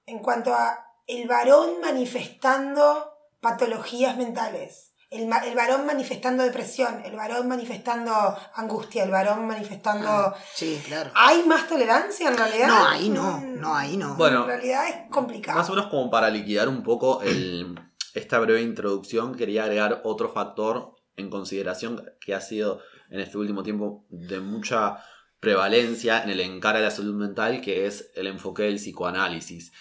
en 0.06 0.20
cuanto 0.20 0.54
a 0.54 0.86
el 1.08 1.28
varón 1.28 1.82
manifestando 1.82 3.14
patologías 3.42 4.16
mentales, 4.18 4.94
el, 5.10 5.24
el 5.24 5.56
varón 5.56 5.86
manifestando 5.86 6.44
depresión, 6.44 7.02
el 7.04 7.16
varón 7.18 7.48
manifestando 7.50 8.14
angustia, 8.56 9.04
el 9.04 9.12
varón 9.12 9.46
manifestando. 9.46 10.08
Ah, 10.10 10.36
sí, 10.54 10.82
claro. 10.86 11.12
¿Hay 11.16 11.44
más 11.44 11.68
tolerancia 11.68 12.30
en 12.30 12.38
realidad? 12.38 12.68
No, 12.68 12.88
ahí 12.88 13.10
no, 13.10 13.24
Mm, 13.40 13.60
no, 13.60 13.76
ahí 13.76 13.98
no. 13.98 14.16
Bueno, 14.16 14.44
en 14.44 14.48
realidad 14.48 14.88
es 14.88 15.10
complicado. 15.10 15.58
Más 15.60 15.70
o 15.70 15.74
menos 15.74 15.90
como 15.90 16.10
para 16.10 16.30
liquidar 16.30 16.70
un 16.70 16.82
poco 16.84 17.22
el- 17.24 17.78
esta 18.14 18.40
breve 18.40 18.62
introducción, 18.62 19.36
quería 19.36 19.64
agregar 19.64 20.00
otro 20.06 20.30
factor 20.32 20.96
en 21.18 21.30
consideración 21.30 22.02
que 22.22 22.34
ha 22.34 22.40
sido 22.42 22.80
en 23.10 23.20
este 23.20 23.38
último 23.38 23.64
tiempo 23.64 24.06
de 24.10 24.40
mucha 24.40 25.04
prevalencia 25.42 26.24
en 26.24 26.30
el 26.30 26.40
encara 26.40 26.80
de 26.80 26.86
la 26.86 26.92
salud 26.92 27.16
mental, 27.16 27.60
que 27.60 27.88
es 27.88 28.12
el 28.16 28.28
enfoque 28.28 28.64
del 28.64 28.76
psicoanálisis. 28.76 29.74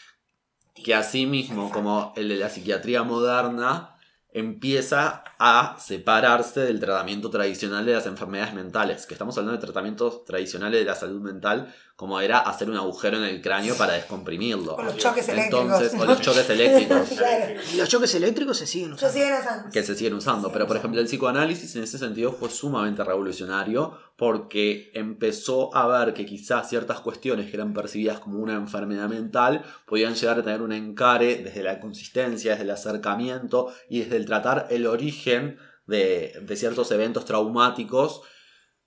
Que 0.74 0.94
asimismo, 0.94 1.70
como 1.70 2.12
el 2.16 2.30
de 2.30 2.36
la 2.36 2.48
psiquiatría 2.48 3.02
moderna, 3.02 3.94
empieza 4.32 5.22
a 5.38 5.76
separarse 5.78 6.60
del 6.60 6.80
tratamiento 6.80 7.30
tradicional 7.30 7.84
de 7.84 7.92
las 7.92 8.06
enfermedades 8.06 8.54
mentales. 8.54 9.04
Que 9.04 9.14
estamos 9.14 9.36
hablando 9.36 9.60
de 9.60 9.64
tratamientos 9.64 10.24
tradicionales 10.24 10.80
de 10.80 10.86
la 10.86 10.94
salud 10.94 11.20
mental, 11.20 11.74
como 12.00 12.18
era 12.18 12.38
hacer 12.38 12.70
un 12.70 12.78
agujero 12.78 13.18
en 13.18 13.24
el 13.24 13.42
cráneo 13.42 13.76
para 13.76 13.92
descomprimirlo. 13.92 14.74
Con 14.74 14.86
los 14.86 14.96
choques 14.96 15.28
eléctricos. 15.28 15.60
Entonces, 15.60 16.00
o 16.00 16.04
los 16.06 16.20
choques 16.22 16.48
eléctricos 16.48 17.10
los 17.76 17.88
choques 17.90 18.14
eléctricos 18.14 18.56
se 18.56 18.66
siguen 18.66 18.94
usando. 18.94 19.12
siguen 19.12 19.34
usando. 19.38 19.70
que 19.70 19.82
se 19.82 19.94
siguen 19.94 20.14
usando. 20.14 20.50
Pero, 20.50 20.66
por 20.66 20.78
ejemplo, 20.78 20.98
el 20.98 21.06
psicoanálisis 21.06 21.76
en 21.76 21.82
ese 21.82 21.98
sentido 21.98 22.32
fue 22.32 22.48
sumamente 22.48 23.04
revolucionario 23.04 23.98
porque 24.16 24.90
empezó 24.94 25.76
a 25.76 25.86
ver 25.88 26.14
que 26.14 26.24
quizás 26.24 26.70
ciertas 26.70 27.00
cuestiones 27.00 27.50
que 27.50 27.56
eran 27.58 27.74
percibidas 27.74 28.18
como 28.18 28.38
una 28.38 28.54
enfermedad 28.54 29.10
mental 29.10 29.62
podían 29.84 30.14
llegar 30.14 30.38
a 30.38 30.42
tener 30.42 30.62
un 30.62 30.72
encare 30.72 31.42
desde 31.42 31.62
la 31.62 31.80
consistencia, 31.80 32.52
desde 32.52 32.64
el 32.64 32.70
acercamiento 32.70 33.74
y 33.90 34.00
desde 34.00 34.16
el 34.16 34.24
tratar 34.24 34.68
el 34.70 34.86
origen 34.86 35.58
de, 35.86 36.32
de 36.40 36.56
ciertos 36.56 36.90
eventos 36.92 37.26
traumáticos 37.26 38.22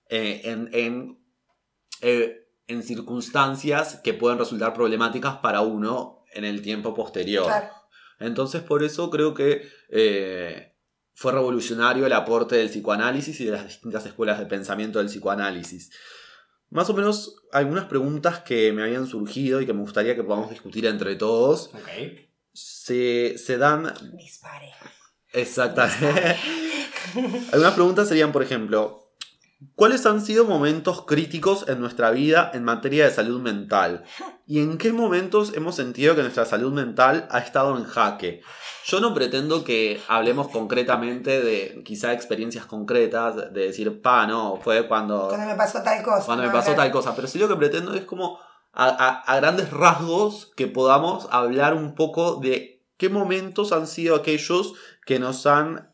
eh, 0.08 0.40
en, 0.42 0.68
en, 0.72 1.24
eh, 2.00 2.43
en 2.66 2.82
circunstancias 2.82 4.00
que 4.02 4.14
pueden 4.14 4.38
resultar 4.38 4.72
problemáticas 4.74 5.36
para 5.36 5.60
uno 5.60 6.24
en 6.32 6.44
el 6.44 6.62
tiempo 6.62 6.94
posterior. 6.94 7.46
Claro. 7.46 7.68
Entonces, 8.18 8.62
por 8.62 8.82
eso 8.82 9.10
creo 9.10 9.34
que 9.34 9.68
eh, 9.90 10.74
fue 11.14 11.32
revolucionario 11.32 12.06
el 12.06 12.12
aporte 12.12 12.56
del 12.56 12.68
psicoanálisis 12.68 13.38
y 13.40 13.44
de 13.44 13.52
las 13.52 13.66
distintas 13.66 14.06
escuelas 14.06 14.38
de 14.38 14.46
pensamiento 14.46 14.98
del 14.98 15.08
psicoanálisis. 15.08 15.90
Más 16.70 16.88
o 16.90 16.94
menos 16.94 17.36
algunas 17.52 17.84
preguntas 17.84 18.40
que 18.40 18.72
me 18.72 18.82
habían 18.82 19.06
surgido 19.06 19.60
y 19.60 19.66
que 19.66 19.72
me 19.72 19.80
gustaría 19.80 20.16
que 20.16 20.24
podamos 20.24 20.50
discutir 20.50 20.86
entre 20.86 21.14
todos. 21.16 21.70
Ok. 21.74 21.88
Se, 22.52 23.36
se 23.36 23.58
dan 23.58 23.92
Dispare. 24.16 24.72
Exactamente. 25.32 26.36
Algunas 27.52 27.74
preguntas 27.74 28.08
serían, 28.08 28.32
por 28.32 28.42
ejemplo, 28.42 29.03
¿cuáles 29.76 30.04
han 30.06 30.20
sido 30.20 30.44
momentos 30.44 31.02
críticos 31.06 31.66
en 31.68 31.80
nuestra 31.80 32.10
vida 32.10 32.50
en 32.54 32.64
materia 32.64 33.04
de 33.04 33.10
salud 33.10 33.40
mental? 33.40 34.04
¿Y 34.46 34.60
en 34.60 34.78
qué 34.78 34.92
momentos 34.92 35.52
hemos 35.54 35.74
sentido 35.76 36.14
que 36.14 36.22
nuestra 36.22 36.44
salud 36.44 36.72
mental 36.72 37.26
ha 37.30 37.38
estado 37.38 37.76
en 37.76 37.84
jaque? 37.84 38.42
Yo 38.86 39.00
no 39.00 39.14
pretendo 39.14 39.64
que 39.64 40.00
hablemos 40.08 40.48
concretamente 40.48 41.40
de 41.42 41.82
quizá 41.84 42.12
experiencias 42.12 42.66
concretas, 42.66 43.36
de 43.36 43.66
decir, 43.66 44.02
pa, 44.02 44.26
no, 44.26 44.58
fue 44.62 44.86
cuando, 44.86 45.28
Cuando 45.28 45.46
me 45.46 45.54
pasó 45.54 45.82
tal 45.82 46.02
cosa. 46.02 46.26
cuando 46.26 46.44
me 46.44 46.50
pasó 46.50 46.74
tal 46.74 46.90
cosa, 46.90 47.14
pero 47.16 47.26
sí 47.28 47.38
lo 47.38 47.48
que 47.48 47.56
pretendo 47.56 47.94
es 47.94 48.04
como 48.04 48.38
a, 48.72 48.86
a- 48.88 49.20
a 49.20 49.36
grandes 49.36 49.70
rasgos 49.70 50.52
que 50.56 50.66
podamos 50.66 51.26
hablar 51.30 51.74
un 51.74 51.94
poco 51.94 52.36
de 52.36 52.82
qué 52.96 53.08
momentos 53.08 53.72
han 53.72 53.86
sido 53.86 54.16
aquellos 54.16 54.74
que 55.06 55.18
nos 55.18 55.46
han 55.46 55.90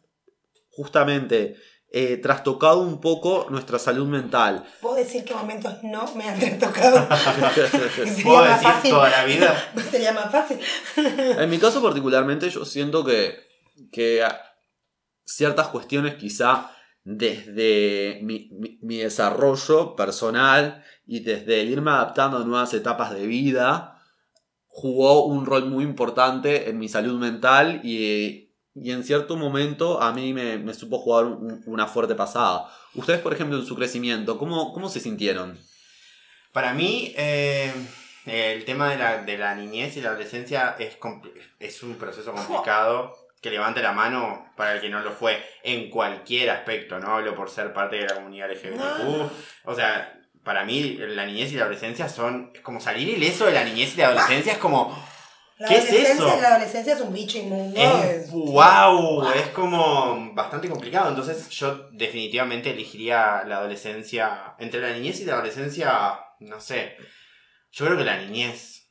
justamente 0.71 1.57
eh, 1.93 2.17
trastocado 2.19 2.81
un 2.83 3.01
poco 3.01 3.47
nuestra 3.51 3.79
salud 3.79 4.07
mental. 4.07 4.65
¿Puedo 4.81 4.95
decir 4.97 5.25
qué 5.25 5.35
momentos 5.35 5.83
no 5.83 6.05
me 6.15 6.29
han 6.29 6.59
tocado? 6.59 7.07
Sería 7.55 8.23
¿Puedo 8.25 8.39
más 8.45 8.61
decir 8.61 8.73
fácil. 8.75 8.91
toda 8.91 9.11
la 9.11 9.25
vida? 9.25 9.73
Sería 9.91 10.13
más 10.13 10.31
fácil. 10.31 10.59
En 10.97 11.51
mi 11.51 11.59
caso 11.59 11.83
particularmente 11.83 12.49
yo 12.51 12.65
siento 12.65 13.05
que, 13.05 13.35
que 13.91 14.23
ciertas 15.25 15.69
cuestiones 15.69 16.15
quizá 16.15 16.71
desde 17.03 18.21
mi, 18.23 18.51
mi- 18.53 18.79
mi 18.83 18.97
desarrollo 18.99 19.97
personal 19.97 20.85
y 21.07 21.21
desde 21.21 21.61
el 21.63 21.71
irme 21.71 21.91
adaptando 21.91 22.37
a 22.37 22.45
nuevas 22.45 22.73
etapas 22.75 23.13
de 23.15 23.27
vida, 23.27 23.97
jugó 24.67 25.25
un 25.27 25.45
rol 25.47 25.67
muy 25.67 25.83
importante 25.83 26.69
en 26.71 26.79
mi 26.79 26.89
salud 26.89 27.19
mental 27.19 27.81
y, 27.83 28.50
y 28.75 28.93
en 28.93 29.05
cierto 29.05 29.37
momento 29.37 30.01
a 30.03 30.13
mí 30.13 30.33
me, 30.33 30.59
me 30.59 30.75
supo 30.75 30.99
jugar 30.99 31.25
un- 31.27 31.63
una 31.67 31.87
fuerte 31.87 32.15
pasada. 32.15 32.69
Ustedes, 32.95 33.21
por 33.21 33.33
ejemplo, 33.33 33.59
en 33.59 33.67
su 33.67 33.75
crecimiento, 33.77 34.39
¿cómo, 34.39 34.73
cómo 34.73 34.89
se 34.89 35.01
sintieron? 35.01 35.59
Para 36.53 36.73
mí, 36.75 37.13
eh, 37.17 37.73
el 38.27 38.65
tema 38.65 38.91
de 38.91 38.97
la, 38.99 39.23
de 39.23 39.39
la 39.39 39.55
niñez 39.55 39.97
y 39.97 40.01
la 40.03 40.11
adolescencia 40.11 40.77
es, 40.79 40.97
es 41.61 41.83
un 41.83 41.95
proceso 41.95 42.33
complicado. 42.33 43.15
Que 43.41 43.51
levante 43.51 43.81
la 43.81 43.93
mano 43.93 44.53
para 44.55 44.75
el 44.75 44.83
que 44.83 44.91
no 44.91 45.01
lo 45.01 45.13
fue 45.13 45.43
en 45.63 45.89
cualquier 45.89 46.51
aspecto, 46.51 46.99
no 46.99 47.15
hablo 47.15 47.35
por 47.35 47.49
ser 47.49 47.73
parte 47.73 47.97
de 47.97 48.03
la 48.07 48.15
comunidad 48.17 48.51
LGBTQ. 48.53 48.77
No. 49.03 49.31
O 49.65 49.75
sea, 49.75 50.21
para 50.45 50.67
mí 50.67 50.99
la 50.99 51.25
niñez 51.25 51.51
y 51.51 51.55
la 51.57 51.63
adolescencia 51.63 52.11
son. 52.11 52.51
Es 52.55 52.61
como 52.61 52.83
salir 52.83 53.09
ileso 53.09 53.47
de 53.47 53.53
la 53.53 53.65
niñez 53.65 53.95
y 53.95 53.97
la 53.97 54.09
adolescencia 54.09 54.53
es 54.53 54.59
como. 54.59 54.95
La 55.61 55.69
¿Qué 55.69 55.77
es 55.77 55.93
eso? 55.93 56.41
La 56.41 56.49
adolescencia 56.49 56.95
es 56.95 57.01
un 57.03 57.13
bicho 57.13 57.37
inmundo. 57.37 57.79
Es, 57.79 58.31
wow, 58.31 59.31
es 59.31 59.49
como 59.49 60.33
bastante 60.33 60.71
complicado. 60.71 61.11
Entonces 61.11 61.51
yo 61.51 61.91
definitivamente 61.93 62.71
elegiría 62.71 63.45
la 63.45 63.59
adolescencia. 63.59 64.55
Entre 64.59 64.81
la 64.81 64.91
niñez 64.93 65.21
y 65.21 65.27
la 65.27 65.35
adolescencia, 65.35 66.19
no 66.41 66.61
sé. 66.61 66.97
Yo 67.73 67.85
creo 67.85 67.99
que 67.99 68.05
la 68.05 68.17
niñez. 68.17 68.91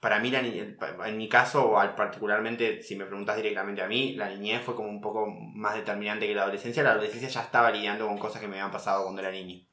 Para 0.00 0.18
mí, 0.20 0.30
la 0.30 0.40
ni- 0.40 0.58
en 0.60 1.18
mi 1.18 1.28
caso, 1.28 1.72
particularmente, 1.96 2.80
si 2.82 2.96
me 2.96 3.04
preguntas 3.04 3.36
directamente 3.36 3.82
a 3.82 3.88
mí, 3.88 4.14
la 4.14 4.30
niñez 4.30 4.62
fue 4.62 4.74
como 4.76 4.88
un 4.88 5.02
poco 5.02 5.26
más 5.26 5.74
determinante 5.74 6.26
que 6.26 6.34
la 6.34 6.42
adolescencia. 6.44 6.82
La 6.82 6.92
adolescencia 6.92 7.28
ya 7.28 7.42
estaba 7.42 7.70
lidiando 7.70 8.06
con 8.06 8.16
cosas 8.16 8.40
que 8.40 8.48
me 8.48 8.54
habían 8.54 8.70
pasado 8.72 9.02
cuando 9.02 9.20
era 9.20 9.30
niño. 9.30 9.66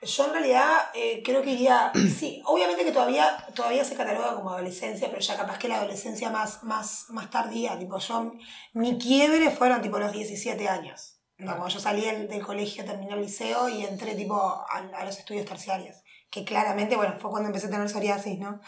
Yo 0.00 0.26
en 0.26 0.32
realidad 0.32 0.90
eh, 0.94 1.22
creo 1.24 1.42
que 1.42 1.50
iría, 1.50 1.90
sí, 2.18 2.40
obviamente 2.44 2.84
que 2.84 2.92
todavía, 2.92 3.36
todavía 3.54 3.84
se 3.84 3.96
cataloga 3.96 4.34
como 4.34 4.50
adolescencia, 4.50 5.08
pero 5.08 5.20
ya 5.20 5.36
capaz 5.36 5.58
que 5.58 5.68
la 5.68 5.76
adolescencia 5.76 6.30
más, 6.30 6.62
más, 6.62 7.06
más 7.08 7.30
tardía, 7.30 7.78
tipo 7.78 7.98
yo, 7.98 8.32
mi 8.74 8.98
quiebre 8.98 9.50
fueron 9.50 9.82
tipo 9.82 9.98
los 9.98 10.12
17 10.12 10.68
años. 10.68 11.14
No, 11.38 11.52
cuando 11.56 11.68
yo 11.68 11.78
salí 11.78 12.04
del, 12.04 12.28
del 12.28 12.44
colegio, 12.44 12.84
terminé 12.84 13.14
el 13.14 13.20
liceo 13.22 13.68
y 13.68 13.84
entré 13.84 14.16
tipo 14.16 14.34
a, 14.34 14.88
a 14.96 15.04
los 15.04 15.16
estudios 15.18 15.46
terciarios. 15.46 15.96
Que 16.30 16.44
claramente, 16.44 16.96
bueno, 16.96 17.14
fue 17.20 17.30
cuando 17.30 17.46
empecé 17.48 17.68
a 17.68 17.70
tener 17.70 17.88
psoriasis, 17.88 18.38
¿no? 18.40 18.60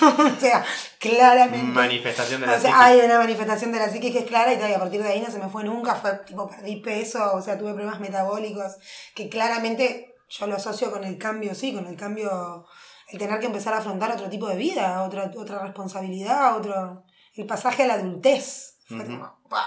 o 0.02 0.40
sea, 0.40 0.64
claramente. 0.98 1.64
Manifestación 1.72 2.40
de 2.40 2.48
la 2.48 2.56
O 2.56 2.60
sea, 2.60 2.70
psiquis. 2.72 2.84
hay 2.86 3.00
una 3.00 3.18
manifestación 3.18 3.70
de 3.70 3.78
la 3.78 3.88
psiquis 3.88 4.12
que 4.12 4.18
es 4.18 4.24
clara 4.26 4.52
y, 4.52 4.58
y 4.58 4.74
a 4.74 4.78
partir 4.80 5.00
de 5.00 5.08
ahí 5.10 5.20
no 5.20 5.30
se 5.30 5.38
me 5.38 5.48
fue 5.48 5.62
nunca, 5.62 5.94
fue 5.94 6.12
tipo 6.26 6.48
perdí 6.48 6.76
peso, 6.76 7.34
o 7.34 7.40
sea, 7.40 7.56
tuve 7.56 7.72
problemas 7.72 8.00
metabólicos, 8.00 8.76
que 9.14 9.28
claramente 9.28 10.16
yo 10.28 10.46
lo 10.46 10.56
asocio 10.56 10.90
con 10.90 11.04
el 11.04 11.16
cambio, 11.18 11.54
sí, 11.54 11.72
con 11.72 11.86
el 11.86 11.96
cambio, 11.96 12.66
el 13.08 13.18
tener 13.18 13.40
que 13.40 13.46
empezar 13.46 13.74
a 13.74 13.78
afrontar 13.78 14.12
otro 14.12 14.28
tipo 14.28 14.48
de 14.48 14.56
vida, 14.56 15.02
otra, 15.02 15.30
otra 15.36 15.62
responsabilidad, 15.62 16.56
otro, 16.56 17.04
el 17.34 17.46
pasaje 17.46 17.84
a 17.84 17.86
la 17.86 17.94
adultez. 17.94 18.76
Fue 18.86 19.04
como, 19.04 19.40
¡pah! 19.48 19.66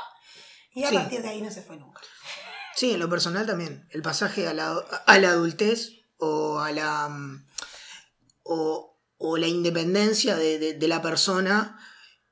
Y 0.74 0.84
a 0.84 0.90
Sí. 0.90 0.96
partir 0.96 1.22
de 1.22 1.30
ahí 1.30 1.42
no 1.42 1.52
se 1.52 1.62
fue 1.62 1.78
nunca. 1.78 2.02
Sí, 2.76 2.92
en 2.94 3.00
lo 3.00 3.10
personal 3.10 3.46
también. 3.46 3.88
El 3.92 4.02
pasaje 4.02 4.48
a 4.48 4.54
la, 4.54 4.72
a 5.06 5.20
la 5.20 5.30
adultez 5.30 5.92
o 6.18 6.60
a 6.60 6.72
la. 6.72 7.10
o, 8.44 9.00
o 9.18 9.38
la 9.38 9.48
independencia 9.48 10.36
de, 10.36 10.58
de- 10.60 10.74
de 10.74 10.88
la 10.88 11.02
persona, 11.02 11.80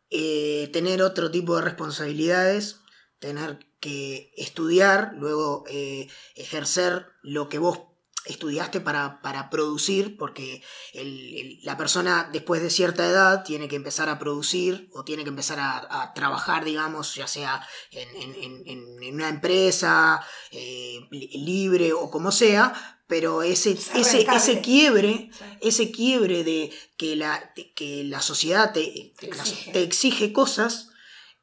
eh, 0.09 0.69
tener 0.73 1.01
otro 1.03 1.29
tipo 1.29 1.55
de 1.55 1.61
responsabilidades, 1.61 2.77
tener 3.19 3.59
que 3.79 4.31
estudiar, 4.37 5.11
luego 5.15 5.63
eh, 5.69 6.07
ejercer 6.35 7.05
lo 7.21 7.47
que 7.49 7.59
vos 7.59 7.79
estudiaste 8.25 8.81
para, 8.81 9.21
para 9.21 9.49
producir, 9.49 10.17
porque 10.17 10.61
el- 10.93 11.35
el- 11.37 11.59
la 11.63 11.77
persona 11.77 12.29
después 12.31 12.61
de 12.61 12.69
cierta 12.69 13.07
edad 13.07 13.43
tiene 13.43 13.67
que 13.67 13.75
empezar 13.77 14.09
a 14.09 14.19
producir 14.19 14.89
o 14.93 15.03
tiene 15.03 15.23
que 15.23 15.29
empezar 15.29 15.59
a, 15.59 16.01
a 16.03 16.13
trabajar, 16.13 16.65
digamos, 16.65 17.15
ya 17.15 17.27
sea 17.27 17.65
en, 17.91 18.07
en- 18.15 18.63
en- 18.67 19.13
una 19.15 19.29
empresa 19.29 20.21
eh, 20.51 20.99
li- 21.11 21.29
libre 21.43 21.93
o 21.93 22.11
como 22.11 22.31
sea, 22.31 22.73
pero 23.07 23.41
ese, 23.41 23.71
ese, 23.95 24.27
ese 24.35 24.61
quiebre, 24.61 25.31
ese 25.61 25.91
quiebre 25.91 26.43
de 26.43 26.71
que 26.97 27.15
la, 27.15 27.51
de 27.55 27.73
que 27.73 28.03
la 28.03 28.21
sociedad 28.21 28.71
te, 28.73 29.13
Te 29.17 29.27
la- 29.29 29.35
exige. 29.37 29.71
te 29.71 29.81
exige 29.83 30.33
cosas, 30.33 30.88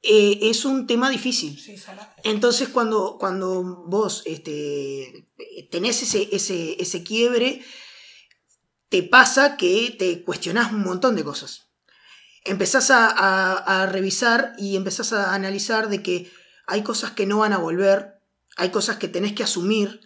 eh, 0.03 0.39
es 0.43 0.65
un 0.65 0.87
tema 0.87 1.11
difícil. 1.11 1.59
Sí. 1.61 1.77
Entonces 2.25 2.69
cuando, 2.69 3.17
cuando 3.19 3.85
vos 3.87 4.23
este, 4.27 5.29
tenés 5.71 6.03
ese, 6.03 6.29
ese, 6.33 6.81
ese 6.83 7.03
quiebre, 7.03 7.63
te 8.89 9.03
pasa 9.03 9.57
que 9.57 9.95
te 9.99 10.23
cuestionás 10.23 10.73
un 10.73 10.83
montón 10.83 11.17
de 11.17 11.25
cosas. 11.25 11.67
Empezás 12.45 12.91
a, 12.91 13.07
a- 13.09 13.83
a 13.83 13.87
revisar 13.87 14.53
y 14.59 14.77
empezás 14.77 15.13
a 15.13 15.35
analizar 15.35 15.89
de 15.89 16.03
que 16.03 16.31
hay 16.69 16.83
cosas 16.83 17.11
que 17.13 17.27
no 17.27 17.39
van 17.39 17.53
a 17.53 17.59
volver, 17.59 18.21
hay 18.57 18.71
cosas 18.71 18.97
que 18.99 19.09
tenés 19.09 19.33
que 19.33 19.43
asumir 19.43 20.01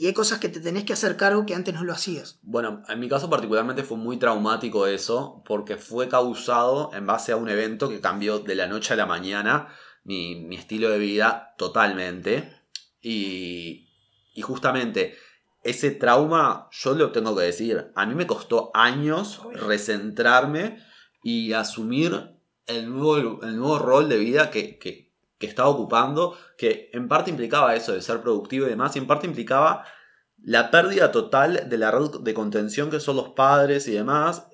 y 0.00 0.06
hay 0.06 0.14
cosas 0.14 0.38
que 0.38 0.48
te 0.48 0.60
tenés 0.60 0.84
que 0.84 0.94
hacer 0.94 1.18
cargo 1.18 1.44
que 1.44 1.54
antes 1.54 1.74
no 1.74 1.84
lo 1.84 1.92
hacías. 1.92 2.38
Bueno, 2.40 2.82
en 2.88 2.98
mi 3.00 3.06
caso 3.06 3.28
particularmente 3.28 3.82
fue 3.82 3.98
muy 3.98 4.16
traumático 4.16 4.86
eso, 4.86 5.42
porque 5.44 5.76
fue 5.76 6.08
causado 6.08 6.90
en 6.94 7.06
base 7.06 7.32
a 7.32 7.36
un 7.36 7.50
evento 7.50 7.90
que 7.90 8.00
cambió 8.00 8.38
de 8.38 8.54
la 8.54 8.66
noche 8.66 8.94
a 8.94 8.96
la 8.96 9.04
mañana 9.04 9.68
mi, 10.04 10.36
mi 10.36 10.56
estilo 10.56 10.88
de 10.88 10.98
vida 10.98 11.54
totalmente. 11.58 12.50
Y, 13.02 13.90
y 14.32 14.40
justamente 14.40 15.18
ese 15.64 15.90
trauma, 15.90 16.70
yo 16.72 16.94
lo 16.94 17.12
tengo 17.12 17.36
que 17.36 17.42
decir, 17.42 17.92
a 17.94 18.06
mí 18.06 18.14
me 18.14 18.26
costó 18.26 18.70
años 18.72 19.42
recentrarme 19.52 20.78
y 21.22 21.52
asumir 21.52 22.38
el 22.66 22.88
nuevo, 22.88 23.42
el 23.42 23.54
nuevo 23.58 23.78
rol 23.78 24.08
de 24.08 24.16
vida 24.16 24.50
que, 24.50 24.78
que, 24.78 25.09
que 25.40 25.46
estaba 25.48 25.70
ocupando, 25.70 26.36
que 26.56 26.90
en 26.92 27.08
parte 27.08 27.30
implicaba 27.30 27.74
eso 27.74 27.92
de 27.92 28.02
ser 28.02 28.20
productivo 28.20 28.66
y 28.66 28.70
demás, 28.70 28.94
y 28.94 28.98
en 29.00 29.06
parte 29.08 29.26
implicaba 29.26 29.84
la 30.42 30.70
pérdida 30.70 31.10
total 31.10 31.68
de 31.68 31.78
la 31.78 31.90
red 31.90 32.20
de 32.20 32.34
contención 32.34 32.90
que 32.90 33.00
son 33.00 33.16
los 33.16 33.30
padres 33.30 33.88
y 33.88 33.92
demás. 33.92 34.46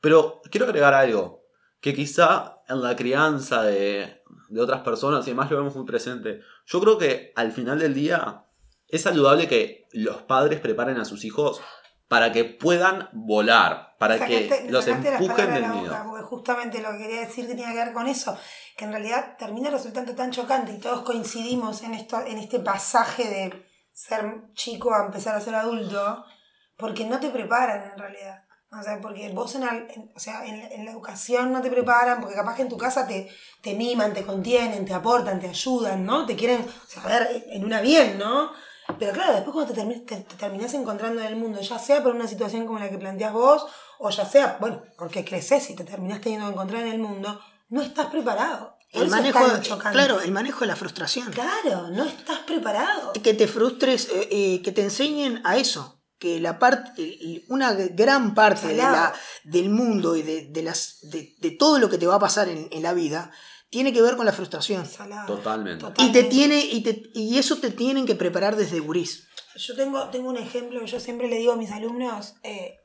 Pero 0.00 0.42
quiero 0.50 0.66
agregar 0.66 0.94
algo, 0.94 1.44
que 1.80 1.94
quizá 1.94 2.56
en 2.68 2.82
la 2.82 2.96
crianza 2.96 3.62
de, 3.62 4.22
de 4.48 4.60
otras 4.60 4.80
personas 4.82 5.24
y 5.26 5.30
demás 5.30 5.48
lo 5.50 5.58
vemos 5.58 5.76
muy 5.76 5.86
presente. 5.86 6.40
Yo 6.66 6.80
creo 6.80 6.98
que 6.98 7.32
al 7.36 7.52
final 7.52 7.78
del 7.78 7.94
día 7.94 8.44
es 8.88 9.02
saludable 9.02 9.46
que 9.46 9.86
los 9.92 10.22
padres 10.22 10.60
preparen 10.60 10.98
a 10.98 11.04
sus 11.04 11.24
hijos 11.24 11.60
para 12.08 12.30
que 12.30 12.44
puedan 12.44 13.08
volar, 13.12 13.96
para 13.98 14.18
Sacaste- 14.18 14.66
que 14.66 14.70
los 14.70 14.86
empujen 14.86 15.54
del 15.54 15.64
porque 16.04 16.24
justamente 16.24 16.82
lo 16.82 16.90
que 16.90 16.98
quería 16.98 17.20
decir 17.20 17.46
tenía 17.46 17.68
que 17.68 17.76
ver 17.76 17.92
con 17.94 18.06
eso, 18.06 18.36
que 18.76 18.84
en 18.84 18.92
realidad 18.92 19.36
termina 19.38 19.70
resultando 19.70 20.14
tan 20.14 20.30
chocante 20.30 20.72
y 20.72 20.78
todos 20.78 21.02
coincidimos 21.02 21.82
en, 21.82 21.94
esto, 21.94 22.20
en 22.26 22.38
este 22.38 22.58
pasaje 22.60 23.24
de 23.28 23.66
ser 23.92 24.42
chico 24.54 24.94
a 24.94 25.04
empezar 25.06 25.34
a 25.36 25.40
ser 25.40 25.54
adulto, 25.54 26.24
porque 26.76 27.04
no 27.04 27.20
te 27.20 27.30
preparan 27.30 27.90
en 27.92 27.98
realidad. 27.98 28.44
O 28.78 28.82
sea, 28.82 28.98
porque 29.02 29.28
vos 29.30 29.54
en, 29.54 29.64
al- 29.64 29.86
en- 29.90 30.10
o 30.16 30.18
sea, 30.18 30.46
en, 30.46 30.54
en 30.72 30.86
la 30.86 30.92
educación 30.92 31.52
no 31.52 31.60
te 31.60 31.70
preparan, 31.70 32.20
porque 32.20 32.34
capaz 32.36 32.56
que 32.56 32.62
en 32.62 32.70
tu 32.70 32.78
casa 32.78 33.06
te, 33.06 33.28
te 33.60 33.74
miman, 33.74 34.14
te 34.14 34.24
contienen, 34.24 34.86
te 34.86 34.94
aportan, 34.94 35.38
te 35.40 35.48
ayudan, 35.48 36.06
¿no? 36.06 36.24
Te 36.24 36.34
quieren, 36.36 36.62
o 36.64 37.08
en 37.50 37.64
una 37.64 37.82
bien, 37.82 38.18
¿no? 38.18 38.50
Pero 38.98 39.12
claro, 39.12 39.34
después 39.34 39.52
cuando 39.52 39.74
te, 39.74 39.80
termi- 39.82 40.06
te, 40.06 40.16
te 40.16 40.36
terminás 40.36 40.72
encontrando 40.74 41.20
en 41.20 41.26
el 41.26 41.36
mundo, 41.36 41.60
ya 41.60 41.78
sea 41.78 42.02
por 42.02 42.14
una 42.14 42.26
situación 42.26 42.66
como 42.66 42.78
la 42.78 42.88
que 42.88 42.96
planteas 42.98 43.32
vos, 43.34 43.66
o 43.98 44.08
ya 44.10 44.24
sea, 44.24 44.56
bueno, 44.58 44.82
porque 44.96 45.22
creces 45.24 45.68
y 45.70 45.76
te 45.76 45.84
terminás 45.84 46.20
teniendo 46.22 46.46
que 46.46 46.52
encontrar 46.54 46.82
en 46.82 46.88
el 46.92 46.98
mundo, 46.98 47.38
no 47.72 47.80
estás 47.80 48.06
preparado. 48.06 48.76
El 48.90 49.08
manejo, 49.08 49.40
chocante. 49.62 49.96
claro, 49.96 50.20
el 50.20 50.30
manejo 50.30 50.60
de 50.60 50.66
la 50.66 50.76
frustración. 50.76 51.32
Claro, 51.32 51.88
no 51.88 52.04
estás 52.04 52.40
preparado. 52.40 53.14
que 53.14 53.32
te 53.32 53.48
frustres, 53.48 54.10
eh, 54.10 54.28
eh, 54.30 54.62
que 54.62 54.72
te 54.72 54.82
enseñen 54.82 55.40
a 55.44 55.56
eso. 55.56 55.98
Que 56.18 56.38
la 56.38 56.58
parte, 56.58 57.42
una 57.48 57.72
gran 57.72 58.34
parte 58.34 58.68
de 58.68 58.76
Salado. 58.76 59.14
la, 59.14 59.14
del 59.50 59.70
mundo 59.70 60.14
y 60.14 60.22
de, 60.22 60.48
de 60.48 60.62
las, 60.62 60.98
de, 61.00 61.34
de 61.40 61.50
todo 61.52 61.78
lo 61.78 61.88
que 61.88 61.96
te 61.96 62.06
va 62.06 62.16
a 62.16 62.20
pasar 62.20 62.48
en, 62.50 62.68
en 62.70 62.82
la 62.82 62.92
vida 62.92 63.32
tiene 63.70 63.92
que 63.94 64.02
ver 64.02 64.16
con 64.16 64.26
la 64.26 64.32
frustración. 64.32 64.84
Salado. 64.86 65.34
Totalmente. 65.36 65.86
Y, 65.96 66.12
te 66.12 66.24
tiene, 66.24 66.60
y, 66.60 66.82
te, 66.82 67.10
y 67.14 67.38
eso 67.38 67.56
te 67.56 67.70
tienen 67.70 68.04
que 68.04 68.14
preparar 68.14 68.54
desde 68.54 68.80
gurís. 68.80 69.26
Yo 69.56 69.74
tengo, 69.74 70.10
tengo 70.10 70.28
un 70.28 70.36
ejemplo 70.36 70.78
que 70.80 70.86
yo 70.86 71.00
siempre 71.00 71.26
le 71.26 71.38
digo 71.38 71.52
a 71.54 71.56
mis 71.56 71.72
alumnos, 71.72 72.34
eh, 72.42 72.76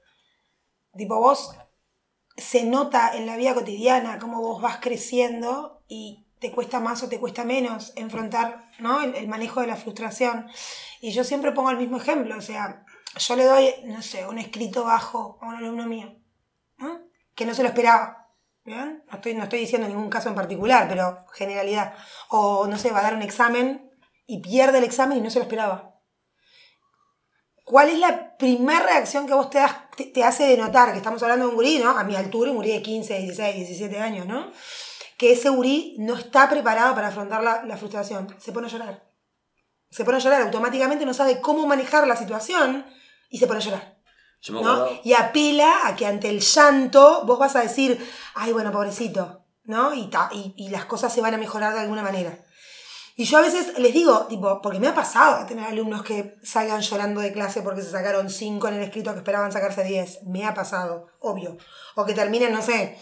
tipo 0.98 1.20
vos, 1.20 1.52
se 2.38 2.64
nota 2.64 3.12
en 3.16 3.26
la 3.26 3.36
vida 3.36 3.54
cotidiana 3.54 4.20
cómo 4.20 4.42
vos 4.42 4.62
vas 4.62 4.78
creciendo 4.78 5.82
y 5.88 6.26
te 6.40 6.52
cuesta 6.52 6.80
más 6.80 7.02
o 7.04 7.10
te 7.10 7.20
cuesta 7.20 7.44
menos 7.44 7.94
enfrentar 7.96 8.70
¿no? 8.80 9.02
el, 9.02 9.28
manejo 9.28 9.62
de 9.62 9.68
la 9.68 9.76
frustración. 9.76 10.48
Y 11.02 11.12
yo 11.12 11.24
siempre 11.24 11.52
pongo 11.52 11.72
el 11.72 11.78
mismo 11.78 11.98
ejemplo, 11.98 12.38
o 12.38 12.42
sea, 12.42 12.86
yo 13.18 13.36
le 13.36 13.46
doy, 13.46 13.74
no 13.86 14.02
sé, 14.02 14.28
un 14.28 14.38
escrito 14.38 14.84
bajo 14.84 15.40
a 15.42 15.48
un 15.48 15.56
alumno 15.56 15.88
mío, 15.88 16.16
que 17.34 17.46
no 17.46 17.54
se 17.54 17.64
lo 17.64 17.70
esperaba. 17.70 18.28
¿bien? 18.64 19.04
No, 19.10 19.16
estoy, 19.16 19.34
no 19.34 19.44
estoy 19.44 19.60
diciendo 19.60 19.88
ningún 19.88 20.10
caso 20.10 20.30
en 20.30 20.36
particular, 20.36 20.88
pero 20.88 21.26
generalidad. 21.34 21.96
O, 22.30 22.68
no 22.68 22.78
sé, 22.78 22.92
va 22.92 23.00
a 23.00 23.04
dar 23.04 23.16
un 23.16 23.22
examen 23.22 23.92
y 24.28 24.42
pierde 24.42 24.78
el 24.78 24.84
examen 24.84 25.18
y 25.18 25.22
no 25.22 25.30
se 25.30 25.40
lo 25.40 25.44
esperaba. 25.44 25.87
¿Cuál 27.70 27.90
es 27.90 28.00
la 28.00 28.38
primera 28.38 28.80
reacción 28.82 29.28
que 29.28 29.34
vos 29.34 29.50
te, 29.50 29.58
das, 29.58 29.76
te, 29.98 30.06
te 30.06 30.24
hace 30.24 30.46
de 30.46 30.56
notar 30.56 30.92
que 30.94 30.98
estamos 31.00 31.22
hablando 31.22 31.44
de 31.46 31.50
un 31.50 31.56
gurí, 31.58 31.80
¿no? 31.80 31.90
A 31.90 32.04
mi 32.06 32.16
altura, 32.16 32.50
un 32.52 32.56
gurí 32.56 32.72
de 32.72 32.82
15, 32.82 33.20
16, 33.20 33.56
17 33.56 34.00
años, 34.00 34.26
¿no? 34.26 34.50
Que 35.18 35.34
ese 35.34 35.50
gurí 35.50 35.96
no 36.00 36.16
está 36.16 36.50
preparado 36.50 36.96
para 36.96 37.10
afrontar 37.10 37.44
la, 37.44 37.66
la 37.66 37.76
frustración. 37.76 38.34
Se 38.40 38.54
pone 38.54 38.68
a 38.68 38.70
llorar. 38.70 39.04
Se 39.90 40.06
pone 40.06 40.16
a 40.18 40.22
llorar 40.22 40.44
automáticamente, 40.44 41.06
no 41.06 41.14
sabe 41.14 41.42
cómo 41.42 41.68
manejar 41.68 42.08
la 42.08 42.16
situación 42.16 42.86
y 43.30 43.38
se 43.38 43.48
pone 43.48 43.60
a 43.60 43.64
llorar. 43.64 43.98
Yo 44.42 44.54
me 44.54 44.62
¿no? 44.62 44.86
Y 45.04 45.12
apela 45.14 45.88
a 45.88 45.96
que 45.98 46.06
ante 46.06 46.30
el 46.30 46.40
llanto 46.40 47.26
vos 47.26 47.38
vas 47.38 47.58
a 47.58 47.62
decir, 47.62 48.00
ay, 48.36 48.54
bueno, 48.54 48.72
pobrecito, 48.72 49.44
¿no? 49.66 49.94
Y, 49.94 50.08
ta- 50.10 50.30
y, 50.32 50.54
y 50.56 50.70
las 50.70 50.86
cosas 50.86 51.14
se 51.14 51.20
van 51.20 51.34
a 51.34 51.38
mejorar 51.38 51.74
de 51.74 51.82
alguna 51.82 52.02
manera. 52.04 52.46
Y 53.20 53.26
yo 53.26 53.40
a 53.40 53.42
veces 53.42 53.78
les 53.80 53.94
digo, 53.96 54.28
tipo, 54.28 54.62
porque 54.62 54.80
me 54.80 54.88
ha 54.88 54.94
pasado 54.94 55.40
de 55.40 55.46
tener 55.46 55.66
alumnos 55.66 56.04
que 56.04 56.36
salgan 56.44 56.82
llorando 56.82 57.20
de 57.20 57.34
clase 57.34 57.64
porque 57.64 57.82
se 57.82 57.90
sacaron 57.90 58.30
5 58.30 58.68
en 58.68 58.76
el 58.76 58.84
escrito 58.84 59.12
que 59.12 59.18
esperaban 59.18 59.52
sacarse 59.52 59.84
10. 59.84 60.24
Me 60.28 60.46
ha 60.46 60.54
pasado, 60.54 61.08
obvio. 61.20 61.58
O 61.96 62.06
que 62.06 62.14
terminen, 62.14 62.54
no 62.54 62.62
sé, 62.62 62.96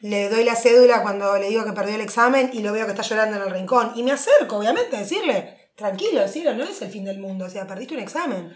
le 0.00 0.28
doy 0.28 0.42
la 0.42 0.56
cédula 0.56 1.02
cuando 1.02 1.36
le 1.38 1.48
digo 1.48 1.64
que 1.64 1.72
perdió 1.72 1.94
el 1.94 2.00
examen 2.00 2.50
y 2.52 2.62
lo 2.62 2.72
veo 2.72 2.84
que 2.86 2.92
está 2.92 3.04
llorando 3.04 3.36
en 3.36 3.42
el 3.44 3.50
rincón. 3.52 3.92
Y 3.94 4.02
me 4.02 4.10
acerco, 4.10 4.56
obviamente, 4.58 4.96
a 4.96 5.00
decirle, 5.00 5.70
tranquilo, 5.76 6.20
decirle, 6.20 6.52
no 6.56 6.64
es 6.64 6.82
el 6.82 6.90
fin 6.90 7.04
del 7.04 7.20
mundo, 7.20 7.44
o 7.44 7.48
sea, 7.48 7.68
perdiste 7.68 7.94
un 7.94 8.00
examen. 8.00 8.52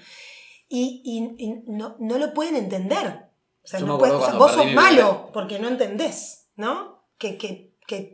Y, 0.69 1.01
y- 1.05 1.45
y 1.45 1.63
no, 1.69 1.95
no 2.01 2.19
lo 2.19 2.35
pueden 2.35 2.57
entender. 2.57 3.31
O 3.63 3.69
sea, 3.69 3.79
no 3.87 3.99
pueden- 3.99 4.17
o 4.17 4.21
sea, 4.27 4.35
vos 4.35 4.51
sos 4.53 4.65
malo 4.75 5.31
porque 5.33 5.61
no 5.61 5.69
entendés, 5.69 6.49
¿no? 6.57 7.05
Que, 7.19 7.39
que, 7.39 7.77
que 7.87 8.14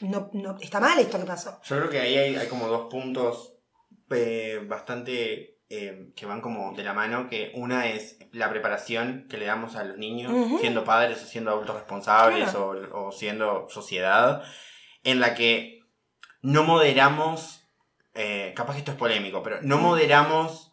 no, 0.00 0.30
no, 0.32 0.56
está 0.60 0.80
mal 0.80 0.98
esto 0.98 1.18
que 1.18 1.24
pasó. 1.26 1.60
Yo 1.64 1.76
creo 1.78 1.90
que 1.90 2.00
ahí 2.00 2.16
hay, 2.16 2.36
hay 2.36 2.48
como 2.48 2.68
dos 2.68 2.88
puntos 2.90 3.54
eh, 4.10 4.60
bastante 4.66 5.58
eh, 5.68 6.12
que 6.16 6.26
van 6.26 6.40
como 6.40 6.72
de 6.74 6.82
la 6.84 6.94
mano, 6.94 7.28
que 7.28 7.52
una 7.54 7.86
es 7.88 8.18
la 8.32 8.48
preparación 8.48 9.26
que 9.28 9.36
le 9.36 9.46
damos 9.46 9.76
a 9.76 9.84
los 9.84 9.98
niños, 9.98 10.32
siendo 10.60 10.84
padres 10.84 11.22
o 11.22 11.26
siendo 11.26 11.50
adultos 11.50 11.76
responsables 11.76 12.50
Claro. 12.50 12.88
o, 12.92 13.08
o 13.08 13.12
siendo 13.12 13.68
sociedad, 13.68 14.42
en 15.04 15.20
la 15.20 15.34
que 15.34 15.80
no 16.40 16.64
moderamos, 16.64 17.68
eh, 18.14 18.52
capaz 18.56 18.74
que 18.74 18.78
esto 18.80 18.92
es 18.92 18.96
polémico, 18.96 19.42
pero 19.42 19.60
no 19.62 19.78
moderamos 19.78 20.72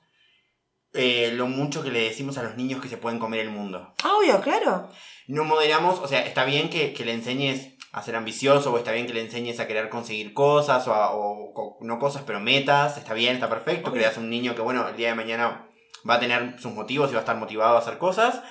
eh, 0.93 1.31
lo 1.33 1.47
mucho 1.47 1.83
que 1.83 1.91
le 1.91 1.99
decimos 1.99 2.37
a 2.37 2.43
los 2.43 2.55
niños 2.55 2.81
que 2.81 2.87
se 2.87 2.95
pueden 2.97 3.19
comer 3.19 3.41
el 3.41 3.49
mundo 3.49 3.93
Obvio, 4.05 4.39
claro. 4.39 4.89
no 5.27 5.43
moderamos, 5.43 5.99
o 5.99 6.07
sea, 6.07 6.25
está 6.25 6.45
bien 6.45 6.69
que, 6.69 6.93
que 6.93 7.03
le 7.03 7.11
enseñes 7.11 7.73
a 7.97 8.01
ser 8.03 8.15
ambicioso, 8.15 8.73
o 8.73 8.77
está 8.77 8.91
bien 8.91 9.07
que 9.07 9.13
le 9.13 9.21
enseñes 9.21 9.59
a 9.59 9.67
querer 9.67 9.87
conseguir 9.89 10.33
cosas, 10.33 10.85
o, 10.87 10.93
a- 10.93 11.15
o- 11.15 11.51
o- 11.55 11.77
no 11.81 11.97
cosas, 11.97 12.23
pero 12.27 12.39
metas, 12.41 12.97
está 12.97 13.13
bien, 13.13 13.35
está 13.35 13.49
perfecto, 13.49 13.89
das 13.91 14.17
a 14.17 14.19
un 14.19 14.29
niño 14.29 14.53
que, 14.53 14.61
bueno, 14.61 14.87
el 14.87 14.97
día 14.97 15.07
de 15.09 15.15
mañana 15.15 15.69
va 16.07 16.15
a 16.15 16.19
tener 16.19 16.59
sus 16.59 16.73
motivos 16.73 17.09
y 17.09 17.13
va 17.13 17.19
a 17.19 17.21
estar 17.21 17.37
motivado 17.37 17.75
a 17.77 17.79
hacer 17.79 17.97
cosas, 17.97 18.41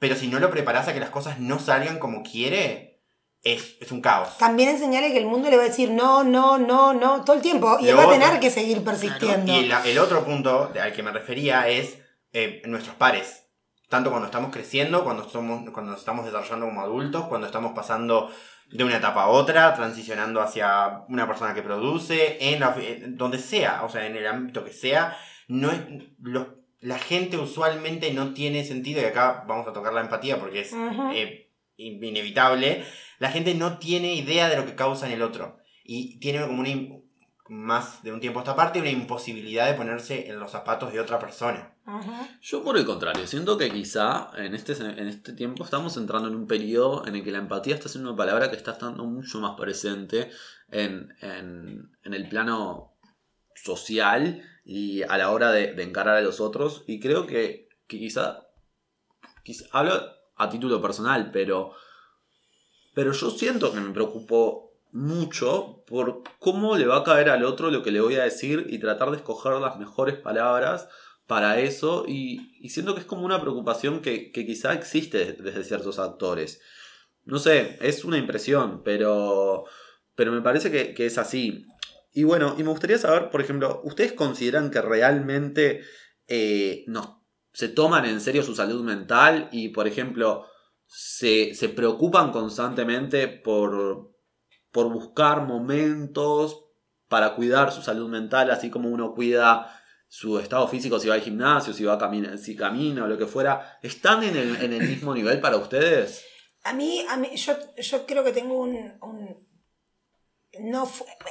pero 0.00 0.16
si 0.16 0.26
no 0.26 0.40
lo 0.40 0.50
preparas 0.50 0.88
a 0.88 0.92
que 0.92 1.00
las 1.00 1.10
cosas 1.10 1.38
no 1.38 1.58
salgan 1.60 1.98
como 2.00 2.22
quiere, 2.24 3.02
es, 3.42 3.76
es 3.80 3.92
un 3.92 4.00
caos. 4.00 4.36
También 4.38 4.68
enseñarle 4.70 5.12
que 5.12 5.18
el 5.18 5.26
mundo 5.26 5.48
le 5.48 5.56
va 5.56 5.62
a 5.62 5.66
decir 5.66 5.90
no, 5.92 6.24
no, 6.24 6.58
no, 6.58 6.92
no, 6.92 7.24
todo 7.24 7.36
el 7.36 7.42
tiempo. 7.42 7.78
Y 7.80 7.88
él 7.88 7.96
va 7.96 8.02
a 8.04 8.10
tener 8.10 8.40
que 8.40 8.50
seguir 8.50 8.82
persistiendo. 8.82 9.52
Y 9.52 9.56
el, 9.66 9.72
el 9.72 9.98
otro 10.00 10.24
punto 10.24 10.72
al 10.82 10.92
que 10.92 11.02
me 11.04 11.12
refería 11.12 11.68
es 11.68 11.98
eh, 12.32 12.62
nuestros 12.66 12.96
pares. 12.96 13.44
Tanto 13.88 14.10
cuando 14.10 14.26
estamos 14.26 14.50
creciendo, 14.50 15.04
cuando, 15.04 15.28
somos, 15.28 15.70
cuando 15.70 15.92
nos 15.92 16.00
estamos 16.00 16.24
desarrollando 16.24 16.66
como 16.66 16.80
adultos, 16.80 17.26
cuando 17.28 17.46
estamos 17.46 17.72
pasando 17.72 18.28
de 18.70 18.84
una 18.84 18.96
etapa 18.96 19.22
a 19.24 19.28
otra, 19.28 19.74
transicionando 19.74 20.40
hacia 20.40 21.02
una 21.08 21.26
persona 21.26 21.54
que 21.54 21.62
produce, 21.62 22.38
en 22.52 22.60
la- 22.60 22.74
en 22.78 23.16
donde 23.16 23.38
sea, 23.38 23.84
o 23.84 23.88
sea, 23.88 24.06
en 24.06 24.16
el 24.16 24.26
ámbito 24.26 24.64
que 24.64 24.72
sea, 24.72 25.16
no 25.48 25.70
es, 25.70 25.80
los- 26.20 26.48
la 26.80 26.98
gente 26.98 27.36
usualmente 27.38 28.12
no 28.12 28.34
tiene 28.34 28.64
sentido, 28.64 29.00
y 29.00 29.04
acá 29.04 29.44
vamos 29.46 29.66
a 29.68 29.72
tocar 29.72 29.92
la 29.92 30.00
empatía 30.02 30.38
porque 30.38 30.60
es 30.60 30.72
eh, 31.14 31.50
in- 31.76 32.02
inevitable, 32.02 32.84
la 33.18 33.30
gente 33.30 33.54
no 33.54 33.78
tiene 33.78 34.14
idea 34.14 34.48
de 34.48 34.56
lo 34.56 34.66
que 34.66 34.74
causa 34.74 35.06
en 35.06 35.12
el 35.12 35.22
otro. 35.22 35.58
Y 35.84 36.18
tiene 36.18 36.40
como 36.46 36.60
una, 36.60 36.70
más 37.48 38.02
de 38.02 38.12
un 38.12 38.20
tiempo 38.20 38.40
a 38.40 38.42
esta 38.42 38.56
parte, 38.56 38.80
una 38.80 38.90
imposibilidad 38.90 39.66
de 39.66 39.74
ponerse 39.74 40.28
en 40.28 40.38
los 40.40 40.50
zapatos 40.50 40.92
de 40.92 41.00
otra 41.00 41.18
persona. 41.18 41.72
Yo 42.42 42.64
por 42.64 42.76
el 42.76 42.84
contrario, 42.84 43.26
siento 43.26 43.56
que 43.56 43.70
quizá 43.70 44.30
en 44.36 44.54
este, 44.54 44.72
en 44.82 45.06
este 45.08 45.32
tiempo 45.32 45.62
estamos 45.64 45.96
entrando 45.96 46.26
en 46.28 46.34
un 46.34 46.46
periodo 46.46 47.06
en 47.06 47.14
el 47.16 47.22
que 47.24 47.30
la 47.30 47.38
empatía 47.38 47.74
está 47.74 47.88
siendo 47.88 48.10
una 48.10 48.16
palabra 48.16 48.50
que 48.50 48.56
está 48.56 48.72
estando 48.72 49.04
mucho 49.04 49.40
más 49.40 49.56
presente 49.58 50.30
en, 50.70 51.14
en- 51.20 51.96
en 52.02 52.14
el 52.14 52.28
plano 52.28 52.94
social 53.54 54.42
y 54.64 55.02
a 55.02 55.16
la 55.16 55.30
hora 55.30 55.52
de, 55.52 55.74
de 55.74 55.82
encarar 55.84 56.16
a 56.16 56.20
los 56.22 56.40
otros. 56.40 56.82
Y 56.88 56.98
creo 56.98 57.26
que, 57.26 57.68
que 57.86 57.98
quizá, 57.98 58.40
quizá, 59.44 59.66
hablo 59.72 59.92
a 60.36 60.50
título 60.50 60.82
personal, 60.82 61.30
pero, 61.32 61.72
pero 62.94 63.12
yo 63.12 63.30
siento 63.30 63.72
que 63.72 63.80
me 63.80 63.92
preocupo 63.92 64.65
mucho 64.96 65.84
por 65.86 66.22
cómo 66.38 66.76
le 66.76 66.86
va 66.86 66.98
a 66.98 67.04
caer 67.04 67.28
al 67.28 67.44
otro 67.44 67.70
lo 67.70 67.82
que 67.82 67.90
le 67.90 68.00
voy 68.00 68.16
a 68.16 68.24
decir 68.24 68.66
y 68.68 68.78
tratar 68.78 69.10
de 69.10 69.18
escoger 69.18 69.52
las 69.54 69.78
mejores 69.78 70.16
palabras 70.16 70.88
para 71.26 71.60
eso 71.60 72.04
y, 72.06 72.56
y 72.60 72.70
siento 72.70 72.94
que 72.94 73.00
es 73.00 73.06
como 73.06 73.24
una 73.24 73.40
preocupación 73.40 74.00
que, 74.00 74.32
quizá 74.32 74.72
existe 74.72 75.32
desde 75.34 75.64
ciertos 75.64 75.98
actores. 75.98 76.60
No 77.24 77.38
sé, 77.38 77.76
es 77.80 78.04
una 78.04 78.18
impresión, 78.18 78.82
pero, 78.84 79.64
pero 80.14 80.32
me 80.32 80.42
parece 80.42 80.70
que, 80.70 80.94
que 80.94 81.06
es 81.06 81.18
así. 81.18 81.66
Y 82.12 82.24
bueno, 82.24 82.54
y 82.58 82.62
me 82.62 82.70
gustaría 82.70 82.98
saber, 82.98 83.30
por 83.30 83.40
ejemplo, 83.40 83.82
¿ustedes 83.84 84.12
consideran 84.12 84.70
que 84.70 84.80
realmente 84.80 85.82
eh, 86.28 86.84
no, 86.86 87.26
se 87.52 87.68
toman 87.68 88.06
en 88.06 88.20
serio 88.20 88.42
su 88.42 88.54
salud 88.54 88.82
mental 88.82 89.48
y, 89.52 89.70
por 89.70 89.86
ejemplo, 89.86 90.46
se, 90.86 91.54
se 91.54 91.68
preocupan 91.68 92.30
constantemente 92.30 93.26
por, 93.28 94.15
por 94.76 94.92
buscar 94.92 95.40
momentos 95.40 96.66
para 97.08 97.34
cuidar 97.34 97.72
su 97.72 97.80
salud 97.80 98.10
mental, 98.10 98.50
así 98.50 98.68
como 98.68 98.90
uno 98.90 99.14
cuida 99.14 99.82
su 100.06 100.38
estado 100.38 100.68
físico 100.68 101.00
si 101.00 101.08
va 101.08 101.14
al 101.14 101.22
gimnasio, 101.22 101.72
si 101.72 101.82
va 101.82 101.98
si 102.36 102.54
camina 102.54 103.04
o 103.04 103.06
lo 103.06 103.16
que 103.16 103.24
fuera, 103.24 103.78
¿están 103.82 104.22
en 104.22 104.36
el, 104.36 104.82
mismo 104.86 105.14
nivel 105.14 105.40
para 105.40 105.56
ustedes? 105.56 106.26
A 106.62 106.74
mí, 106.74 107.06
a 107.08 107.16
mí 107.16 107.34
yo, 107.36 107.54
yo 107.78 108.04
creo 108.04 108.22
que 108.22 108.32
tengo 108.32 108.60
un... 108.60 108.76
un- 109.00 109.46
no 110.60 110.90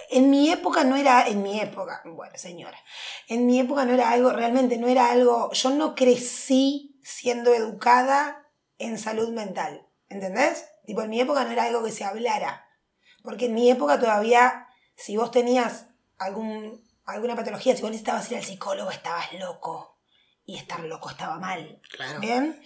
en 0.10 0.32
mi 0.32 0.50
época 0.50 0.84
no 0.84 0.96
era, 0.96 1.28
en 1.28 1.44
mi 1.44 1.60
época, 1.60 2.02
bueno 2.04 2.36
señora, 2.40 2.80
en 3.28 3.46
mi 3.46 3.60
época 3.60 3.86
no 3.86 3.94
era 3.94 4.10
algo, 4.10 4.32
realmente 4.32 4.78
no 4.80 4.88
era 4.88 5.12
algo, 5.12 5.52
yo 5.54 5.70
no 5.70 5.94
crecí 5.94 7.00
siendo 7.04 7.54
educada 7.54 8.44
en 8.80 8.98
salud 8.98 9.30
mental, 9.30 9.88
¿entendés? 10.10 10.66
Tipo, 10.88 11.04
en 11.04 11.12
mi 11.12 11.22
época 11.22 11.44
no 11.44 11.52
era 11.52 11.66
algo 11.66 11.84
que 11.84 11.92
se 11.92 12.04
hablara, 12.04 12.65
porque 13.26 13.48
en 13.48 13.54
mi 13.56 13.70
época 13.70 14.00
todavía, 14.00 14.68
si 14.96 15.18
vos 15.18 15.32
tenías 15.32 15.88
algún, 16.18 16.82
alguna 17.06 17.36
patología, 17.36 17.76
si 17.76 17.82
vos 17.82 17.92
necesitabas 17.92 18.30
ir 18.32 18.38
al 18.38 18.44
psicólogo, 18.44 18.92
estabas 18.92 19.34
loco, 19.34 19.98
y 20.46 20.58
estar 20.58 20.80
loco 20.82 21.10
estaba 21.10 21.38
mal, 21.40 21.82
Claro. 21.96 22.20
¿Bien? 22.20 22.62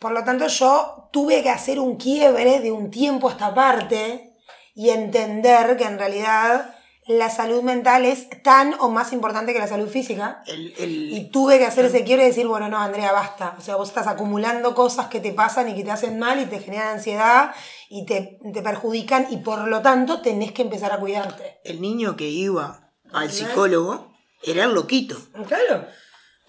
Por 0.00 0.10
lo 0.12 0.24
tanto, 0.24 0.48
yo 0.48 1.08
tuve 1.12 1.42
que 1.44 1.50
hacer 1.50 1.78
un 1.78 1.96
quiebre 1.96 2.58
de 2.60 2.72
un 2.72 2.90
tiempo 2.90 3.28
a 3.28 3.32
esta 3.32 3.54
parte 3.54 4.34
y 4.74 4.90
entender 4.90 5.76
que 5.76 5.84
en 5.84 5.96
realidad 5.98 6.74
la 7.06 7.30
salud 7.30 7.62
mental 7.62 8.04
es 8.04 8.28
tan 8.42 8.74
o 8.80 8.88
más 8.88 9.12
importante 9.12 9.52
que 9.52 9.58
la 9.60 9.66
salud 9.68 9.88
física. 9.88 10.42
El, 10.46 10.72
el- 10.78 11.12
Y 11.12 11.30
tuve 11.30 11.58
que 11.58 11.66
hacer 11.66 11.84
ese 11.84 12.02
quiebre 12.04 12.24
y 12.24 12.28
decir, 12.28 12.46
bueno, 12.48 12.68
no, 12.68 12.78
Andrea, 12.78 13.12
basta. 13.12 13.54
O 13.58 13.60
sea, 13.60 13.76
vos 13.76 13.88
estás 13.88 14.06
acumulando 14.08 14.74
cosas 14.74 15.06
que 15.06 15.20
te 15.20 15.32
pasan 15.32 15.68
y 15.68 15.74
que 15.76 15.84
te 15.84 15.90
hacen 15.92 16.18
mal 16.18 16.40
y 16.40 16.46
te 16.46 16.58
generan 16.60 16.88
ansiedad 16.94 17.52
y 17.94 18.06
te, 18.06 18.38
te 18.54 18.62
perjudican 18.62 19.26
y 19.30 19.36
por 19.38 19.68
lo 19.68 19.82
tanto 19.82 20.20
tenés 20.22 20.52
que 20.52 20.62
empezar 20.62 20.92
a 20.92 20.98
cuidarte. 20.98 21.58
el 21.64 21.80
niño 21.80 22.16
que 22.16 22.28
iba 22.28 22.90
al 23.12 23.30
psicólogo 23.30 24.12
era 24.42 24.64
el 24.64 24.72
loquito. 24.72 25.16
Claro. 25.46 25.86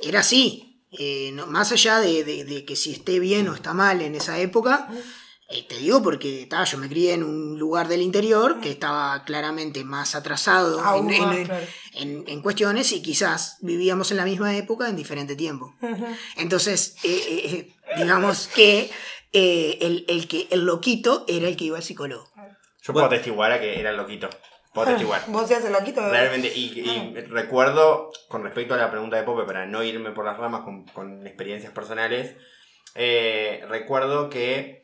Era 0.02 0.22
así. 0.22 0.82
Eh, 0.98 1.32
no- 1.34 1.48
más 1.48 1.72
allá 1.72 2.00
de, 2.00 2.24
de- 2.24 2.46
de 2.46 2.66
que 2.66 2.76
si 2.76 2.92
esté 2.92 3.20
bien 3.20 3.50
o 3.50 3.56
está 3.56 3.74
mal 3.74 4.02
en 4.02 4.14
esa 4.16 4.38
época, 4.40 4.88
eh, 5.50 5.64
te 5.68 5.78
digo 5.80 6.02
porque 6.04 6.46
ta, 6.50 6.64
yo 6.64 6.78
me 6.78 6.88
crié 6.88 7.14
en 7.14 7.24
un 7.24 7.58
lugar 7.60 7.88
del 7.88 8.02
interior 8.02 8.60
que 8.62 8.70
estaba 8.72 9.24
claramente 9.26 9.84
más 9.84 10.14
atrasado 10.16 10.78
en, 10.96 11.06
más, 11.06 11.16
en- 11.38 11.46
claro. 11.46 11.66
en- 11.96 12.24
en 12.28 12.42
cuestiones 12.42 12.92
y 12.92 13.02
quizás 13.02 13.58
vivíamos 13.62 14.12
en 14.12 14.18
la 14.18 14.26
misma 14.26 14.56
época 14.56 14.88
en 14.88 14.96
diferente 14.96 15.36
tiempo. 15.36 15.76
Entonces, 16.38 16.96
eh, 17.04 17.72
digamos 17.98 18.48
que 18.56 18.90
eh, 19.34 19.78
el, 19.82 20.06
el 20.08 20.28
que 20.28 20.48
el 20.52 20.66
loquito 20.66 21.26
era 21.28 21.48
el 21.48 21.58
que 21.58 21.66
iba 21.66 21.78
al 21.78 21.84
psicólogo. 21.84 22.30
Yo 22.82 22.94
puedo 22.94 23.06
atestiguar 23.06 23.52
a 23.52 23.60
que 23.60 23.80
era 23.80 23.92
loquito. 23.92 24.30
Puedo 24.74 24.88
atestiguar. 24.90 25.22
Vos 25.28 25.48
seas 25.48 25.64
el 25.66 25.74
loquito. 25.74 26.08
Realmente, 26.10 26.52
y, 26.56 26.80
y 26.80 27.14
recuerdo, 27.30 28.12
con 28.28 28.44
respecto 28.44 28.74
a 28.74 28.78
la 28.78 28.90
pregunta 28.92 29.18
de 29.18 29.24
Pope, 29.24 29.44
para 29.44 29.66
no 29.66 29.84
irme 29.84 30.12
por 30.12 30.26
las 30.26 30.38
ramas 30.38 30.62
con, 30.62 30.86
con 30.88 31.26
experiencias 31.28 31.72
personales, 31.74 32.36
eh, 32.96 33.64
recuerdo 33.70 34.30
que 34.30 34.84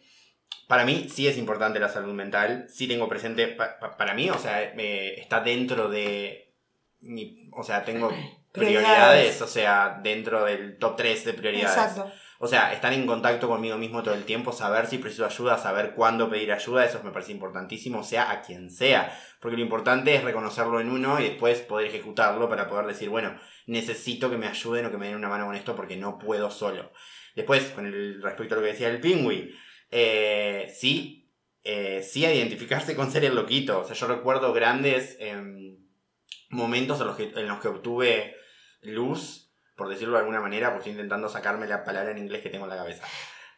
para 0.67 0.85
mí 0.85 1.07
sí 1.09 1.27
es 1.27 1.37
importante 1.37 1.79
la 1.79 1.89
salud 1.89 2.13
mental, 2.13 2.67
sí 2.69 2.87
tengo 2.87 3.07
presente, 3.09 3.47
pa- 3.47 3.79
pa- 3.79 3.97
para 3.97 4.13
mí, 4.13 4.29
o 4.29 4.37
sea, 4.37 4.61
eh, 4.63 5.19
está 5.19 5.41
dentro 5.41 5.89
de 5.89 6.53
mi, 7.01 7.49
o 7.53 7.63
sea, 7.63 7.83
tengo 7.83 8.09
prioridades, 8.09 8.51
Prioridades. 8.51 9.41
o 9.41 9.47
sea, 9.47 9.99
dentro 10.03 10.45
del 10.45 10.77
top 10.77 10.95
3 10.97 11.25
de 11.25 11.33
prioridades. 11.33 11.77
Exacto. 11.77 12.11
O 12.41 12.47
sea, 12.47 12.71
estar 12.71 12.93
en 12.93 13.05
contacto 13.05 13.49
conmigo 13.49 13.77
mismo 13.77 14.01
todo 14.01 14.13
el 14.13 14.23
tiempo, 14.23 14.53
saber 14.53 14.87
si 14.87 14.97
preciso 14.97 15.25
ayuda, 15.25 15.57
saber 15.57 15.93
cuándo 15.93 16.29
pedir 16.29 16.53
ayuda, 16.53 16.85
eso 16.85 17.01
me 17.03 17.11
parece 17.11 17.33
importantísimo, 17.33 18.01
sea 18.01 18.31
a 18.31 18.41
quien 18.41 18.71
sea. 18.71 19.11
Porque 19.41 19.57
lo 19.57 19.63
importante 19.63 20.15
es 20.15 20.23
reconocerlo 20.23 20.79
en 20.79 20.89
uno 20.89 21.19
y 21.19 21.23
después 21.23 21.59
poder 21.59 21.87
ejecutarlo 21.87 22.47
para 22.47 22.69
poder 22.69 22.85
decir, 22.85 23.09
bueno, 23.09 23.37
necesito 23.67 24.29
que 24.29 24.37
me 24.37 24.47
ayuden 24.47 24.85
o 24.85 24.91
que 24.91 24.97
me 24.97 25.07
den 25.07 25.17
una 25.17 25.27
mano 25.27 25.47
con 25.47 25.55
esto 25.55 25.75
porque 25.75 25.97
no 25.97 26.17
puedo 26.17 26.49
solo. 26.49 26.93
Después, 27.35 27.71
con 27.71 27.85
el 27.85 28.21
respecto 28.21 28.55
a 28.55 28.57
lo 28.57 28.63
que 28.63 28.71
decía 28.71 28.87
el 28.87 29.01
pingüi, 29.01 29.53
eh, 29.91 30.73
sí, 30.73 31.29
eh, 31.65 32.01
sí 32.03 32.23
a 32.25 32.33
identificarse 32.33 32.95
con 32.95 33.11
ser 33.11 33.25
el 33.25 33.35
loquito. 33.35 33.81
O 33.81 33.83
sea, 33.83 33.97
yo 33.97 34.07
recuerdo 34.07 34.53
grandes 34.53 35.17
em, 35.19 35.77
momentos 36.49 37.01
en 37.01 37.07
los, 37.07 37.17
que, 37.17 37.33
en 37.35 37.47
los 37.49 37.59
que 37.59 37.67
obtuve 37.67 38.37
luz, 38.81 39.48
por 39.79 39.89
decirlo 39.89 40.13
de 40.13 40.19
alguna 40.19 40.41
manera, 40.41 40.67
porque 40.67 40.81
estoy 40.81 40.91
intentando 40.91 41.27
sacarme 41.29 41.65
la 41.65 41.83
palabra 41.83 42.11
en 42.11 42.19
inglés 42.19 42.43
que 42.43 42.49
tengo 42.49 42.65
en 42.65 42.69
la 42.69 42.77
cabeza. 42.77 43.01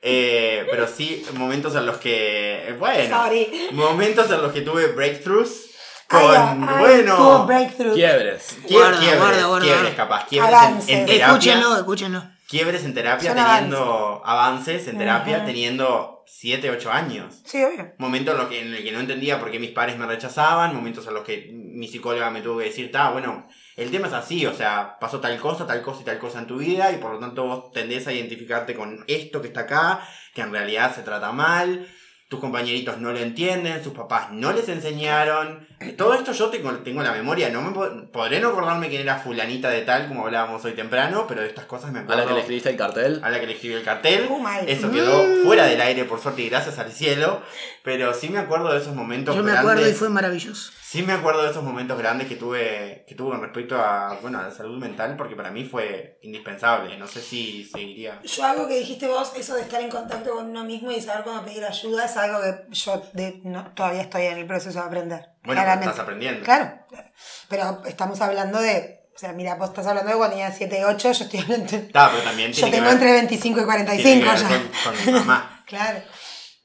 Eh, 0.03 0.65
pero 0.71 0.87
sí, 0.87 1.25
momentos 1.33 1.75
en 1.75 1.85
los 1.85 1.97
que, 1.97 2.73
bueno, 2.79 3.17
Sorry. 3.23 3.69
momentos 3.73 4.31
en 4.31 4.41
los 4.41 4.51
que 4.53 4.61
tuve 4.61 4.87
breakthroughs 4.93 5.69
con, 6.07 6.21
Ay, 6.21 6.37
ay, 6.37 6.57
tuvo 6.59 6.77
bueno, 6.79 7.45
breakthrough. 7.45 7.93
Quiebres. 7.93 8.57
quie- 8.67 8.73
Guarda, 8.77 8.99
quiebres, 8.99 9.19
guarda, 9.19 9.45
guarda, 9.47 9.65
quiebres 9.65 9.83
guarda. 9.95 9.95
capaz, 9.97 10.25
quiebres 10.27 10.49
en, 10.51 10.57
Avances. 10.57 10.89
en 10.89 11.05
terapia. 11.05 11.25
Escúchenlo, 11.27 11.75
escúchenlo. 11.77 12.23
Quiebres 12.47 12.83
en 12.85 12.93
terapia 12.93 13.33
Son 13.33 13.45
teniendo 13.45 14.21
avances 14.25 14.87
en 14.87 14.97
terapia 14.97 15.37
Ajá. 15.37 15.45
teniendo 15.45 16.23
7, 16.27 16.69
8 16.71 16.91
años. 16.91 17.35
Sí, 17.45 17.63
obvio. 17.63 17.93
Momentos 17.97 18.33
en 18.33 18.39
los 18.41 18.49
que, 18.49 18.61
en 18.61 18.73
el 18.73 18.83
que 18.83 18.91
no 18.91 18.99
entendía 18.99 19.39
por 19.39 19.51
qué 19.51 19.59
mis 19.59 19.71
padres 19.71 19.97
me 19.97 20.05
rechazaban, 20.05 20.75
momentos 20.75 21.07
en 21.07 21.13
los 21.13 21.23
que 21.23 21.49
mi 21.53 21.87
psicóloga 21.87 22.29
me 22.29 22.41
tuvo 22.41 22.57
que 22.57 22.65
decir, 22.65 22.91
ta, 22.91 23.11
bueno, 23.11 23.47
el 23.81 23.89
tema 23.89 24.07
es 24.07 24.13
así, 24.13 24.45
o 24.45 24.53
sea, 24.53 24.97
pasó 24.99 25.19
tal 25.19 25.39
cosa, 25.39 25.65
tal 25.65 25.81
cosa 25.81 26.01
y 26.01 26.05
tal 26.05 26.19
cosa 26.19 26.39
en 26.39 26.47
tu 26.47 26.57
vida 26.57 26.91
y 26.91 26.97
por 26.97 27.13
lo 27.13 27.19
tanto 27.19 27.45
vos 27.45 27.71
tendés 27.71 28.05
a 28.07 28.13
identificarte 28.13 28.75
con 28.75 29.03
esto 29.07 29.41
que 29.41 29.47
está 29.47 29.61
acá, 29.61 30.07
que 30.35 30.41
en 30.41 30.51
realidad 30.51 30.93
se 30.93 31.01
trata 31.01 31.31
mal, 31.31 31.87
tus 32.29 32.39
compañeritos 32.39 32.99
no 32.99 33.11
lo 33.11 33.19
entienden, 33.19 33.83
sus 33.83 33.93
papás 33.93 34.31
no 34.31 34.53
les 34.53 34.69
enseñaron. 34.69 35.67
Todo 35.97 36.13
esto 36.13 36.31
yo 36.31 36.49
tengo, 36.49 36.71
tengo 36.79 37.01
en 37.01 37.07
la 37.07 37.13
memoria, 37.13 37.49
no 37.49 37.61
me 37.61 37.71
po- 37.71 37.89
podré 38.11 38.39
no 38.39 38.49
acordarme 38.49 38.89
quién 38.89 39.01
era 39.01 39.17
fulanita 39.19 39.69
de 39.69 39.81
tal, 39.81 40.07
como 40.07 40.25
hablábamos 40.25 40.63
hoy 40.65 40.73
temprano, 40.73 41.25
pero 41.27 41.41
de 41.41 41.47
estas 41.47 41.65
cosas 41.65 41.91
me 41.91 41.99
A 41.99 42.01
acuerdo. 42.03 42.21
la 42.21 42.27
que 42.27 42.33
le 42.33 42.39
escribiste 42.41 42.69
el 42.69 42.77
cartel. 42.77 43.19
a 43.23 43.29
la 43.29 43.39
que 43.39 43.47
le 43.47 43.53
escribí 43.53 43.73
el 43.75 43.83
cartel. 43.83 44.27
Oh 44.29 44.39
my. 44.39 44.67
Eso 44.71 44.91
quedó 44.91 45.23
fuera 45.43 45.65
del 45.65 45.81
aire, 45.81 46.05
por 46.05 46.19
suerte, 46.21 46.41
y 46.43 46.49
gracias 46.49 46.77
al 46.79 46.91
cielo. 46.91 47.41
Pero 47.83 48.13
sí 48.13 48.29
me 48.29 48.37
acuerdo 48.37 48.71
de 48.71 48.79
esos 48.79 48.93
momentos 48.95 49.35
Yo 49.35 49.41
me 49.41 49.51
grandes. 49.51 49.71
acuerdo 49.71 49.89
y 49.89 49.93
fue 49.93 50.09
maravilloso. 50.09 50.71
Sí 50.83 51.03
me 51.03 51.13
acuerdo 51.13 51.43
de 51.43 51.51
esos 51.51 51.63
momentos 51.63 51.97
grandes 51.97 52.27
que 52.27 52.35
tuve, 52.35 53.05
que 53.07 53.15
tuve 53.15 53.31
con 53.31 53.41
respecto 53.41 53.75
a, 53.77 54.19
bueno, 54.21 54.39
a 54.39 54.43
la 54.43 54.51
salud 54.51 54.77
mental, 54.77 55.15
porque 55.17 55.35
para 55.37 55.49
mí 55.49 55.63
fue 55.63 56.19
indispensable. 56.21 56.97
No 56.97 57.07
sé 57.07 57.21
si 57.21 57.63
seguiría. 57.63 58.21
Yo 58.23 58.43
algo 58.45 58.67
que 58.67 58.77
dijiste 58.77 59.07
vos, 59.07 59.31
eso 59.37 59.55
de 59.55 59.61
estar 59.61 59.81
en 59.81 59.89
contacto 59.89 60.31
con 60.31 60.49
uno 60.49 60.63
mismo 60.65 60.91
y 60.91 61.01
saber 61.01 61.23
cómo 61.23 61.41
pedir 61.43 61.63
ayuda, 61.63 62.05
es 62.05 62.17
algo 62.17 62.39
que 62.41 62.75
yo 62.75 63.01
de- 63.13 63.39
no- 63.45 63.71
todavía 63.73 64.01
estoy 64.01 64.23
en 64.23 64.37
el 64.39 64.45
proceso 64.45 64.79
de 64.79 64.85
aprender. 64.85 65.25
Bueno, 65.43 65.61
pero 65.65 65.79
estás 65.81 65.99
aprendiendo. 65.99 66.43
Claro, 66.43 66.71
claro. 66.89 67.09
pero 67.49 67.81
estamos 67.85 68.21
hablando 68.21 68.59
de, 68.59 69.01
o 69.15 69.19
sea, 69.19 69.33
mira, 69.33 69.55
vos 69.55 69.69
estás 69.69 69.87
hablando 69.87 70.11
de 70.11 70.17
cuando 70.17 70.35
tenía 70.35 70.51
7, 70.51 70.85
8, 70.85 71.11
yo 71.11 71.23
estoy 71.25 71.39
hablando, 71.39 71.75
Está, 71.75 72.11
pero 72.11 72.23
también 72.23 72.53
yo 72.53 72.65
que 72.65 72.71
tengo 72.71 72.85
ver, 72.85 72.93
entre 72.93 73.11
25 73.13 73.47
y 73.47 73.53
tiene 73.53 73.65
45 73.65 74.19
que 74.19 74.29
ver 74.29 74.39
ya. 74.39 74.47
con, 74.49 74.93
con 74.95 75.05
mi 75.05 75.11
mamá. 75.19 75.63
Claro. 75.67 75.99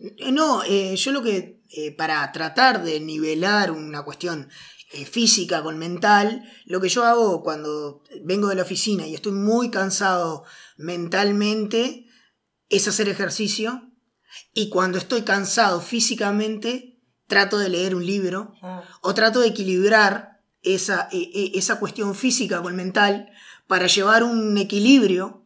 Eh, 0.00 0.32
No, 0.32 0.62
eh, 0.64 0.96
yo 0.96 1.12
lo 1.12 1.22
que, 1.22 1.62
eh, 1.70 1.96
para 1.96 2.30
tratar 2.32 2.82
de 2.82 3.00
nivelar 3.00 3.70
una 3.70 4.02
cuestión 4.02 4.48
eh, 4.92 5.04
física 5.04 5.62
con 5.62 5.78
mental, 5.78 6.42
lo 6.64 6.80
que 6.80 6.88
yo 6.88 7.04
hago 7.04 7.42
cuando 7.42 8.02
vengo 8.24 8.48
de 8.48 8.54
la 8.56 8.62
oficina 8.62 9.06
y 9.06 9.14
estoy 9.14 9.32
muy 9.32 9.70
cansado 9.70 10.44
mentalmente 10.76 12.06
es 12.68 12.86
hacer 12.88 13.08
ejercicio 13.08 13.90
y 14.52 14.68
cuando 14.70 14.98
estoy 14.98 15.22
cansado 15.22 15.80
físicamente 15.80 16.95
trato 17.26 17.58
de 17.58 17.68
leer 17.68 17.94
un 17.94 18.04
libro 18.06 18.52
Ah. 18.62 18.82
o 19.02 19.14
trato 19.14 19.40
de 19.40 19.48
equilibrar 19.48 20.40
esa, 20.62 21.08
e- 21.12 21.30
e- 21.34 21.58
esa 21.58 21.78
cuestión 21.78 22.14
física 22.14 22.62
con 22.62 22.74
mental 22.76 23.28
para 23.66 23.86
llevar 23.86 24.22
un 24.22 24.56
equilibrio 24.58 25.44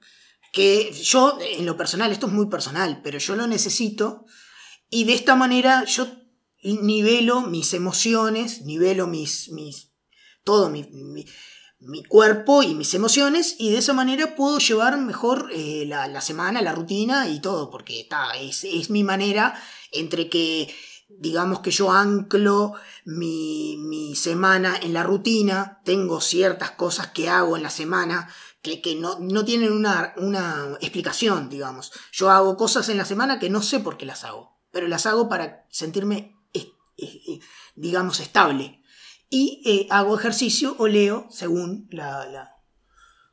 que 0.53 0.93
yo, 0.93 1.39
en 1.41 1.65
lo 1.67 1.77
personal, 1.77 2.11
esto 2.13 2.27
es 2.27 2.33
muy 2.33 2.47
personal, 2.47 3.01
pero 3.03 3.19
yo 3.19 3.37
lo 3.37 3.47
necesito 3.47 4.25
y 4.91 5.05
de 5.05 5.15
esta 5.15 5.37
manera 5.37 5.85
yo 5.85 6.07
nivelo 6.63 7.43
mis 7.43 7.73
emociones, 7.75 8.63
nivelo 8.63 9.07
mis, 9.07 9.49
mis 9.51 9.93
todo 10.45 10.69
mi, 10.71 10.85
mi- 10.93 11.27
mi 11.83 12.03
cuerpo 12.05 12.63
y 12.63 12.75
mis 12.75 12.93
emociones 12.93 13.57
y 13.59 13.71
de 13.71 13.79
esa 13.79 13.95
manera 13.95 14.35
puedo 14.37 14.59
llevar 14.59 14.99
mejor 14.99 15.49
eh, 15.55 15.85
la, 15.87 16.09
la 16.09 16.21
semana, 16.21 16.61
la 16.61 16.73
rutina 16.73 17.29
y 17.29 17.41
todo, 17.41 17.71
porque 17.71 18.07
ta, 18.11 18.33
es, 18.39 18.65
es 18.65 18.91
mi 18.91 19.03
manera 19.03 19.55
entre 19.91 20.29
que 20.29 20.69
digamos 21.19 21.61
que 21.61 21.71
yo 21.71 21.91
anclo 21.93 22.75
mi, 23.05 23.77
mi 23.79 24.15
semana 24.17 24.77
en 24.81 24.93
la 24.93 25.03
rutina, 25.03 25.81
tengo 25.85 26.21
ciertas 26.21 26.71
cosas 26.73 27.09
que 27.09 27.29
hago 27.29 27.57
en 27.57 27.63
la 27.63 27.71
semana 27.71 28.29
que, 28.63 28.81
que 28.83 28.95
no, 28.95 29.19
no 29.21 29.45
tienen 29.45 29.73
una, 29.73 30.15
una 30.17 30.77
explicación, 30.81 31.49
digamos. 31.49 31.93
Yo 32.13 32.31
hago 32.31 32.57
cosas 32.57 32.89
en 32.89 32.97
la 32.99 33.05
semana 33.05 33.39
que 33.39 33.51
no 33.51 33.63
sé 33.63 33.81
por 33.81 33.97
qué 33.97 34.07
las 34.07 34.25
hago, 34.25 34.59
pero 34.71 34.87
las 34.89 35.07
hago 35.07 35.29
para 35.29 35.67
sentirme, 35.71 36.37
digamos, 37.75 38.21
estable. 38.21 38.83
Y 39.29 39.63
eh, 39.65 39.87
hago 39.91 40.19
ejercicio 40.19 40.75
o 40.79 40.89
leo 40.89 41.27
según 41.31 41.87
la... 41.91 42.27
la- 42.27 42.57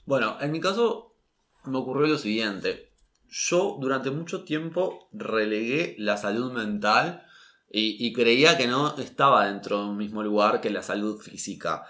Bueno, 0.05 0.37
en 0.39 0.51
mi 0.51 0.59
caso 0.61 1.15
me 1.65 1.77
ocurrió 1.79 2.07
lo 2.07 2.17
siguiente. 2.17 2.93
Yo 3.29 3.77
durante 3.81 4.11
mucho 4.11 4.43
tiempo 4.45 5.09
relegué 5.11 5.95
la 5.97 6.15
salud 6.15 6.53
mental 6.53 7.25
y, 7.69 8.13
creía 8.13 8.57
que 8.57 8.67
no 8.67 8.97
estaba 8.97 9.47
dentro 9.47 9.79
de 9.83 9.89
un 9.89 9.97
mismo 9.97 10.23
lugar 10.23 10.61
que 10.61 10.69
la 10.69 10.81
salud 10.81 11.19
física. 11.21 11.83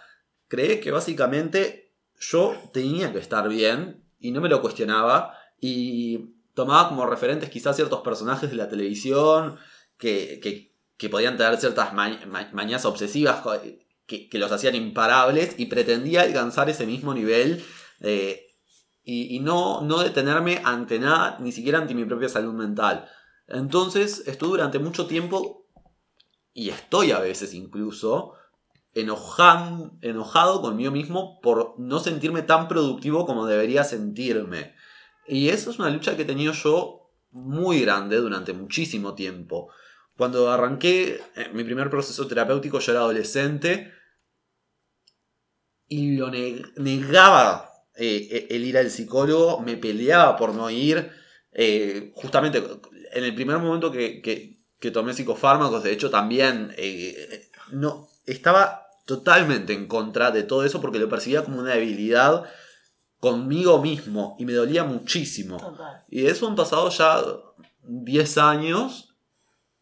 Creí 0.48 0.80
que 0.80 0.92
básicamente 0.92 1.94
yo 2.20 2.56
tenía 2.74 3.14
que 3.14 3.20
estar 3.20 3.48
bien 3.48 4.04
y 4.20 4.32
no 4.32 4.42
me 4.42 4.50
lo 4.50 4.62
cuestionaba 4.62 5.34
y 5.60 6.34
tomaba 6.56 6.90
como 6.90 7.06
referentes 7.06 7.50
quizás 7.50 7.76
ciertos 7.76 8.02
personajes 8.02 8.50
de 8.50 8.56
la 8.56 8.70
televisión 8.70 9.58
que, 9.98 10.40
que- 10.42 10.76
que 10.98 11.10
podían 11.10 11.38
tener 11.38 11.58
ciertas 11.58 11.94
ma- 11.94 12.20
ma- 12.26 12.50
mañas 12.54 12.84
obsesivas 12.86 13.44
que, 14.08 14.30
que 14.30 14.38
los 14.40 14.52
hacían 14.52 14.74
imparables 14.74 15.54
y 15.60 15.68
pretendía 15.68 16.22
alcanzar 16.24 16.70
ese 16.72 16.88
mismo 16.88 17.14
nivel 17.14 17.64
eh, 18.00 18.48
y, 19.04 19.36
y 19.36 19.40
no, 19.40 19.82
no 19.82 20.00
detenerme 20.00 20.60
ante 20.64 20.98
nada, 20.98 21.38
ni 21.40 21.52
siquiera 21.52 21.78
ante 21.78 21.94
mi 21.94 22.04
propia 22.06 22.30
salud 22.30 22.54
mental. 22.54 23.08
Entonces 23.48 24.24
estuve 24.28 24.52
durante 24.58 24.80
mucho 24.80 25.06
tiempo, 25.06 25.67
y 26.58 26.70
estoy 26.72 27.12
a 27.12 27.20
veces 27.20 27.54
incluso, 27.54 28.34
enojan- 28.96 29.92
enojado 30.02 30.60
conmigo 30.60 30.90
mismo 30.90 31.40
por 31.42 31.76
no 31.80 32.00
sentirme 32.00 32.42
tan 32.42 32.68
productivo 32.68 33.28
como 33.28 33.46
debería 33.46 33.84
sentirme. 33.84 34.74
Y 35.28 35.50
eso 35.50 35.70
es 35.70 35.78
una 35.78 35.92
lucha 35.92 36.16
que 36.16 36.24
he 36.24 36.26
tenido 36.26 36.54
yo 36.54 37.12
muy 37.30 37.82
grande 37.82 38.16
durante 38.18 38.54
muchísimo 38.54 39.14
tiempo. 39.14 39.70
Cuando 40.18 40.50
arranqué 40.52 41.22
eh, 41.36 41.50
mi 41.54 41.64
primer 41.64 41.92
proceso 41.92 42.26
terapéutico 42.26 42.80
yo 42.80 42.92
era 42.92 43.02
adolescente 43.02 43.92
y 45.88 46.16
lo 46.18 46.32
ne- 46.32 46.64
negaba 46.78 47.70
eh, 47.96 48.48
el 48.50 48.64
ir 48.66 48.78
al 48.80 48.90
psicólogo, 48.90 49.60
me 49.60 49.78
peleaba 49.78 50.36
por 50.38 50.56
no 50.56 50.70
ir. 50.72 51.12
eh, 51.60 52.12
justamente 52.16 52.62
en 53.14 53.24
el 53.24 53.34
primer 53.34 53.58
momento 53.58 53.92
que- 53.92 54.22
que 54.80 54.92
tomé 54.92 55.14
psicofármacos, 55.14 55.84
de 55.84 55.92
hecho 55.92 56.10
también 56.10 56.74
eh, 56.78 57.50
no, 57.72 58.08
estaba 58.26 58.88
totalmente 59.06 59.74
en 59.74 59.88
contra 59.88 60.32
de 60.32 60.44
todo 60.44 60.64
eso 60.64 60.82
porque 60.82 61.00
lo 61.00 61.10
percibía 61.10 61.44
como 61.44 61.60
una 61.60 61.74
debilidad 61.74 62.44
conmigo 63.20 63.82
mismo 63.82 64.36
y 64.38 64.46
me 64.46 64.54
dolía 64.54 64.84
muchísimo. 64.84 65.58
Total. 65.58 66.04
Y 66.10 66.28
eso 66.28 66.48
han 66.48 66.56
pasado 66.56 66.90
ya 66.90 67.24
10 67.84 68.38
años 68.38 69.16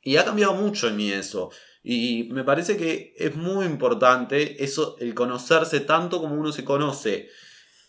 y 0.01 0.17
ha 0.17 0.25
cambiado 0.25 0.53
mucho 0.53 0.87
en 0.87 0.95
mí 0.95 1.11
eso. 1.11 1.49
Y 1.83 2.29
me 2.31 2.43
parece 2.43 2.77
que 2.77 3.13
es 3.17 3.35
muy 3.35 3.65
importante 3.65 4.63
eso, 4.63 4.95
el 4.99 5.13
conocerse 5.13 5.81
tanto 5.81 6.21
como 6.21 6.35
uno 6.35 6.51
se 6.51 6.63
conoce 6.63 7.29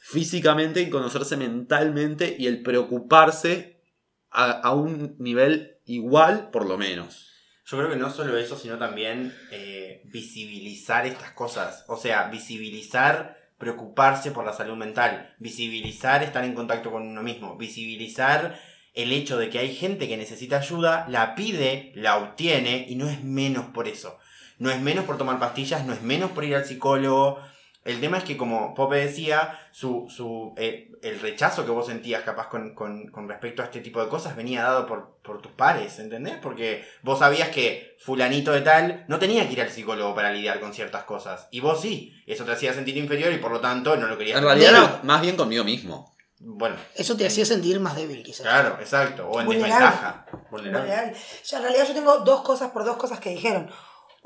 físicamente 0.00 0.80
y 0.80 0.90
conocerse 0.90 1.36
mentalmente 1.36 2.36
y 2.38 2.46
el 2.46 2.62
preocuparse 2.62 3.82
a, 4.30 4.50
a 4.52 4.74
un 4.74 5.16
nivel 5.18 5.75
igual 5.86 6.50
por 6.50 6.66
lo 6.66 6.76
menos. 6.76 7.32
Yo 7.64 7.78
creo 7.78 7.90
que 7.90 7.96
no 7.96 8.10
solo 8.10 8.36
eso, 8.36 8.56
sino 8.56 8.78
también 8.78 9.34
eh, 9.50 10.02
visibilizar 10.04 11.06
estas 11.06 11.32
cosas. 11.32 11.84
O 11.88 11.96
sea, 11.96 12.28
visibilizar 12.28 13.36
preocuparse 13.58 14.30
por 14.30 14.44
la 14.44 14.52
salud 14.52 14.76
mental, 14.76 15.34
visibilizar 15.38 16.22
estar 16.22 16.44
en 16.44 16.54
contacto 16.54 16.90
con 16.90 17.02
uno 17.02 17.22
mismo, 17.22 17.56
visibilizar 17.56 18.60
el 18.94 19.12
hecho 19.12 19.36
de 19.36 19.50
que 19.50 19.58
hay 19.58 19.74
gente 19.74 20.08
que 20.08 20.16
necesita 20.16 20.58
ayuda, 20.58 21.06
la 21.08 21.34
pide, 21.34 21.92
la 21.94 22.18
obtiene 22.18 22.86
y 22.88 22.96
no 22.96 23.08
es 23.08 23.24
menos 23.24 23.66
por 23.66 23.88
eso. 23.88 24.18
No 24.58 24.70
es 24.70 24.80
menos 24.80 25.04
por 25.04 25.18
tomar 25.18 25.38
pastillas, 25.38 25.84
no 25.84 25.92
es 25.92 26.02
menos 26.02 26.30
por 26.30 26.44
ir 26.44 26.54
al 26.54 26.64
psicólogo, 26.64 27.40
el 27.86 28.00
tema 28.00 28.18
es 28.18 28.24
que, 28.24 28.36
como 28.36 28.74
Pope 28.74 28.96
decía, 28.96 29.58
su, 29.72 30.06
su, 30.08 30.54
eh, 30.56 30.90
el 31.02 31.20
rechazo 31.20 31.64
que 31.64 31.70
vos 31.70 31.86
sentías 31.86 32.22
capaz 32.22 32.48
con, 32.48 33.28
respecto 33.28 33.62
a 33.62 33.66
este 33.66 33.80
tipo 33.80 34.02
de 34.02 34.08
cosas 34.08 34.36
venía 34.36 34.62
dado 34.62 34.86
por, 34.86 35.18
por 35.22 35.40
tus 35.40 35.52
pares, 35.52 35.98
¿entendés? 35.98 36.36
Porque 36.42 36.84
vos 37.02 37.18
sabías 37.18 37.50
que 37.50 37.96
fulanito 37.98 38.52
de 38.52 38.62
tal 38.62 39.04
no 39.08 39.18
tenía 39.18 39.46
que 39.46 39.54
ir 39.54 39.62
al 39.62 39.70
psicólogo 39.70 40.14
para 40.14 40.32
lidiar 40.32 40.60
con 40.60 40.74
ciertas 40.74 41.04
cosas. 41.04 41.48
Y 41.50 41.60
vos 41.60 41.80
sí. 41.80 42.12
Eso 42.26 42.44
te 42.44 42.52
hacía 42.52 42.74
sentir 42.74 42.96
inferior 42.96 43.32
y 43.32 43.38
por 43.38 43.52
lo 43.52 43.60
tanto 43.60 43.96
no 43.96 44.06
lo 44.06 44.18
querías. 44.18 44.38
En 44.38 44.44
realidad 44.44 45.02
más 45.02 45.22
bien 45.22 45.36
conmigo 45.36 45.64
mismo. 45.64 46.16
Bueno. 46.38 46.76
Eso 46.94 47.16
te 47.16 47.26
hacía 47.26 47.46
sentir 47.46 47.80
más 47.80 47.96
débil, 47.96 48.22
quizás. 48.22 48.42
Claro, 48.42 48.76
exacto. 48.80 49.28
O 49.28 49.40
en 49.40 49.48
desventaja. 49.48 50.26
Vulnerable. 50.50 51.14
Ya, 51.44 51.56
en 51.56 51.62
realidad 51.62 51.88
yo 51.88 51.94
tengo 51.94 52.18
dos 52.18 52.42
cosas 52.42 52.70
por 52.72 52.84
dos 52.84 52.96
cosas 52.96 53.20
que 53.20 53.30
dijeron. 53.30 53.70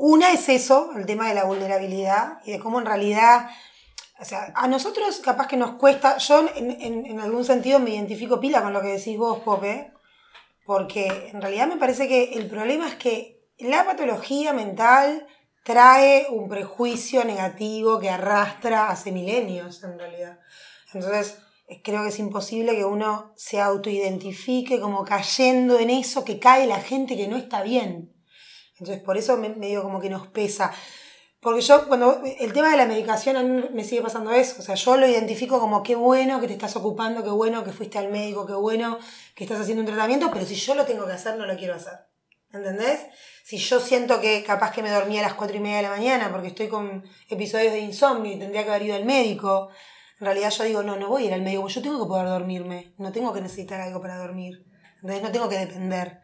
Una 0.02 0.32
es 0.32 0.48
eso, 0.48 0.92
el 0.96 1.04
tema 1.04 1.28
de 1.28 1.34
la 1.34 1.44
vulnerabilidad 1.44 2.38
y 2.46 2.52
de 2.52 2.58
cómo 2.58 2.80
en 2.80 2.86
realidad, 2.86 3.50
o 4.18 4.24
sea, 4.24 4.50
a 4.54 4.66
nosotros 4.66 5.20
capaz 5.22 5.46
que 5.46 5.58
nos 5.58 5.72
cuesta, 5.72 6.16
yo 6.16 6.48
en, 6.56 7.20
algún 7.20 7.44
sentido 7.44 7.78
me 7.80 7.90
identifico 7.90 8.40
pila 8.40 8.62
con 8.62 8.72
lo 8.72 8.80
que 8.80 8.96
decís 8.96 9.18
vos, 9.18 9.40
Pope, 9.40 9.92
porque 10.64 11.28
en 11.30 11.42
realidad 11.42 11.66
me 11.66 11.76
parece 11.76 12.08
que 12.08 12.32
el 12.32 12.48
problema 12.48 12.88
es 12.88 12.94
que 12.94 13.42
la 13.58 13.84
patología 13.84 14.54
mental 14.54 15.26
trae 15.64 16.28
un 16.30 16.48
prejuicio 16.48 17.22
negativo 17.26 18.00
que 18.00 18.08
arrastra 18.08 18.88
hace 18.88 19.12
milenios, 19.12 19.84
en 19.84 19.98
realidad. 19.98 20.38
Entonces, 20.94 21.36
creo 21.84 22.04
que 22.04 22.08
es 22.08 22.18
imposible 22.18 22.74
que 22.74 22.86
uno 22.86 23.34
se 23.36 23.60
autoidentifique 23.60 24.80
como 24.80 25.04
cayendo 25.04 25.78
en 25.78 25.90
eso 25.90 26.24
que 26.24 26.38
cae 26.38 26.66
la 26.66 26.80
gente 26.80 27.18
que 27.18 27.28
no 27.28 27.36
está 27.36 27.62
bien. 27.62 28.14
Entonces, 28.80 29.02
por 29.02 29.16
eso 29.16 29.36
me, 29.36 29.50
medio 29.50 29.82
como 29.82 30.00
que 30.00 30.10
nos 30.10 30.26
pesa. 30.28 30.72
Porque 31.40 31.62
yo, 31.62 31.86
cuando 31.88 32.22
el 32.38 32.52
tema 32.52 32.70
de 32.70 32.76
la 32.76 32.86
medicación, 32.86 33.36
a 33.36 33.42
mí 33.42 33.64
me 33.72 33.84
sigue 33.84 34.02
pasando 34.02 34.30
eso. 34.32 34.56
O 34.58 34.62
sea, 34.62 34.74
yo 34.74 34.96
lo 34.96 35.06
identifico 35.06 35.58
como 35.58 35.82
qué 35.82 35.94
bueno 35.94 36.40
que 36.40 36.46
te 36.46 36.52
estás 36.52 36.76
ocupando, 36.76 37.22
qué 37.22 37.30
bueno 37.30 37.64
que 37.64 37.72
fuiste 37.72 37.98
al 37.98 38.10
médico, 38.10 38.46
qué 38.46 38.54
bueno 38.54 38.98
que 39.34 39.44
estás 39.44 39.60
haciendo 39.60 39.82
un 39.82 39.86
tratamiento, 39.86 40.30
pero 40.32 40.44
si 40.44 40.54
yo 40.54 40.74
lo 40.74 40.84
tengo 40.84 41.06
que 41.06 41.12
hacer, 41.12 41.36
no 41.36 41.46
lo 41.46 41.56
quiero 41.56 41.74
hacer. 41.74 42.10
¿Entendés? 42.52 43.06
Si 43.44 43.58
yo 43.58 43.80
siento 43.80 44.20
que 44.20 44.42
capaz 44.42 44.72
que 44.72 44.82
me 44.82 44.90
dormí 44.90 45.18
a 45.18 45.22
las 45.22 45.34
cuatro 45.34 45.56
y 45.56 45.60
media 45.60 45.76
de 45.76 45.82
la 45.84 45.90
mañana 45.90 46.30
porque 46.30 46.48
estoy 46.48 46.68
con 46.68 47.04
episodios 47.28 47.72
de 47.72 47.78
insomnio 47.78 48.32
y 48.32 48.38
tendría 48.38 48.64
que 48.64 48.70
haber 48.70 48.82
ido 48.82 48.96
al 48.96 49.04
médico, 49.04 49.70
en 50.18 50.26
realidad 50.26 50.50
yo 50.50 50.64
digo, 50.64 50.82
no, 50.82 50.96
no 50.96 51.08
voy 51.08 51.22
a 51.22 51.26
ir 51.26 51.34
al 51.34 51.42
médico, 51.42 51.68
yo 51.68 51.80
tengo 51.80 52.02
que 52.02 52.08
poder 52.08 52.26
dormirme, 52.26 52.94
no 52.98 53.12
tengo 53.12 53.32
que 53.32 53.40
necesitar 53.40 53.80
algo 53.80 54.00
para 54.00 54.18
dormir. 54.18 54.66
¿Entendés? 54.96 55.22
No 55.22 55.32
tengo 55.32 55.48
que 55.48 55.58
depender. 55.58 56.20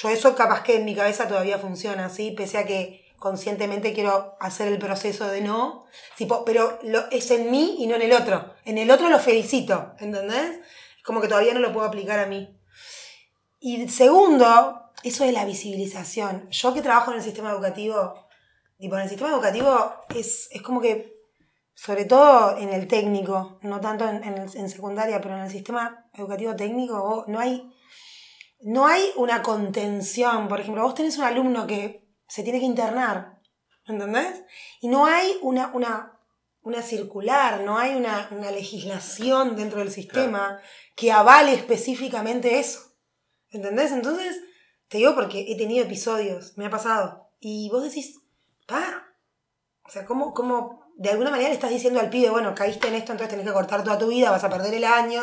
Yo 0.00 0.08
eso 0.10 0.36
capaz 0.36 0.62
que 0.62 0.76
en 0.76 0.84
mi 0.84 0.94
cabeza 0.94 1.26
todavía 1.26 1.58
funciona 1.58 2.06
así, 2.06 2.30
pese 2.30 2.58
a 2.58 2.64
que 2.64 3.04
conscientemente 3.18 3.92
quiero 3.92 4.36
hacer 4.38 4.68
el 4.68 4.78
proceso 4.78 5.26
de 5.26 5.40
no, 5.40 5.86
tipo, 6.16 6.44
pero 6.44 6.78
lo, 6.84 7.10
es 7.10 7.32
en 7.32 7.50
mí 7.50 7.78
y 7.80 7.88
no 7.88 7.96
en 7.96 8.02
el 8.02 8.12
otro. 8.12 8.54
En 8.64 8.78
el 8.78 8.92
otro 8.92 9.08
lo 9.08 9.18
felicito, 9.18 9.94
¿entendés? 9.98 10.60
Como 11.04 11.20
que 11.20 11.26
todavía 11.26 11.52
no 11.52 11.58
lo 11.58 11.72
puedo 11.72 11.84
aplicar 11.84 12.20
a 12.20 12.26
mí. 12.26 12.56
Y 13.58 13.88
segundo, 13.88 14.92
eso 15.02 15.24
de 15.24 15.32
la 15.32 15.44
visibilización. 15.44 16.48
Yo 16.50 16.72
que 16.72 16.82
trabajo 16.82 17.10
en 17.10 17.16
el 17.16 17.24
sistema 17.24 17.50
educativo, 17.50 18.28
tipo, 18.78 18.94
en 18.94 19.02
el 19.02 19.08
sistema 19.08 19.32
educativo 19.32 19.94
es, 20.14 20.48
es 20.52 20.62
como 20.62 20.80
que, 20.80 21.12
sobre 21.74 22.04
todo 22.04 22.56
en 22.56 22.68
el 22.68 22.86
técnico, 22.86 23.58
no 23.62 23.80
tanto 23.80 24.08
en, 24.08 24.22
en 24.22 24.70
secundaria, 24.70 25.20
pero 25.20 25.34
en 25.34 25.42
el 25.42 25.50
sistema 25.50 26.08
educativo 26.14 26.54
técnico, 26.54 27.24
no 27.26 27.40
hay 27.40 27.68
no 28.60 28.86
hay 28.86 29.10
una 29.16 29.42
contención. 29.42 30.48
Por 30.48 30.60
ejemplo, 30.60 30.82
vos 30.82 30.94
tenés 30.94 31.18
un 31.18 31.24
alumno 31.24 31.66
que 31.66 32.08
se 32.26 32.42
tiene 32.42 32.60
que 32.60 32.66
internar, 32.66 33.40
¿entendés? 33.86 34.44
Y 34.80 34.88
no 34.88 35.06
hay 35.06 35.38
una, 35.42 35.68
una, 35.68 36.20
una 36.62 36.82
circular, 36.82 37.62
no 37.62 37.78
hay 37.78 37.94
una, 37.94 38.28
legislación 38.50 39.56
dentro 39.56 39.78
del 39.78 39.90
sistema 39.90 40.60
que 40.96 41.12
avale 41.12 41.54
específicamente 41.54 42.58
eso. 42.58 42.80
¿Entendés? 43.50 43.92
Entonces, 43.92 44.40
te 44.88 44.98
digo 44.98 45.14
porque 45.14 45.46
he 45.48 45.56
tenido 45.56 45.84
episodios, 45.84 46.56
me 46.56 46.66
ha 46.66 46.70
pasado. 46.70 47.30
Y 47.40 47.70
vos 47.70 47.82
decís, 47.82 48.20
pa, 48.66 49.06
o 49.84 49.90
sea, 49.90 50.04
¿cómo, 50.04 50.34
cómo 50.34 50.84
de 50.96 51.10
alguna 51.10 51.30
manera 51.30 51.48
le 51.48 51.54
estás 51.54 51.70
diciendo 51.70 52.00
al 52.00 52.10
pibe, 52.10 52.28
bueno, 52.28 52.54
caíste 52.54 52.88
en 52.88 52.96
esto, 52.96 53.12
entonces 53.12 53.30
tenés 53.30 53.46
que 53.46 53.52
cortar 53.52 53.84
toda 53.84 53.98
tu 53.98 54.08
vida, 54.08 54.32
vas 54.32 54.42
a 54.42 54.50
perder 54.50 54.74
el 54.74 54.84
año. 54.84 55.22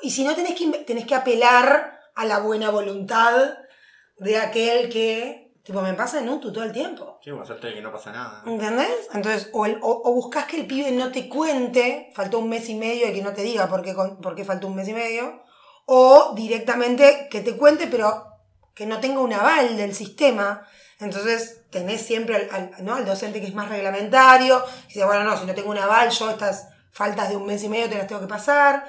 Y 0.00 0.12
si 0.12 0.24
no, 0.24 0.34
tenés 0.34 0.54
que, 0.54 0.66
tenés 0.84 1.06
que 1.06 1.14
apelar 1.14 2.01
a 2.14 2.24
la 2.24 2.38
buena 2.38 2.70
voluntad 2.70 3.54
de 4.18 4.36
aquel 4.36 4.88
que, 4.88 5.52
tipo, 5.62 5.80
me 5.82 5.94
pasa 5.94 6.20
en 6.20 6.28
UTU 6.28 6.52
todo 6.52 6.64
el 6.64 6.72
tiempo. 6.72 7.18
Sí, 7.22 7.30
o 7.30 7.42
que 7.42 7.80
no 7.80 7.92
pasa 7.92 8.12
nada. 8.12 8.42
¿Entendés? 8.46 9.08
Entonces, 9.12 9.50
o, 9.52 9.66
o, 9.66 10.12
buscas 10.14 10.46
que 10.46 10.60
el 10.60 10.66
pibe 10.66 10.90
no 10.92 11.10
te 11.10 11.28
cuente, 11.28 12.10
faltó 12.14 12.38
un 12.38 12.48
mes 12.48 12.68
y 12.68 12.74
medio 12.74 13.08
y 13.08 13.12
que 13.12 13.22
no 13.22 13.32
te 13.32 13.42
diga 13.42 13.68
por 13.68 13.82
qué, 13.82 13.94
por 13.94 14.34
qué 14.34 14.44
faltó 14.44 14.66
un 14.66 14.76
mes 14.76 14.88
y 14.88 14.92
medio, 14.92 15.42
o 15.86 16.34
directamente 16.36 17.28
que 17.30 17.40
te 17.40 17.56
cuente, 17.56 17.86
pero 17.88 18.26
que 18.74 18.86
no 18.86 19.00
tenga 19.00 19.20
un 19.20 19.32
aval 19.32 19.76
del 19.76 19.94
sistema. 19.94 20.66
Entonces, 21.00 21.64
tenés 21.70 22.02
siempre 22.02 22.48
al, 22.50 22.72
¿no? 22.84 22.94
al 22.94 23.04
docente 23.04 23.40
que 23.40 23.48
es 23.48 23.54
más 23.54 23.68
reglamentario, 23.68 24.62
y 24.84 24.88
dice, 24.88 25.04
bueno, 25.04 25.24
no, 25.24 25.36
si 25.36 25.46
no 25.46 25.54
tengo 25.54 25.70
un 25.70 25.78
aval, 25.78 26.10
yo 26.10 26.30
estas 26.30 26.68
faltas 26.92 27.28
de 27.28 27.36
un 27.36 27.46
mes 27.46 27.64
y 27.64 27.68
medio 27.68 27.88
te 27.88 27.98
las 27.98 28.06
tengo 28.06 28.20
que 28.20 28.28
pasar. 28.28 28.84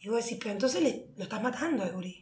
Y 0.00 0.08
vos 0.08 0.24
decís, 0.24 0.38
pero 0.40 0.50
entonces 0.50 0.82
le, 0.82 1.12
lo 1.16 1.24
estás 1.24 1.40
matando 1.40 1.84
a 1.84 1.88
Guri. 1.88 2.21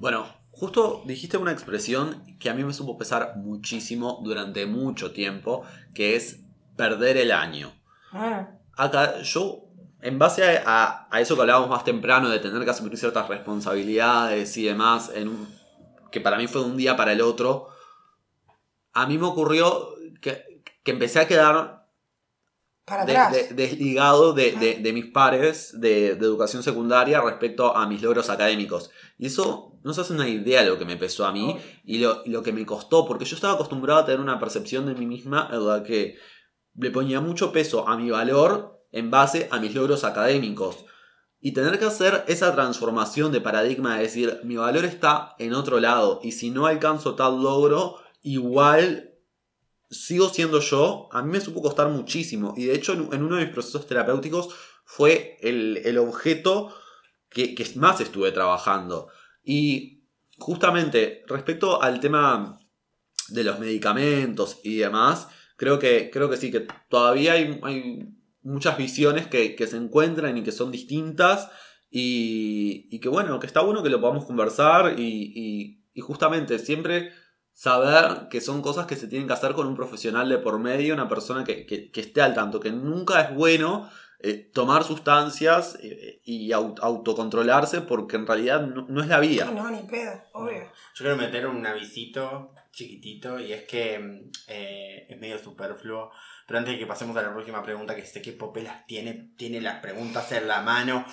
Bueno, 0.00 0.26
justo 0.50 1.02
dijiste 1.04 1.36
una 1.36 1.52
expresión 1.52 2.24
que 2.38 2.48
a 2.48 2.54
mí 2.54 2.64
me 2.64 2.72
supo 2.72 2.96
pesar 2.96 3.34
muchísimo 3.36 4.20
durante 4.24 4.64
mucho 4.64 5.12
tiempo, 5.12 5.62
que 5.94 6.16
es 6.16 6.40
perder 6.74 7.18
el 7.18 7.30
año. 7.30 7.70
Ah. 8.12 8.48
Acá 8.78 9.20
yo, 9.20 9.66
en 10.00 10.18
base 10.18 10.62
a, 10.64 11.06
eso 11.20 11.34
que 11.34 11.42
hablábamos 11.42 11.68
más 11.68 11.84
temprano, 11.84 12.30
de 12.30 12.38
tener 12.38 12.64
que 12.64 12.70
asumir 12.70 12.96
ciertas 12.96 13.28
responsabilidades 13.28 14.56
y 14.56 14.64
demás, 14.64 15.12
en 15.14 15.46
que 16.10 16.22
para 16.22 16.38
mí 16.38 16.46
fue 16.46 16.62
de 16.62 16.68
un 16.68 16.78
día 16.78 16.96
para 16.96 17.12
el 17.12 17.20
otro, 17.20 17.68
a 18.94 19.06
mí 19.06 19.18
me 19.18 19.26
ocurrió 19.26 19.90
que, 20.22 20.62
que 20.82 20.90
empecé 20.92 21.20
a 21.20 21.28
quedar 21.28 21.79
desligado 23.54 24.32
de, 24.32 24.90
mis 24.92 25.06
pares 25.06 25.78
de, 25.80 26.08
educación 26.08 26.62
secundaria 26.62 27.20
respecto 27.20 27.76
a 27.76 27.86
mis 27.86 28.02
logros 28.02 28.30
académicos. 28.30 28.90
Y 29.18 29.26
eso 29.26 29.78
no 29.82 29.94
se 29.94 30.00
hace 30.00 30.12
una 30.12 30.28
idea 30.28 30.62
de 30.62 30.70
lo 30.70 30.78
que 30.78 30.84
me 30.84 30.96
pesó 30.96 31.26
a 31.26 31.32
mí 31.32 31.56
y 31.84 31.98
lo, 31.98 32.42
que 32.42 32.52
me 32.52 32.66
costó, 32.66 33.06
porque 33.06 33.24
yo 33.24 33.36
estaba 33.36 33.54
acostumbrado 33.54 34.00
a 34.00 34.04
tener 34.04 34.20
una 34.20 34.38
percepción 34.38 34.86
de 34.86 34.94
mí 34.94 35.06
misma 35.06 35.48
en 35.52 35.66
la 35.66 35.82
que 35.82 36.16
le 36.74 36.90
ponía 36.90 37.20
mucho 37.20 37.52
peso 37.52 37.88
a 37.88 37.96
mi 37.96 38.10
valor 38.10 38.84
en 38.92 39.10
base 39.10 39.48
a 39.50 39.60
mis 39.60 39.74
logros 39.74 40.04
académicos. 40.04 40.84
Y 41.42 41.52
tener 41.52 41.78
que 41.78 41.86
hacer 41.86 42.24
esa 42.28 42.54
transformación 42.54 43.32
de 43.32 43.40
paradigma 43.40 43.96
de 43.96 44.02
decir, 44.02 44.40
mi 44.44 44.56
valor 44.56 44.84
está 44.84 45.34
en 45.38 45.54
otro 45.54 45.80
lado 45.80 46.20
y 46.22 46.32
si 46.32 46.50
no 46.50 46.66
alcanzo 46.66 47.14
tal 47.14 47.42
logro, 47.42 47.96
igual 48.22 49.09
sigo 49.90 50.28
siendo 50.28 50.60
yo, 50.60 51.08
a 51.12 51.22
mí 51.22 51.32
me 51.32 51.40
supo 51.40 51.60
costar 51.60 51.88
muchísimo. 51.88 52.54
Y 52.56 52.66
de 52.66 52.74
hecho, 52.74 52.92
en 52.92 53.22
uno 53.22 53.36
de 53.36 53.44
mis 53.44 53.52
procesos 53.52 53.86
terapéuticos 53.86 54.48
fue 54.84 55.36
el, 55.40 55.98
objeto 55.98 56.72
que, 57.28 57.54
más 57.76 58.00
estuve 58.00 58.30
trabajando. 58.32 59.08
Y 59.42 60.04
justamente 60.38 61.24
respecto 61.26 61.82
al 61.82 62.00
tema 62.00 62.58
de 63.28 63.44
los 63.44 63.58
medicamentos 63.58 64.60
y 64.62 64.76
demás, 64.76 65.28
creo 65.56 65.78
que, 65.78 66.10
creo 66.10 66.30
que 66.30 66.36
sí, 66.36 66.50
que 66.50 66.66
todavía 66.88 67.32
hay, 67.32 68.08
muchas 68.42 68.78
visiones 68.78 69.26
que, 69.26 69.56
se 69.66 69.76
encuentran 69.76 70.38
y 70.38 70.44
que 70.44 70.52
son 70.52 70.70
distintas. 70.70 71.50
Y, 71.90 73.00
que 73.00 73.08
bueno, 73.08 73.40
que 73.40 73.46
está 73.48 73.60
bueno 73.60 73.82
que 73.82 73.90
lo 73.90 74.00
podamos 74.00 74.24
conversar 74.24 75.00
y, 75.00 75.82
y 75.92 76.00
justamente 76.00 76.60
siempre 76.60 77.12
saber 77.60 78.28
que 78.30 78.40
son 78.40 78.62
cosas 78.62 78.86
que 78.86 78.96
se 78.96 79.06
tienen 79.06 79.28
que 79.28 79.34
hacer 79.34 79.52
con 79.52 79.66
un 79.66 79.76
profesional 79.76 80.30
de 80.30 80.38
por 80.38 80.58
medio, 80.58 80.94
una 80.94 81.10
persona 81.10 81.44
que, 81.44 81.90
esté 81.94 82.22
al 82.22 82.32
tanto, 82.32 82.58
que 82.58 82.70
nunca 82.70 83.20
es 83.20 83.34
bueno 83.34 83.90
eh, 84.20 84.32
tomar 84.54 84.82
sustancias 84.82 85.78
eh, 85.82 86.22
y 86.24 86.52
autocontrolarse 86.52 87.82
porque 87.82 88.16
en 88.16 88.26
realidad 88.26 88.62
no, 88.62 89.02
es 89.02 89.08
la 89.08 89.20
vía. 89.20 89.44
No, 89.44 89.64
no, 89.64 89.70
ni 89.70 89.82
pedo, 89.82 90.22
obvio. 90.32 90.62
Yo 90.94 91.04
quiero 91.04 91.18
meter 91.18 91.46
un 91.46 91.66
avisito 91.66 92.54
chiquitito 92.72 93.38
y 93.38 93.52
es 93.52 93.64
que 93.64 94.30
eh, 94.48 95.06
es 95.10 95.20
medio 95.20 95.38
superfluo. 95.38 96.12
Pero 96.46 96.60
antes 96.60 96.72
de 96.72 96.78
que 96.78 96.86
pasemos 96.86 97.14
a 97.18 97.22
la 97.22 97.34
próxima 97.34 97.62
pregunta, 97.62 97.94
que 97.94 98.06
sé 98.06 98.22
que 98.22 98.32
Popelas 98.32 98.86
tiene, 98.86 99.34
tiene 99.36 99.60
las 99.60 99.80
preguntas 99.80 100.32
en 100.32 100.48
la 100.48 100.62
mano. 100.62 101.04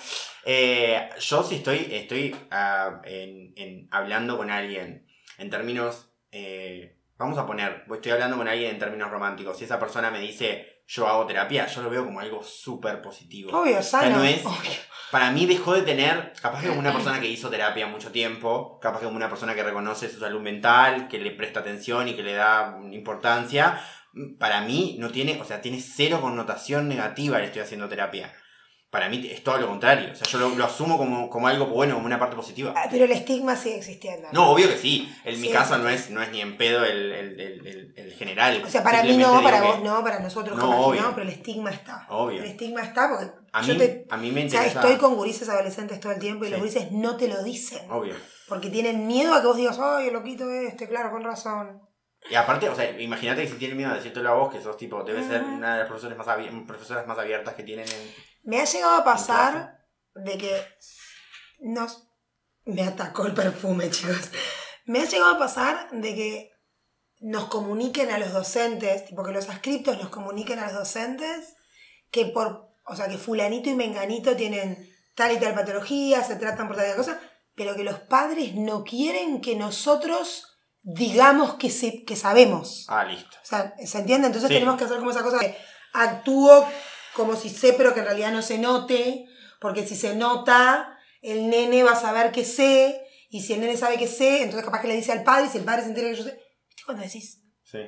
yo 0.46 1.42
si 1.42 1.56
estoy, 1.56 1.88
estoy 1.90 2.34
ah, 2.50 3.02
en, 3.04 3.86
hablando 3.90 4.38
con 4.38 4.50
alguien 4.50 5.06
en 5.36 5.50
términos 5.50 6.08
eh, 6.32 6.96
vamos 7.16 7.38
a 7.38 7.46
poner, 7.46 7.84
estoy 7.92 8.12
hablando 8.12 8.36
con 8.36 8.48
alguien 8.48 8.70
en 8.70 8.78
términos 8.78 9.10
románticos, 9.10 9.58
si 9.58 9.64
esa 9.64 9.78
persona 9.78 10.10
me 10.10 10.20
dice 10.20 10.82
yo 10.86 11.06
hago 11.06 11.26
terapia, 11.26 11.66
yo 11.66 11.82
lo 11.82 11.90
veo 11.90 12.04
como 12.06 12.20
algo 12.20 12.42
súper 12.42 13.02
positivo. 13.02 13.50
Obvio, 13.58 13.82
sano. 13.82 14.16
no 14.16 14.24
es- 14.24 14.44
obvio. 14.44 14.70
Para 15.10 15.30
mí 15.30 15.44
dejó 15.46 15.74
de 15.74 15.82
tener, 15.82 16.32
capaz 16.40 16.60
que 16.62 16.68
como 16.68 16.80
una 16.80 16.92
persona 16.92 17.20
que 17.20 17.28
hizo 17.28 17.48
terapia 17.50 17.86
mucho 17.86 18.10
tiempo, 18.10 18.78
capaz 18.80 19.00
que 19.00 19.04
como 19.06 19.16
una 19.16 19.28
persona 19.28 19.54
que 19.54 19.62
reconoce 19.62 20.08
su 20.10 20.18
salud 20.18 20.40
mental, 20.40 21.08
que 21.08 21.18
le 21.18 21.30
presta 21.30 21.60
atención 21.60 22.08
y 22.08 22.14
que 22.14 22.22
le 22.22 22.34
da 22.34 22.78
importancia, 22.90 23.80
para 24.38 24.60
mí 24.62 24.96
no 24.98 25.10
tiene, 25.10 25.40
o 25.40 25.44
sea, 25.44 25.60
tiene 25.60 25.80
cero 25.80 26.20
connotación 26.20 26.88
negativa 26.88 27.38
el 27.38 27.44
estoy 27.44 27.62
haciendo 27.62 27.88
terapia. 27.88 28.32
Para 28.90 29.10
mí 29.10 29.28
es 29.30 29.44
todo 29.44 29.58
lo 29.58 29.66
contrario, 29.66 30.12
o 30.12 30.14
sea, 30.14 30.26
yo 30.26 30.38
lo, 30.38 30.48
lo 30.56 30.64
asumo 30.64 30.96
como, 30.96 31.28
como 31.28 31.46
algo 31.46 31.66
bueno, 31.66 31.92
como 31.94 32.06
una 32.06 32.18
parte 32.18 32.36
positiva. 32.36 32.72
Ah, 32.74 32.88
Pero 32.90 33.04
el 33.04 33.12
estigma 33.12 33.54
sigue 33.54 33.76
existiendo. 33.76 34.28
No, 34.32 34.50
obvio 34.50 34.66
que 34.66 34.78
sí. 34.78 35.14
En 35.24 35.38
mi 35.42 35.48
Sí. 35.48 35.52
caso 35.52 35.76
no 35.76 35.90
es, 35.90 36.08
no 36.08 36.22
es 36.22 36.30
ni 36.30 36.40
en 36.40 36.56
pedo 36.56 36.82
el, 36.86 37.12
el, 37.12 37.38
el, 37.38 37.92
el- 37.96 38.12
general. 38.14 38.62
O 38.64 38.70
sea, 38.70 38.82
para 38.82 39.02
mí 39.02 39.16
no, 39.18 39.42
para 39.42 39.60
que- 39.60 39.66
vos 39.66 39.82
no, 39.82 40.02
para 40.02 40.20
nosotros 40.20 40.56
No, 40.56 40.86
obvio. 40.86 41.02
no, 41.02 41.10
pero 41.14 41.22
el 41.24 41.28
estigma 41.34 41.70
está. 41.70 42.06
Obvio. 42.08 42.40
El 42.42 42.48
estigma 42.48 42.80
está 42.80 43.10
porque 43.10 43.26
A 43.52 43.60
yo 43.62 43.74
mí, 43.74 43.78
te, 43.78 44.06
a 44.08 44.16
mí 44.16 44.32
me 44.32 44.46
o 44.46 44.48
sea, 44.48 44.60
interesa. 44.62 44.80
estoy 44.80 44.96
con 44.96 45.16
gurises 45.16 45.48
adolescentes 45.50 46.00
todo 46.00 46.12
el 46.12 46.18
tiempo 46.18 46.46
y 46.46 46.48
los 46.48 46.58
gurises 46.58 46.90
no 46.90 47.18
te 47.18 47.28
lo 47.28 47.42
dicen. 47.42 47.90
Obvio. 47.90 48.14
Porque 48.48 48.70
tienen 48.70 49.06
miedo 49.06 49.34
a 49.34 49.42
que 49.42 49.46
vos 49.48 49.56
digas, 49.58 49.78
ay, 49.78 50.06
el 50.06 50.14
loquito 50.14 50.50
este, 50.50 50.88
claro, 50.88 51.10
con 51.10 51.22
razón. 51.22 51.82
Y 52.30 52.34
aparte, 52.36 52.68
o 52.70 52.74
sea, 52.74 52.98
imagínate 52.98 53.42
que 53.42 53.48
si 53.48 53.56
tienen 53.58 53.76
miedo 53.76 53.90
de 53.90 53.98
decírtelo 53.98 54.30
a 54.30 54.34
vos, 54.34 54.52
que 54.52 54.60
sos 54.62 54.76
tipo, 54.78 55.02
debes 55.04 55.26
ser 55.26 55.42
una 55.44 55.74
de 55.74 55.78
las 55.80 55.88
profesoras 55.88 56.16
más, 56.18 56.26
abi- 56.26 56.66
profesoras 56.66 57.06
más 57.06 57.18
abiertas 57.18 57.54
que 57.54 57.62
tienen 57.64 57.86
en. 57.86 58.27
Me 58.42 58.60
ha 58.60 58.64
llegado 58.64 58.96
a 58.96 59.04
pasar 59.04 59.84
de 60.14 60.38
que 60.38 60.62
nos... 61.60 62.08
Me 62.64 62.82
atacó 62.82 63.26
el 63.26 63.34
perfume, 63.34 63.90
chicos. 63.90 64.30
Me 64.84 65.00
ha 65.00 65.04
llegado 65.04 65.34
a 65.34 65.38
pasar 65.38 65.88
de 65.92 66.14
que 66.14 66.50
nos 67.20 67.46
comuniquen 67.46 68.10
a 68.10 68.18
los 68.18 68.32
docentes, 68.32 69.04
tipo 69.06 69.24
que 69.24 69.32
los 69.32 69.48
ascriptos 69.48 69.98
nos 69.98 70.08
comuniquen 70.10 70.58
a 70.60 70.66
los 70.66 70.74
docentes 70.74 71.56
que 72.10 72.26
por, 72.26 72.70
o 72.86 72.96
sea, 72.96 73.08
que 73.08 73.18
fulanito 73.18 73.68
y 73.68 73.74
menganito 73.74 74.36
tienen 74.36 74.88
tal 75.14 75.32
y 75.32 75.38
tal 75.38 75.54
patología, 75.54 76.22
se 76.22 76.36
tratan 76.36 76.68
por 76.68 76.76
tal 76.76 76.86
y 76.86 76.88
tal 76.88 76.96
cosa, 76.96 77.20
pero 77.54 77.74
que 77.74 77.82
los 77.84 77.98
padres 78.00 78.54
no 78.54 78.84
quieren 78.84 79.40
que 79.40 79.56
nosotros 79.56 80.44
digamos 80.82 81.54
que, 81.54 81.70
se, 81.70 82.04
que 82.04 82.16
sabemos. 82.16 82.86
Ah, 82.88 83.04
listo. 83.04 83.36
O 83.42 83.46
sea, 83.46 83.74
¿se 83.84 83.98
entiende? 83.98 84.28
Entonces 84.28 84.48
Sí. 84.48 84.54
tenemos 84.54 84.78
que 84.78 84.84
hacer 84.84 84.98
como 84.98 85.10
esa 85.10 85.22
cosa 85.22 85.38
de 85.38 85.54
actúo 85.92 86.66
como 87.18 87.34
si 87.34 87.50
sé, 87.50 87.74
pero 87.74 87.92
que 87.92 88.00
en 88.00 88.06
realidad 88.06 88.30
no 88.30 88.42
se 88.42 88.58
note, 88.58 89.26
porque 89.60 89.84
si 89.84 89.96
se 89.96 90.14
nota, 90.14 90.96
el 91.20 91.50
nene 91.50 91.82
va 91.82 91.92
a 91.92 92.00
saber 92.00 92.30
que 92.30 92.44
sé, 92.44 93.04
y 93.28 93.42
si 93.42 93.54
el 93.54 93.60
nene 93.60 93.76
sabe 93.76 93.98
que 93.98 94.06
sé, 94.06 94.42
entonces 94.42 94.64
capaz 94.64 94.80
que 94.80 94.88
le 94.88 94.94
dice 94.94 95.10
al 95.10 95.24
padre, 95.24 95.46
y 95.46 95.50
si 95.50 95.58
el 95.58 95.64
padre 95.64 95.82
se 95.82 95.88
entera 95.88 96.10
que 96.10 96.16
yo 96.16 96.22
sé. 96.22 96.40
¿Viste 96.68 96.82
cuando 96.86 97.02
decís? 97.02 97.42
Sí. 97.64 97.80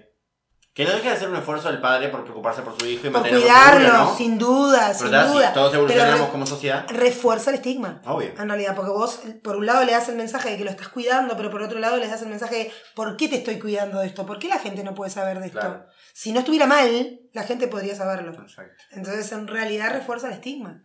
Que 0.72 0.84
no 0.84 0.92
deje 0.92 1.10
de 1.10 1.16
ser 1.16 1.28
un 1.28 1.34
esfuerzo 1.36 1.68
del 1.68 1.80
padre 1.80 2.08
por 2.10 2.22
preocuparse 2.22 2.62
por 2.62 2.78
su 2.78 2.86
hijo 2.86 3.08
y 3.08 3.10
Por 3.10 3.22
mantenerlo 3.22 3.44
cuidarlo, 3.44 3.80
seguro, 3.88 4.04
¿no? 4.04 4.16
sin 4.16 4.38
duda, 4.38 4.92
Pero 4.96 5.10
sin 5.10 5.28
si 5.28 5.34
duda. 5.34 5.52
todos 5.52 5.74
evolucionamos 5.74 6.20
re- 6.26 6.32
como 6.32 6.46
sociedad. 6.46 6.86
refuerza 6.90 7.50
el 7.50 7.56
estigma. 7.56 8.00
Obvio. 8.06 8.28
En 8.38 8.48
realidad, 8.48 8.76
porque 8.76 8.92
vos, 8.92 9.20
por 9.42 9.56
un 9.56 9.66
lado, 9.66 9.84
le 9.84 9.90
das 9.92 10.08
el 10.08 10.14
mensaje 10.16 10.50
de 10.50 10.56
que 10.58 10.64
lo 10.64 10.70
estás 10.70 10.86
cuidando, 10.88 11.36
pero 11.36 11.50
por 11.50 11.60
otro 11.62 11.80
lado, 11.80 11.96
le 11.96 12.06
das 12.06 12.22
el 12.22 12.28
mensaje 12.28 12.54
de 12.54 12.72
¿por 12.94 13.16
qué 13.16 13.26
te 13.28 13.36
estoy 13.36 13.58
cuidando 13.58 13.98
de 13.98 14.06
esto? 14.06 14.24
¿Por 14.26 14.38
qué 14.38 14.46
la 14.46 14.60
gente 14.60 14.84
no 14.84 14.94
puede 14.94 15.10
saber 15.10 15.40
de 15.40 15.46
esto? 15.46 15.58
Claro. 15.58 15.86
Si 16.12 16.30
no 16.32 16.38
estuviera 16.38 16.66
mal, 16.66 17.20
la 17.32 17.42
gente 17.42 17.66
podría 17.66 17.96
saberlo. 17.96 18.32
Exacto. 18.32 18.82
Entonces, 18.92 19.32
en 19.32 19.48
realidad, 19.48 19.92
refuerza 19.92 20.28
el 20.28 20.34
estigma. 20.34 20.84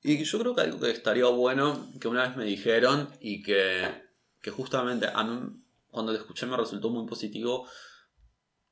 Y 0.00 0.22
yo 0.22 0.38
creo 0.38 0.54
que 0.54 0.60
algo 0.60 0.78
que 0.78 0.92
estaría 0.92 1.26
bueno, 1.26 1.90
que 2.00 2.06
una 2.06 2.22
vez 2.22 2.36
me 2.36 2.44
dijeron 2.44 3.10
y 3.20 3.42
que, 3.42 4.00
que 4.40 4.52
justamente 4.52 5.08
a 5.12 5.24
mí, 5.24 5.60
cuando 5.90 6.12
lo 6.12 6.18
escuché 6.18 6.46
me 6.46 6.56
resultó 6.56 6.88
muy 6.90 7.04
positivo, 7.04 7.66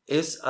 es 0.06 0.40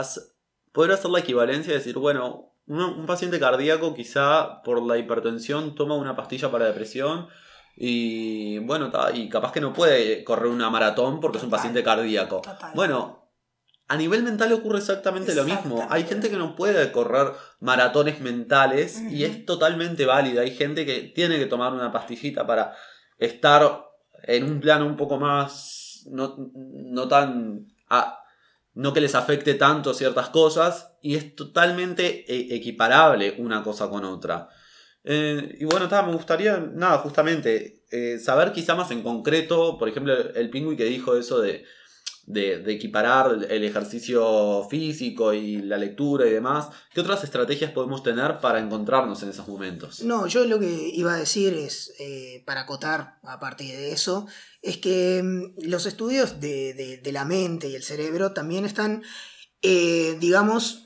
poder 0.72 0.92
hacer 0.92 1.10
la 1.10 1.20
equivalencia 1.20 1.72
y 1.72 1.76
decir, 1.76 1.98
bueno, 1.98 2.52
un, 2.66 2.80
un 2.80 3.06
paciente 3.06 3.38
cardíaco 3.40 3.94
quizá 3.94 4.62
por 4.62 4.82
la 4.82 4.98
hipertensión 4.98 5.74
toma 5.74 5.94
una 5.94 6.16
pastilla 6.16 6.50
para 6.50 6.66
depresión 6.66 7.28
y 7.76 8.58
bueno, 8.60 8.90
y 9.12 9.28
capaz 9.28 9.52
que 9.52 9.60
no 9.60 9.74
puede 9.74 10.24
correr 10.24 10.46
una 10.46 10.70
maratón 10.70 11.20
porque 11.20 11.38
es 11.38 11.44
un 11.44 11.50
paciente 11.50 11.82
cardíaco. 11.82 12.40
Total. 12.40 12.72
Bueno, 12.74 13.26
a 13.86 13.96
nivel 13.96 14.22
mental 14.22 14.52
ocurre 14.54 14.78
exactamente 14.78 15.34
lo 15.34 15.44
mismo. 15.44 15.86
Hay 15.90 16.04
gente 16.04 16.30
que 16.30 16.36
no 16.36 16.56
puede 16.56 16.90
correr 16.90 17.32
maratones 17.60 18.20
mentales 18.20 19.02
y 19.10 19.24
es 19.24 19.44
totalmente 19.44 20.06
válida. 20.06 20.40
Hay 20.40 20.56
gente 20.56 20.86
que 20.86 21.02
tiene 21.14 21.38
que 21.38 21.46
tomar 21.46 21.74
una 21.74 21.92
pastillita 21.92 22.46
para 22.46 22.74
estar 23.18 23.84
en 24.22 24.44
un 24.44 24.60
plano 24.60 24.86
un 24.86 24.96
poco 24.96 25.18
más. 25.18 26.06
no, 26.10 26.34
no 26.54 27.08
tan. 27.08 27.66
No 28.76 28.92
que 28.92 29.00
les 29.00 29.14
afecte 29.14 29.54
tanto 29.54 29.94
ciertas 29.94 30.28
cosas 30.28 30.92
y 31.02 31.16
es 31.16 31.34
totalmente 31.34 32.30
eh, 32.32 32.54
equiparable 32.54 33.34
una 33.38 33.62
cosa 33.62 33.88
con 33.88 34.04
otra. 34.04 34.48
Eh, 35.02 35.56
y 35.58 35.64
bueno, 35.64 35.88
me 35.90 36.12
gustaría, 36.12 36.58
nada, 36.58 36.98
justamente, 36.98 37.84
eh, 37.90 38.18
saber 38.18 38.52
quizá 38.52 38.74
más 38.74 38.90
en 38.90 39.02
concreto, 39.02 39.78
por 39.78 39.88
ejemplo, 39.88 40.14
el 40.34 40.50
Pingüi 40.50 40.76
que 40.76 40.84
dijo 40.84 41.16
eso 41.16 41.40
de, 41.40 41.64
de, 42.26 42.58
de 42.58 42.72
equiparar 42.72 43.46
el 43.48 43.64
ejercicio 43.64 44.66
físico 44.68 45.32
y 45.32 45.62
la 45.62 45.78
lectura 45.78 46.26
y 46.26 46.30
demás, 46.30 46.68
¿qué 46.92 47.00
otras 47.00 47.22
estrategias 47.22 47.70
podemos 47.70 48.02
tener 48.02 48.40
para 48.40 48.58
encontrarnos 48.58 49.22
en 49.22 49.28
esos 49.30 49.46
momentos? 49.46 50.02
No, 50.02 50.26
yo 50.26 50.44
lo 50.44 50.58
que 50.58 50.90
iba 50.92 51.14
a 51.14 51.18
decir 51.18 51.54
es, 51.54 51.92
eh, 52.00 52.42
para 52.44 52.62
acotar 52.62 53.18
a 53.22 53.38
partir 53.38 53.76
de 53.76 53.92
eso, 53.92 54.26
es 54.60 54.76
que 54.78 55.22
mm, 55.22 55.68
los 55.68 55.86
estudios 55.86 56.40
de, 56.40 56.74
de- 56.74 56.96
de 56.98 57.12
la 57.12 57.24
mente 57.24 57.68
y 57.68 57.76
el 57.76 57.84
cerebro 57.84 58.32
también 58.32 58.64
están, 58.64 59.02
eh, 59.62 60.16
digamos, 60.20 60.84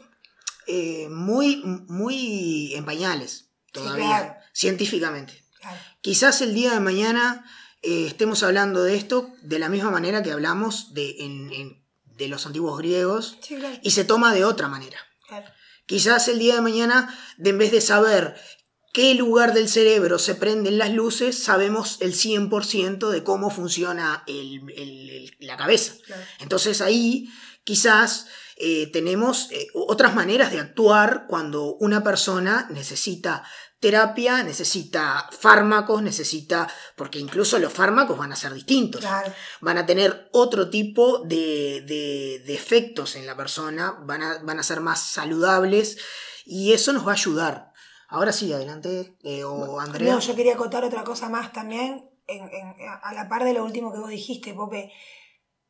eh, 0.66 1.08
muy, 1.10 1.62
muy 1.88 2.74
en 2.74 2.84
pañales 2.84 3.50
todavía, 3.72 4.04
claro. 4.06 4.34
científicamente. 4.52 5.32
Claro. 5.60 5.78
Quizás 6.02 6.40
el 6.42 6.54
día 6.54 6.72
de 6.74 6.80
mañana 6.80 7.44
eh, 7.82 8.06
estemos 8.06 8.42
hablando 8.42 8.82
de 8.82 8.96
esto 8.96 9.30
de 9.42 9.58
la 9.58 9.68
misma 9.68 9.90
manera 9.90 10.22
que 10.22 10.32
hablamos 10.32 10.92
de, 10.94 11.16
en- 11.20 11.52
en- 11.52 11.86
de 12.04 12.28
los 12.28 12.44
antiguos 12.46 12.76
griegos 12.78 13.38
Sí, 13.40 13.56
claro. 13.56 13.78
y 13.82 13.90
se 13.92 14.04
toma 14.04 14.34
de 14.34 14.44
otra 14.44 14.68
manera. 14.68 14.98
claro. 15.26 15.48
Quizás 15.86 16.28
el 16.28 16.38
día 16.38 16.54
de 16.54 16.60
mañana, 16.60 17.18
de 17.36 17.50
en 17.50 17.58
vez 17.58 17.72
de 17.72 17.80
saber 17.80 18.36
qué 18.92 19.14
lugar 19.14 19.54
del 19.54 19.68
cerebro 19.68 20.18
se 20.20 20.34
prenden 20.36 20.78
las 20.78 20.92
luces, 20.92 21.36
sabemos 21.42 21.96
el 22.00 22.12
100% 22.14 23.10
de 23.10 23.24
cómo 23.24 23.50
funciona 23.50 24.22
el- 24.28 24.60
el- 24.76 25.10
el- 25.10 25.36
la 25.40 25.56
cabeza. 25.56 25.94
claro. 26.06 26.22
Entonces 26.40 26.80
ahí 26.80 27.28
quizás 27.64 28.26
eh, 28.62 28.88
tenemos 28.92 29.48
eh, 29.52 29.68
otras 29.74 30.14
maneras 30.14 30.52
de 30.52 30.60
actuar 30.60 31.24
cuando 31.28 31.74
una 31.76 32.04
persona 32.04 32.68
necesita 32.70 33.42
terapia, 33.80 34.42
necesita 34.42 35.28
fármacos, 35.32 36.02
necesita, 36.02 36.68
porque 36.96 37.18
incluso 37.18 37.58
los 37.58 37.72
fármacos 37.72 38.18
van 38.18 38.32
a 38.32 38.36
ser 38.36 38.52
distintos 38.52 39.00
Claro. 39.00 39.32
van 39.62 39.78
a 39.78 39.86
tener 39.86 40.28
otro 40.32 40.68
tipo 40.70 41.20
de, 41.20 41.80
de- 41.86 42.42
de 42.46 42.54
efectos 42.54 43.16
en 43.16 43.26
la 43.26 43.36
persona, 43.36 43.92
van 44.04 44.22
a, 44.22 44.38
van 44.42 44.58
a 44.60 44.62
ser 44.62 44.80
más 44.80 45.00
saludables 45.02 45.96
y 46.44 46.72
eso 46.74 46.92
nos 46.92 47.06
va 47.06 47.12
a 47.12 47.14
ayudar. 47.14 47.72
Ahora 48.08 48.32
sí, 48.32 48.52
adelante, 48.52 49.16
eh, 49.22 49.44
o 49.44 49.80
Andrea. 49.80 50.12
No, 50.12 50.20
yo 50.20 50.34
quería 50.36 50.54
acotar 50.54 50.84
otra 50.84 51.02
cosa 51.04 51.28
más 51.28 51.52
también, 51.52 52.10
en- 52.26 52.50
en- 52.52 52.74
a 53.02 53.14
la 53.14 53.28
par 53.28 53.44
de 53.44 53.54
lo 53.54 53.64
último 53.64 53.92
que 53.92 53.98
vos 53.98 54.10
dijiste, 54.10 54.52
Pope. 54.52 54.92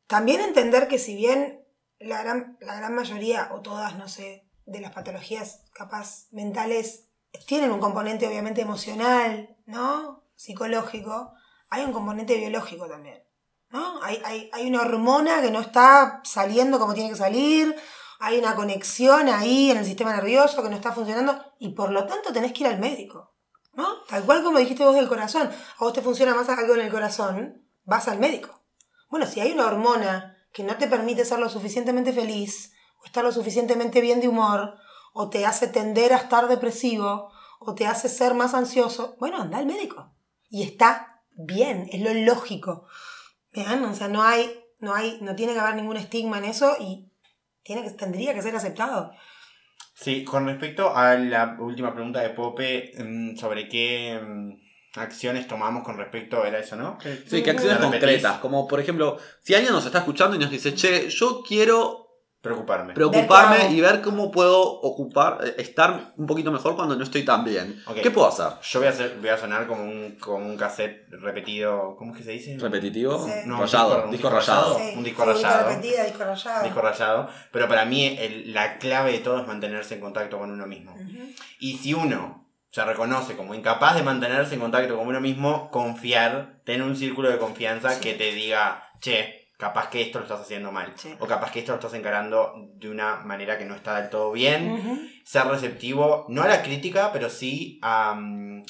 También 0.07 0.41
entender 0.41 0.87
que 0.89 0.99
si 0.99 1.15
bien 1.15 1.65
la 1.99 2.21
gran, 2.23 2.57
la 2.59 2.75
gran 2.75 2.93
mayoría, 2.93 3.49
o 3.53 3.61
todas, 3.61 3.95
no 3.97 4.07
sé, 4.09 4.49
de 4.65 4.81
las 4.81 4.91
patologías 4.91 5.61
capaz 5.73 6.27
mentales 6.31 7.07
tienen 7.45 7.71
un 7.71 7.79
componente 7.79 8.27
obviamente 8.27 8.61
emocional, 8.61 9.55
¿no? 9.65 10.23
Psicológico, 10.35 11.33
hay 11.69 11.83
un 11.83 11.93
componente 11.93 12.37
biológico 12.37 12.87
también, 12.87 13.23
¿no? 13.69 14.01
Hay, 14.03 14.49
hay, 14.51 14.67
una 14.67 14.81
hormona 14.81 15.41
que 15.41 15.51
no 15.51 15.59
está 15.59 16.21
saliendo 16.23 16.79
como 16.79 16.93
tiene 16.93 17.09
que 17.09 17.15
salir, 17.15 17.75
hay 18.19 18.37
una 18.37 18.55
conexión 18.55 19.29
ahí 19.29 19.71
en 19.71 19.77
el 19.77 19.85
sistema 19.85 20.13
nervioso 20.13 20.61
que 20.61 20.69
no 20.69 20.75
está 20.75 20.91
funcionando 20.91 21.43
y 21.59 21.69
por 21.69 21.91
lo 21.91 22.05
tanto 22.05 22.33
tenés 22.33 22.53
que 22.53 22.61
ir 22.61 22.67
al 22.67 22.79
médico, 22.79 23.35
¿no? 23.73 24.03
Tal 24.03 24.23
cual 24.23 24.43
como 24.43 24.59
dijiste 24.59 24.83
vos 24.83 24.95
del 24.95 25.07
corazón, 25.07 25.49
a 25.49 25.83
vos 25.83 25.93
te 25.93 26.01
funciona 26.01 26.35
más 26.35 26.49
algo 26.49 26.75
en 26.75 26.81
el 26.81 26.91
corazón, 26.91 27.67
vas 27.83 28.07
al 28.07 28.19
médico. 28.19 28.61
Bueno, 29.09 29.25
si 29.25 29.39
hay 29.39 29.51
una 29.51 29.67
hormona 29.67 30.37
que 30.53 30.63
no 30.63 30.75
te 30.77 30.87
permite 30.87 31.25
ser 31.25 31.39
lo 31.39 31.49
suficientemente 31.49 32.13
feliz, 32.13 32.73
o 33.01 33.05
estar 33.05 33.23
lo 33.23 33.31
suficientemente 33.31 34.01
bien 34.01 34.21
de 34.21 34.27
humor, 34.27 34.75
o 35.13 35.29
te 35.29 35.45
hace 35.45 35.67
tender 35.67 36.13
a 36.13 36.17
estar 36.17 36.47
depresivo, 36.47 37.31
o 37.59 37.75
te 37.75 37.85
hace 37.85 38.09
ser 38.09 38.33
más 38.33 38.53
ansioso, 38.53 39.15
bueno, 39.19 39.41
anda 39.41 39.57
al 39.59 39.65
médico. 39.65 40.13
Y 40.49 40.63
está 40.63 41.21
bien, 41.35 41.87
es 41.91 42.01
lo 42.01 42.13
lógico. 42.13 42.87
¿Vean? 43.53 43.83
O 43.83 43.93
sea, 43.93 44.07
no 44.07 44.23
hay, 44.23 44.63
no 44.79 44.95
hay, 44.95 45.19
no 45.21 45.35
tiene 45.35 45.53
que 45.53 45.59
haber 45.59 45.75
ningún 45.75 45.97
estigma 45.97 46.37
en 46.37 46.45
eso 46.45 46.75
y 46.79 47.11
tiene 47.63 47.83
que, 47.83 47.91
tendría 47.91 48.33
que 48.33 48.41
ser 48.41 48.55
aceptado. 48.55 49.11
Sí, 49.93 50.23
con 50.23 50.47
respecto 50.47 50.95
a 50.95 51.15
la 51.15 51.57
última 51.59 51.93
pregunta 51.93 52.21
de 52.21 52.31
Pope 52.31 52.93
mm, 52.97 53.37
sobre 53.37 53.67
qué, 53.67 54.19
mm, 54.19 54.53
acciones 54.99 55.47
tomamos 55.47 55.83
con 55.83 55.97
respecto 55.97 56.43
a 56.43 56.49
eso, 56.49 56.75
¿no? 56.75 56.97
Sí, 57.27 57.43
que 57.43 57.51
acciones 57.51 57.79
¿La 57.79 57.85
repetís? 57.85 57.99
concretas. 57.99 58.37
Como 58.39 58.67
por 58.67 58.79
ejemplo, 58.79 59.17
si 59.41 59.53
alguien 59.53 59.73
nos 59.73 59.85
está 59.85 59.99
escuchando 59.99 60.35
y 60.35 60.39
nos 60.39 60.49
dice, 60.49 60.73
che, 60.73 61.09
yo 61.09 61.41
quiero 61.47 62.10
Preocuparme. 62.41 62.93
preocuparme 62.95 63.57
Ver 63.59 63.71
y 63.71 63.81
ver 63.81 64.01
cómo 64.01 64.31
puedo 64.31 64.61
ocupar, 64.63 65.37
eh, 65.45 65.55
estar 65.59 66.13
un 66.17 66.25
poquito 66.25 66.51
mejor 66.51 66.75
cuando 66.75 66.95
no 66.95 67.03
estoy 67.03 67.23
tan 67.23 67.43
bien. 67.45 67.83
¿Qué 68.01 68.09
puedo 68.09 68.27
hacer? 68.27 68.47
Yo 68.63 68.79
voy 68.79 68.87
a, 68.87 68.89
hacer, 68.91 69.17
voy 69.19 69.29
a 69.29 69.37
sonar 69.37 69.67
como 69.67 69.83
un, 69.83 70.17
como 70.19 70.47
un 70.47 70.57
cassette 70.57 71.05
repetido. 71.11 71.95
¿Cómo 71.97 72.13
es 72.13 72.17
que 72.17 72.23
se 72.23 72.31
dice? 72.31 72.57
¿Repetitivo? 72.59 73.23
Sí. 73.23 73.31
No, 73.45 73.55
un 73.55 73.61
rayado, 73.61 73.89
disco- 73.89 74.05
un 74.05 74.11
disco 74.11 74.27
disco 74.29 74.39
rayado. 74.39 74.73
rayado. 74.79 74.97
un 74.97 75.03
disco 75.03 75.25
rayado. 75.25 75.69
repetida, 75.69 76.03
disco 76.05 76.23
rayado. 76.23 76.63
Disco 76.63 76.81
rayado. 76.81 77.29
Pero 77.51 77.67
para 77.67 77.85
mí 77.85 78.17
el- 78.19 78.53
la 78.53 78.77
clave 78.79 79.11
de 79.11 79.19
todo 79.19 79.39
es 79.39 79.47
mantenerse 79.47 79.93
en 79.93 79.99
contacto 80.01 80.39
con 80.39 80.49
uno 80.49 80.65
mismo. 80.65 80.95
Y 81.59 81.77
si 81.77 81.93
uno 81.93 82.47
se 82.71 82.83
reconoce 82.85 83.35
como 83.35 83.53
incapaz 83.53 83.95
de 83.95 84.01
mantenerse 84.01 84.55
en 84.55 84.61
contacto 84.61 84.97
con 84.97 85.05
uno 85.07 85.19
mismo, 85.21 85.69
confiar, 85.69 86.61
tener 86.65 86.81
un 86.81 86.95
círculo 86.95 87.29
de 87.29 87.37
confianza 87.37 87.91
Sí. 87.91 88.01
que 88.01 88.13
te 88.13 88.31
diga, 88.31 88.83
che, 88.99 89.40
capaz 89.61 89.91
que 89.91 90.01
esto 90.01 90.17
lo 90.17 90.25
estás 90.25 90.41
haciendo 90.41 90.71
mal. 90.71 90.91
Sí. 90.95 91.15
O 91.19 91.27
capaz 91.27 91.51
que 91.51 91.59
esto 91.59 91.71
lo 91.71 91.75
estás 91.75 91.93
encarando 91.93 92.71
de 92.73 92.89
una 92.89 93.17
manera 93.17 93.59
que 93.59 93.65
no 93.65 93.75
está 93.75 94.01
del 94.01 94.09
todo 94.09 94.31
bien. 94.31 95.21
Ser 95.23 95.45
receptivo, 95.45 96.25
no 96.29 96.41
a 96.41 96.47
la 96.47 96.63
crítica, 96.63 97.11
pero 97.13 97.29
sí 97.29 97.77
a, 97.83 98.15
mm, 98.15 98.63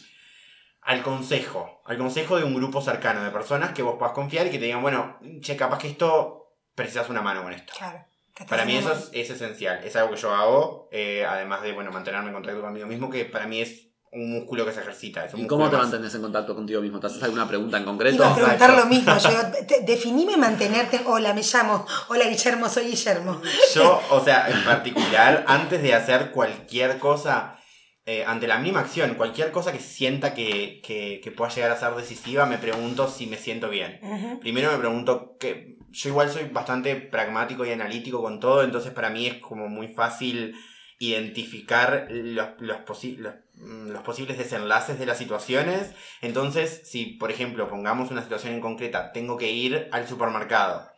al 0.81 1.01
consejo. 1.01 1.81
Al 1.85 1.97
consejo 1.97 2.37
de 2.37 2.43
un 2.43 2.53
grupo 2.53 2.81
cercano 2.81 3.23
de 3.23 3.31
personas 3.31 3.71
que 3.71 3.83
vos 3.83 3.95
puedas 3.97 4.13
confiar 4.13 4.47
y 4.47 4.51
que 4.51 4.59
te 4.59 4.65
digan, 4.65 4.81
bueno, 4.81 5.17
che, 5.39 5.55
capaz 5.55 5.79
que 5.79 5.87
esto 5.87 6.57
precisas 6.75 7.07
una 7.07 7.21
mano 7.21 7.41
con 7.41 7.53
esto. 7.53 7.71
Claro. 7.77 8.03
Para 8.49 8.65
mí 8.65 8.75
eso 8.75 8.91
es 9.13 9.29
esencial, 9.29 9.81
es 9.85 9.95
algo 9.95 10.11
que 10.11 10.19
yo 10.19 10.33
hago, 10.33 10.89
eh, 10.91 11.23
además 11.25 11.61
de 11.61 11.71
bueno, 11.73 11.91
mantenerme 11.91 12.29
en 12.29 12.33
contacto 12.33 12.61
conmigo 12.61 12.87
mismo, 12.87 13.09
que 13.09 13.23
para 13.23 13.45
mí 13.45 13.61
es 13.61 13.90
un 14.14 14.32
músculo 14.34 14.66
que 14.66 14.74
se 14.74 14.82
ejercita. 14.82 15.26
Es 15.26 15.34
un 15.34 15.41
¿Y 15.41 15.47
cómo 15.47 15.70
te 15.70 15.78
más. 15.78 15.84
mantienes 15.84 16.14
en 16.16 16.22
contacto 16.22 16.53
contigo 16.55 16.82
mismo? 16.82 16.99
¿Te 16.99 17.07
haces 17.07 17.24
alguna 17.24 17.47
pregunta 17.47 17.78
en 17.78 17.86
concreto? 17.86 18.16
Iba 18.18 18.32
a 18.32 18.36
preguntar 18.36 18.76
lo 18.78 18.86
mismo. 18.88 19.18
Yo, 19.18 19.66
te- 19.66 19.82
definime 19.86 20.36
mantenerte. 20.38 21.01
Hola, 21.05 21.34
me 21.34 21.41
llamo. 21.43 21.86
Hola, 22.09 22.26
Guillermo, 22.28 22.68
soy 22.70 22.88
Guillermo. 22.88 23.41
Yo, 23.74 24.01
o 24.12 24.22
sea, 24.24 24.49
en 24.49 24.64
particular, 24.66 25.45
antes 25.47 25.82
de 25.82 25.93
hacer 25.93 26.32
cualquier 26.32 26.97
cosa, 26.99 27.57
eh, 28.05 28.26
ante 28.26 28.47
la 28.47 28.57
mínima 28.57 28.82
acción, 28.82 29.16
cualquier 29.16 29.51
cosa 29.51 29.72
que 29.72 29.80
sienta 29.80 30.34
que, 30.34 30.82
que, 30.84 31.22
que 31.24 31.32
pueda 31.32 31.49
llegar 31.53 31.72
a 31.72 31.80
ser 31.80 31.93
decisiva, 31.95 32.45
me 32.45 32.57
pregunto 32.57 33.07
si 33.07 33.28
me 33.28 33.38
siento 33.38 33.70
bien. 33.70 33.99
Primero 34.41 34.72
me 34.74 34.78
pregunto 34.80 35.38
que 35.39 35.78
yo 35.89 36.09
igual 36.09 36.30
soy 36.30 36.45
bastante 36.49 36.95
pragmático 36.97 37.66
y 37.66 37.72
analítico 37.72 38.22
con 38.22 38.39
todo, 38.41 38.64
entonces 38.64 38.91
para 38.91 39.09
mí 39.09 39.28
es 39.28 39.36
como 39.38 39.68
muy 39.70 39.88
fácil 39.88 40.53
identificar 40.99 42.07
los, 42.09 42.49
los, 42.59 42.78
posi- 42.86 43.18
los, 43.18 43.34
los 43.62 44.01
posibles 44.03 44.38
desenlaces 44.38 44.97
de 44.99 45.05
las 45.05 45.18
situaciones. 45.18 45.91
Entonces, 46.22 46.82
si 46.86 47.05
por 47.05 47.32
ejemplo 47.32 47.70
pongamos 47.70 48.12
una 48.12 48.24
situación 48.24 48.53
en 48.53 48.62
concreta, 48.62 49.12
tengo 49.12 49.38
que 49.38 49.51
ir 49.51 49.88
al 49.91 50.07
supermercado. 50.07 50.89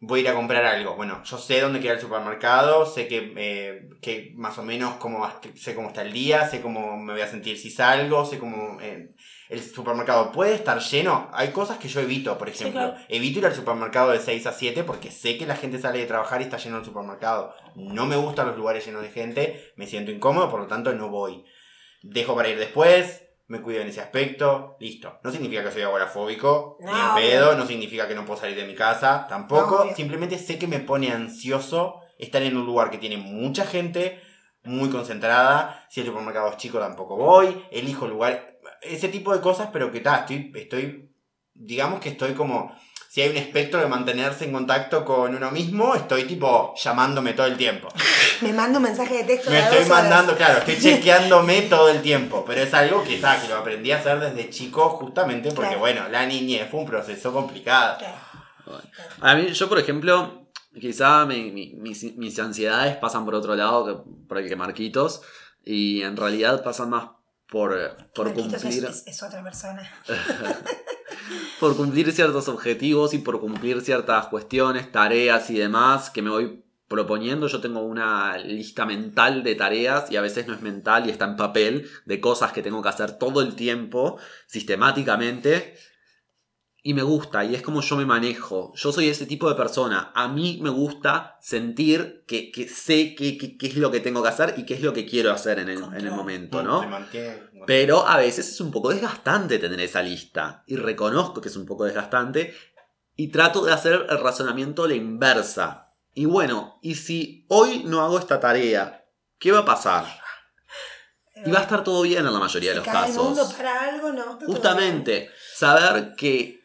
Voy 0.00 0.20
a 0.20 0.22
ir 0.22 0.28
a 0.28 0.34
comprar 0.34 0.64
algo. 0.64 0.94
Bueno, 0.94 1.24
yo 1.24 1.38
sé 1.38 1.60
dónde 1.60 1.80
queda 1.80 1.94
el 1.94 2.00
supermercado, 2.00 2.86
sé 2.86 3.08
que, 3.08 3.32
eh, 3.36 3.88
que 4.00 4.32
más 4.36 4.56
o 4.56 4.62
menos 4.62 4.94
cómo, 4.94 5.28
sé 5.56 5.74
cómo 5.74 5.88
está 5.88 6.02
el 6.02 6.12
día, 6.12 6.48
sé 6.48 6.60
cómo 6.60 6.96
me 6.96 7.14
voy 7.14 7.22
a 7.22 7.26
sentir 7.26 7.58
si 7.58 7.68
salgo, 7.70 8.24
sé 8.24 8.38
cómo... 8.38 8.78
eh, 8.80 9.10
el 9.48 9.60
supermercado 9.60 10.30
puede 10.30 10.54
estar 10.54 10.78
lleno. 10.78 11.28
Hay 11.32 11.48
cosas 11.48 11.78
que 11.78 11.88
yo 11.88 11.98
evito, 12.00 12.38
por 12.38 12.48
Sí, 12.50 12.54
ejemplo. 12.62 12.80
claro. 12.92 13.04
Evito 13.08 13.40
ir 13.40 13.46
al 13.46 13.54
supermercado 13.54 14.10
de 14.12 14.20
6 14.20 14.46
a 14.46 14.52
7 14.52 14.84
porque 14.84 15.10
sé 15.10 15.36
que 15.36 15.46
la 15.46 15.56
gente 15.56 15.80
sale 15.80 15.98
de 15.98 16.06
trabajar 16.06 16.40
y 16.42 16.44
está 16.44 16.58
lleno 16.58 16.78
el 16.78 16.84
supermercado. 16.84 17.52
No 17.74 18.06
me 18.06 18.14
gustan 18.16 18.46
los 18.46 18.56
lugares 18.56 18.84
llenos 18.86 19.02
de 19.02 19.08
gente, 19.10 19.72
me 19.74 19.86
siento 19.88 20.12
incómodo, 20.12 20.48
por 20.48 20.60
lo 20.60 20.66
tanto 20.68 20.92
no 20.94 21.08
voy. 21.08 21.44
Dejo 22.02 22.34
para 22.34 22.48
ir 22.48 22.58
después, 22.58 23.22
me 23.48 23.62
cuido 23.62 23.80
en 23.80 23.88
ese 23.88 24.00
aspecto, 24.00 24.76
listo. 24.78 25.18
No 25.24 25.32
significa 25.32 25.64
que 25.64 25.72
soy 25.72 25.82
agorafóbico, 25.82 26.76
ni 26.80 26.90
en 26.90 26.96
No, 26.96 27.14
pedo, 27.14 27.56
no 27.56 27.66
significa 27.66 28.06
que 28.06 28.14
no 28.14 28.24
puedo 28.24 28.38
salir 28.38 28.56
de 28.56 28.66
mi 28.66 28.74
casa, 28.74 29.26
tampoco. 29.28 29.76
No, 29.76 29.82
obvio. 29.82 29.96
Simplemente 29.96 30.38
sé 30.38 30.58
que 30.58 30.66
me 30.66 30.80
pone 30.80 31.10
ansioso 31.10 32.00
estar 32.18 32.42
en 32.42 32.56
un 32.56 32.66
lugar 32.66 32.90
que 32.90 32.98
tiene 32.98 33.16
mucha 33.16 33.64
gente, 33.64 34.20
muy 34.64 34.90
concentrada. 34.90 35.86
Si 35.88 36.00
el 36.00 36.06
supermercado 36.06 36.50
es 36.50 36.56
chico, 36.58 36.78
tampoco 36.78 37.16
voy. 37.16 37.64
Elijo 37.70 38.06
lugar. 38.06 38.58
Ese 38.82 39.08
tipo 39.08 39.34
de 39.34 39.40
cosas, 39.40 39.70
pero 39.72 39.90
que 39.90 40.00
tal, 40.00 40.20
estoy, 40.20 40.52
estoy. 40.54 41.14
Digamos 41.54 42.00
que 42.00 42.10
estoy 42.10 42.34
como. 42.34 42.76
Si 43.08 43.22
hay 43.22 43.30
un 43.30 43.38
espectro 43.38 43.80
de 43.80 43.86
mantenerse 43.86 44.44
en 44.44 44.52
contacto 44.52 45.02
con 45.04 45.34
uno 45.34 45.50
mismo, 45.50 45.94
estoy 45.94 46.24
tipo 46.24 46.74
llamándome 46.76 47.32
todo 47.32 47.46
el 47.46 47.56
tiempo. 47.56 47.88
Me 48.42 48.52
manda 48.52 48.76
un 48.78 48.84
mensaje 48.84 49.18
de 49.18 49.24
texto. 49.24 49.50
Me 49.50 49.60
estoy 49.60 49.78
dos 49.78 49.86
horas. 49.90 50.02
mandando, 50.02 50.36
claro, 50.36 50.58
estoy 50.58 50.78
chequeándome 50.80 51.62
todo 51.62 51.88
el 51.88 52.02
tiempo. 52.02 52.44
Pero 52.46 52.60
es 52.60 52.74
algo 52.74 53.02
que, 53.02 53.14
está, 53.16 53.40
que 53.40 53.48
lo 53.48 53.56
aprendí 53.56 53.90
a 53.92 53.96
hacer 53.96 54.20
desde 54.20 54.50
chico, 54.50 54.90
justamente 54.90 55.48
porque, 55.52 55.68
Claro. 55.70 55.80
bueno, 55.80 56.08
la 56.10 56.26
niñez 56.26 56.68
fue 56.70 56.80
un 56.80 56.86
proceso 56.86 57.32
complicado. 57.32 57.96
Claro. 57.98 58.14
A 59.22 59.34
mí, 59.34 59.52
yo 59.52 59.68
por 59.70 59.78
ejemplo, 59.78 60.46
quizá 60.78 61.24
mi- 61.24 61.50
mi- 61.50 61.72
mis, 61.76 62.14
mis 62.16 62.38
ansiedades 62.38 62.96
pasan 62.98 63.24
por 63.24 63.34
otro 63.34 63.54
lado 63.56 63.86
que 63.86 64.10
por 64.28 64.36
el 64.38 64.48
que 64.48 64.54
Marquitos. 64.56 65.22
Y 65.64 66.02
en 66.02 66.16
realidad 66.16 66.62
pasan 66.62 66.90
más 66.90 67.08
por, 67.50 67.76
por 68.14 68.26
Marquitos 68.26 68.62
cumplir. 68.62 68.84
es- 68.84 69.06
es 69.06 69.22
otra 69.22 69.42
persona. 69.42 69.90
por 71.60 71.76
cumplir 71.76 72.12
ciertos 72.12 72.48
objetivos 72.48 73.14
y 73.14 73.18
por 73.18 73.40
cumplir 73.40 73.80
ciertas 73.80 74.26
cuestiones, 74.26 74.90
tareas 74.92 75.50
y 75.50 75.58
demás 75.58 76.10
que 76.10 76.22
me 76.22 76.30
voy 76.30 76.62
proponiendo. 76.88 77.48
Yo 77.48 77.60
tengo 77.60 77.80
una 77.80 78.38
lista 78.38 78.86
mental 78.86 79.42
de 79.42 79.54
tareas 79.54 80.10
y 80.10 80.16
a 80.16 80.20
veces 80.22 80.46
no 80.46 80.54
es 80.54 80.62
mental 80.62 81.06
y 81.06 81.10
está 81.10 81.26
en 81.26 81.36
papel 81.36 81.88
de 82.06 82.20
cosas 82.20 82.52
que 82.52 82.62
tengo 82.62 82.80
que 82.82 82.88
hacer 82.88 83.12
todo 83.18 83.42
el 83.42 83.54
tiempo, 83.54 84.18
sistemáticamente. 84.46 85.76
Y 86.82 86.94
me 86.94 87.02
gusta, 87.02 87.44
y 87.44 87.54
es 87.54 87.60
como 87.62 87.80
yo 87.82 87.96
me 87.96 88.06
manejo. 88.06 88.72
Yo 88.76 88.92
soy 88.92 89.08
ese 89.08 89.26
tipo 89.26 89.48
de 89.48 89.56
persona. 89.56 90.12
A 90.14 90.28
mí 90.28 90.58
me 90.62 90.70
gusta 90.70 91.36
sentir 91.40 92.24
que, 92.26 92.52
que 92.52 92.68
sé 92.68 93.14
qué 93.16 93.36
qué- 93.36 93.58
qué 93.58 93.66
es 93.66 93.76
lo 93.76 93.90
que 93.90 94.00
tengo 94.00 94.22
que 94.22 94.28
hacer 94.28 94.54
y 94.56 94.64
qué 94.64 94.74
es 94.74 94.82
lo 94.82 94.92
que 94.92 95.04
quiero 95.04 95.32
hacer 95.32 95.58
en 95.58 95.68
el, 95.68 95.82
en 95.82 95.94
el 96.06 96.12
momento, 96.12 96.62
¿no? 96.62 96.80
Te 96.80 96.86
mantiene- 96.86 97.50
Pero 97.66 98.06
a 98.06 98.16
veces 98.16 98.48
es 98.48 98.60
un 98.60 98.70
poco 98.70 98.90
desgastante 98.90 99.58
tener 99.58 99.80
esa 99.80 100.02
lista. 100.02 100.62
Y 100.66 100.76
reconozco 100.76 101.40
que 101.40 101.48
es 101.48 101.56
un 101.56 101.66
poco 101.66 101.84
desgastante. 101.84 102.54
Y 103.16 103.28
trato 103.28 103.64
de 103.64 103.72
hacer 103.72 104.06
el 104.08 104.20
razonamiento 104.20 104.84
a 104.84 104.88
la 104.88 104.94
inversa. 104.94 105.92
Y 106.14 106.26
bueno, 106.26 106.78
¿y 106.80 106.94
si 106.94 107.44
hoy 107.48 107.82
no 107.84 108.02
hago 108.02 108.18
esta 108.20 108.38
tarea? 108.38 109.04
¿Qué 109.38 109.50
va 109.50 109.58
a 109.60 109.64
pasar? 109.64 110.06
Y 111.44 111.50
va 111.50 111.58
a 111.58 111.62
estar 111.62 111.84
todo 111.84 112.02
bien 112.02 112.26
en 112.26 112.32
la 112.32 112.38
mayoría 112.38 112.70
de 112.70 112.76
los 112.78 112.86
el 112.86 112.92
mundo 113.14 113.34
casos. 113.42 113.54
para 113.54 113.80
algo, 113.88 114.12
no. 114.12 114.38
Justamente, 114.46 115.30
saber 115.54 116.14
que 116.16 116.57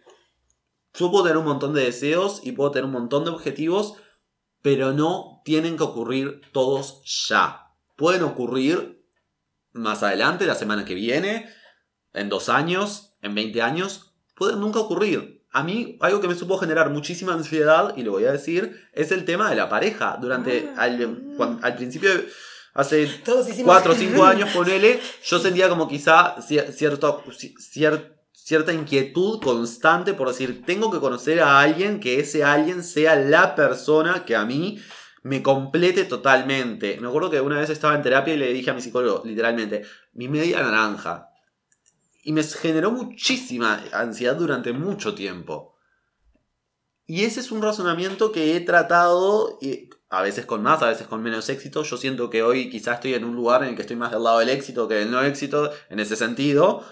yo 0.94 1.10
puedo 1.12 1.24
tener 1.24 1.38
un 1.38 1.46
montón 1.46 1.74
de 1.74 1.84
deseos 1.86 2.42
y 2.44 2.52
puedo 2.52 2.72
tener 2.72 2.86
un 2.86 2.92
montón 2.92 3.24
de 3.26 3.32
objetivos, 3.32 3.96
pero 4.62 4.94
no 4.94 5.42
tienen 5.44 5.76
que 5.78 5.84
ocurrir 5.84 6.42
todos 6.52 7.02
ya. 7.30 7.68
Pueden 7.98 8.24
ocurrir 8.24 9.04
más 9.74 10.04
adelante, 10.04 10.46
la 10.46 10.56
semana 10.56 10.86
que 10.86 10.94
viene, 10.94 11.50
en 12.14 12.30
dos 12.30 12.48
años, 12.50 13.16
en 13.22 13.34
20 13.36 13.62
años, 13.62 14.14
pueden 14.36 14.60
nunca 14.60 14.80
ocurrir. 14.80 15.44
A 15.52 15.64
mí, 15.64 15.98
algo 16.02 16.22
que 16.22 16.28
me 16.28 16.36
supo 16.36 16.58
generar 16.58 16.90
muchísima 16.92 17.34
ansiedad, 17.34 17.94
y 17.98 18.04
lo 18.04 18.12
voy 18.12 18.26
a 18.26 18.32
decir, 18.32 18.80
es 18.94 19.12
el 19.12 19.26
tema 19.26 19.50
de 19.50 19.56
la 19.56 19.70
pareja. 19.70 20.18
Durante, 20.22 20.70
Ah. 20.78 20.84
al, 20.84 21.28
al 21.62 21.76
principio, 21.76 22.10
hace 22.74 22.98
bien. 23.04 23.22
Todos 23.24 23.48
hicimos 23.50 23.66
4 23.74 23.94
o 23.94 23.96
5 23.96 24.24
años, 24.26 24.50
ponele, 24.54 25.00
yo 25.26 25.40
sentía 25.40 25.70
como 25.70 25.88
quizá 25.88 26.36
cier- 26.38 26.72
cierto, 26.72 27.24
ci- 27.28 27.56
cier- 27.58 28.14
cierta 28.44 28.74
inquietud 28.74 29.40
constante 29.42 30.14
por 30.14 30.28
decir, 30.28 30.66
tengo 30.66 30.92
que 30.92 31.00
conocer 31.00 31.40
a 31.40 31.62
alguien, 31.62 32.02
que 32.02 32.20
ese 32.20 32.44
alguien 32.44 32.84
sea 32.84 33.16
la 33.16 33.56
persona 33.56 34.26
que 34.26 34.36
a 34.36 34.44
mí 34.44 34.80
me 35.22 35.42
complete 35.42 36.04
totalmente. 36.04 36.98
Me 37.00 37.08
acuerdo 37.08 37.30
que 37.30 37.40
una 37.40 37.58
vez 37.58 37.70
estaba 37.70 37.96
en 37.96 38.02
terapia 38.02 38.34
y 38.34 38.38
le 38.38 38.52
dije 38.52 38.70
a 38.70 38.74
mi 38.74 38.82
psicólogo, 38.82 39.24
literalmente, 39.26 39.84
mi 40.12 40.28
media 40.28 40.62
naranja. 40.62 41.30
Y 42.22 42.34
me 42.34 42.44
generó 42.44 42.92
muchísima 42.92 43.82
ansiedad 43.94 44.36
durante 44.36 44.74
mucho 44.74 45.16
tiempo. 45.16 45.78
Y 47.06 47.24
ese 47.24 47.40
es 47.40 47.52
un 47.52 47.62
razonamiento 47.62 48.34
que 48.34 48.58
he 48.58 48.60
tratado, 48.60 49.58
a 50.10 50.22
veces 50.22 50.46
con 50.46 50.62
más, 50.64 50.82
a 50.82 50.88
veces 50.88 51.08
con 51.08 51.24
menos 51.24 51.48
éxito. 51.48 51.84
Yo 51.84 51.96
siento 51.96 52.30
que 52.30 52.44
hoy 52.44 52.70
quizás 52.70 52.96
estoy 52.96 53.14
en 53.14 53.24
un 53.24 53.36
lugar 53.36 53.64
en 53.64 53.70
el 53.70 53.76
que 53.76 53.84
estoy 53.84 53.96
más 53.96 54.12
del 54.12 54.24
lado 54.24 54.40
del 54.40 54.50
éxito 54.50 54.90
que 54.90 54.96
del 54.96 55.12
no 55.12 55.22
éxito, 55.22 55.72
en 55.90 56.02
ese 56.02 56.18
sentido. 56.18 56.84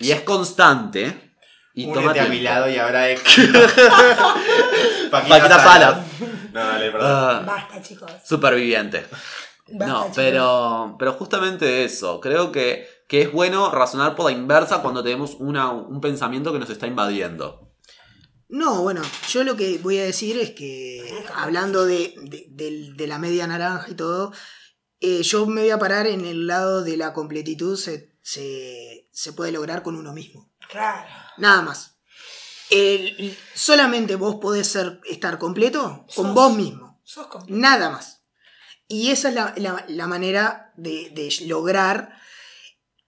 Y 0.00 0.10
es 0.12 0.20
constante. 0.22 1.32
Y 1.74 1.90
toma 1.92 2.12
a 2.12 2.24
mi 2.26 2.40
lado 2.40 2.68
y 2.70 2.76
ahora 2.76 3.08
es. 3.08 3.20
Paquita 5.10 5.58
Salas. 5.60 5.98
No, 6.52 6.60
dale, 6.60 6.90
perdón. 6.90 7.10
Ah, 7.10 7.42
Basta, 7.46 7.82
chicos. 7.82 8.10
superviviente. 8.24 9.06
Basta, 9.68 9.86
No, 9.86 10.00
chicos. 10.02 10.12
pero, 10.16 10.96
pero 10.98 11.12
justamente 11.14 11.84
eso. 11.84 12.20
Creo 12.20 12.52
que, 12.52 12.86
que 13.08 13.22
es 13.22 13.32
bueno 13.32 13.70
razonar 13.70 14.14
por 14.16 14.26
la 14.30 14.32
inversa 14.36 14.82
cuando 14.82 15.02
tenemos 15.02 15.36
una- 15.38 15.70
un 15.70 16.00
pensamiento 16.00 16.52
que 16.52 16.58
nos 16.58 16.70
está 16.70 16.86
invadiendo. 16.86 17.70
No, 18.48 18.82
bueno, 18.82 19.00
yo 19.30 19.44
lo 19.44 19.56
que 19.56 19.78
voy 19.78 19.98
a 19.98 20.04
decir 20.04 20.36
es 20.38 20.50
que, 20.50 21.24
hablando 21.36 21.86
de, 21.86 22.14
de- 22.50 23.06
la 23.06 23.18
media 23.18 23.46
naranja 23.46 23.86
y 23.90 23.94
todo, 23.94 24.32
eh, 25.00 25.22
yo 25.22 25.46
me 25.46 25.62
voy 25.62 25.70
a 25.70 25.78
parar 25.78 26.06
en 26.06 26.26
el 26.26 26.46
lado 26.46 26.82
de 26.84 26.98
la 26.98 27.14
completitud. 27.14 27.78
Se, 27.78 28.14
se, 28.20 29.01
se 29.12 29.32
puede 29.32 29.52
lograr 29.52 29.82
con 29.84 29.94
uno 29.94 30.12
mismo. 30.12 30.50
Claro. 30.68 31.08
Nada 31.36 31.62
más. 31.62 31.98
El- 32.70 33.36
solamente 33.54 34.16
vos 34.16 34.36
podés 34.40 34.66
ser, 34.66 35.00
estar 35.08 35.38
completo 35.38 36.04
con 36.16 36.26
Sos. 36.26 36.34
vos 36.34 36.56
mismo. 36.56 37.00
Sos 37.04 37.26
como. 37.28 37.44
Nada 37.48 37.90
más. 37.90 38.22
Y 38.88 39.10
esa 39.10 39.28
es 39.28 39.34
la, 39.34 39.54
la- 39.58 39.84
la 39.88 40.06
manera 40.06 40.72
de, 40.76 41.10
de 41.10 41.32
lograr, 41.46 42.18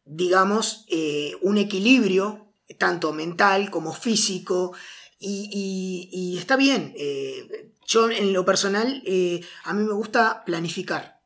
digamos, 0.05 0.85
eh, 0.89 1.33
un 1.43 1.59
equilibrio, 1.59 2.53
tanto 2.79 3.13
mental 3.13 3.71
como 3.71 3.93
físico. 3.95 4.75
Y, 5.19 5.49
y- 5.53 6.09
y 6.35 6.39
está 6.39 6.57
bien. 6.57 6.93
eh, 6.97 7.71
yo 7.87 8.11
en 8.11 8.33
lo 8.33 8.45
personal, 8.47 9.03
eh, 9.07 9.43
a 9.65 9.75
mí 9.75 9.83
me 9.85 9.93
gusta 9.93 10.43
planificar. 10.45 11.21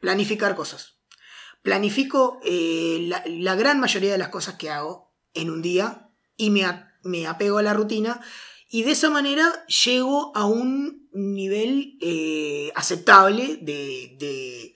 Planificar 0.00 0.54
cosas. 0.54 0.95
Planifico 1.66 2.38
eh, 2.44 3.10
la, 3.26 3.56
gran 3.56 3.80
mayoría 3.80 4.12
de 4.12 4.18
las 4.18 4.28
cosas 4.28 4.54
que 4.54 4.70
hago 4.70 5.12
en 5.34 5.50
un 5.50 5.62
día 5.62 6.12
y 6.36 6.50
me, 6.50 6.64
me 7.02 7.26
apego 7.26 7.58
a 7.58 7.62
la 7.64 7.74
rutina 7.74 8.20
y 8.70 8.84
de 8.84 8.92
esa 8.92 9.10
manera 9.10 9.66
llego 9.66 10.30
a 10.36 10.44
un 10.46 11.08
nivel 11.12 11.98
eh, 12.00 12.70
aceptable 12.76 13.56
de, 13.62 14.16
de- 14.20 14.74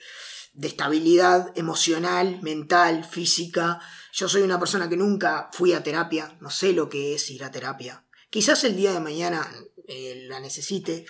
de 0.53 0.67
estabilidad 0.67 1.57
emocional, 1.57 2.41
mental, 2.43 3.05
física. 3.05 3.81
Yo 4.13 4.29
soy 4.29 4.43
una 4.43 4.59
persona 4.59 4.89
que 4.89 4.97
nunca 4.97 5.49
fui 5.53 5.73
a 5.73 5.85
terapia, 5.85 6.37
no 6.41 6.51
sé 6.51 6.73
lo 6.73 6.89
que 6.89 7.15
es 7.15 7.31
ir 7.31 7.45
a 7.45 7.53
terapia. 7.53 8.05
Quizás 8.31 8.63
el 8.65 8.77
día 8.77 8.93
de 8.93 9.01
mañana 9.01 9.49
eh, 9.89 10.27
la 10.29 10.39
necesite. 10.39 11.05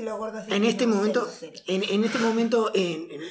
Lo 0.00 0.16
gordo, 0.16 0.38
así 0.38 0.52
En 0.52 0.62
que 0.62 0.68
este 0.70 0.88
momento, 0.88 1.30
en, 1.68 1.84
en 1.84 2.02
este 2.02 2.18
momento, 2.18 2.72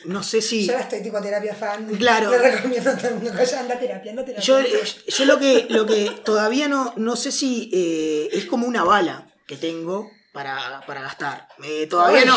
no 0.06 0.24
sé 0.24 0.42
si... 0.42 0.66
Yo 0.66 0.78
estoy 0.78 1.04
tipo 1.04 1.22
terapia 1.22 1.54
fan. 1.54 1.86
Claro. 1.98 2.32
Le 2.32 2.38
recomiendo 2.38 2.90
a 2.90 2.98
todo 2.98 3.10
el 3.10 3.16
mundo 3.16 3.32
que 3.32 3.56
anda 3.56 3.78
terapia, 3.78 4.12
anda 4.12 4.24
terapia. 4.24 4.46
Yo, 4.46 4.60
eh, 4.62 4.82
yo 5.08 5.26
lo 5.26 5.40
que, 5.40 5.68
lo 5.70 5.86
que 5.86 6.10
todavía 6.24 6.70
no, 6.70 6.94
no 6.96 7.18
sé 7.18 7.34
si 7.34 7.70
eh, 7.74 8.30
es 8.32 8.46
como 8.46 8.66
una 8.66 8.86
bala 8.86 9.34
que 9.46 9.58
tengo 9.58 10.10
para, 10.34 10.82
para 10.88 11.02
gastar. 11.02 11.48
Eh, 11.64 11.86
todavía 11.88 12.26
no, 12.26 12.36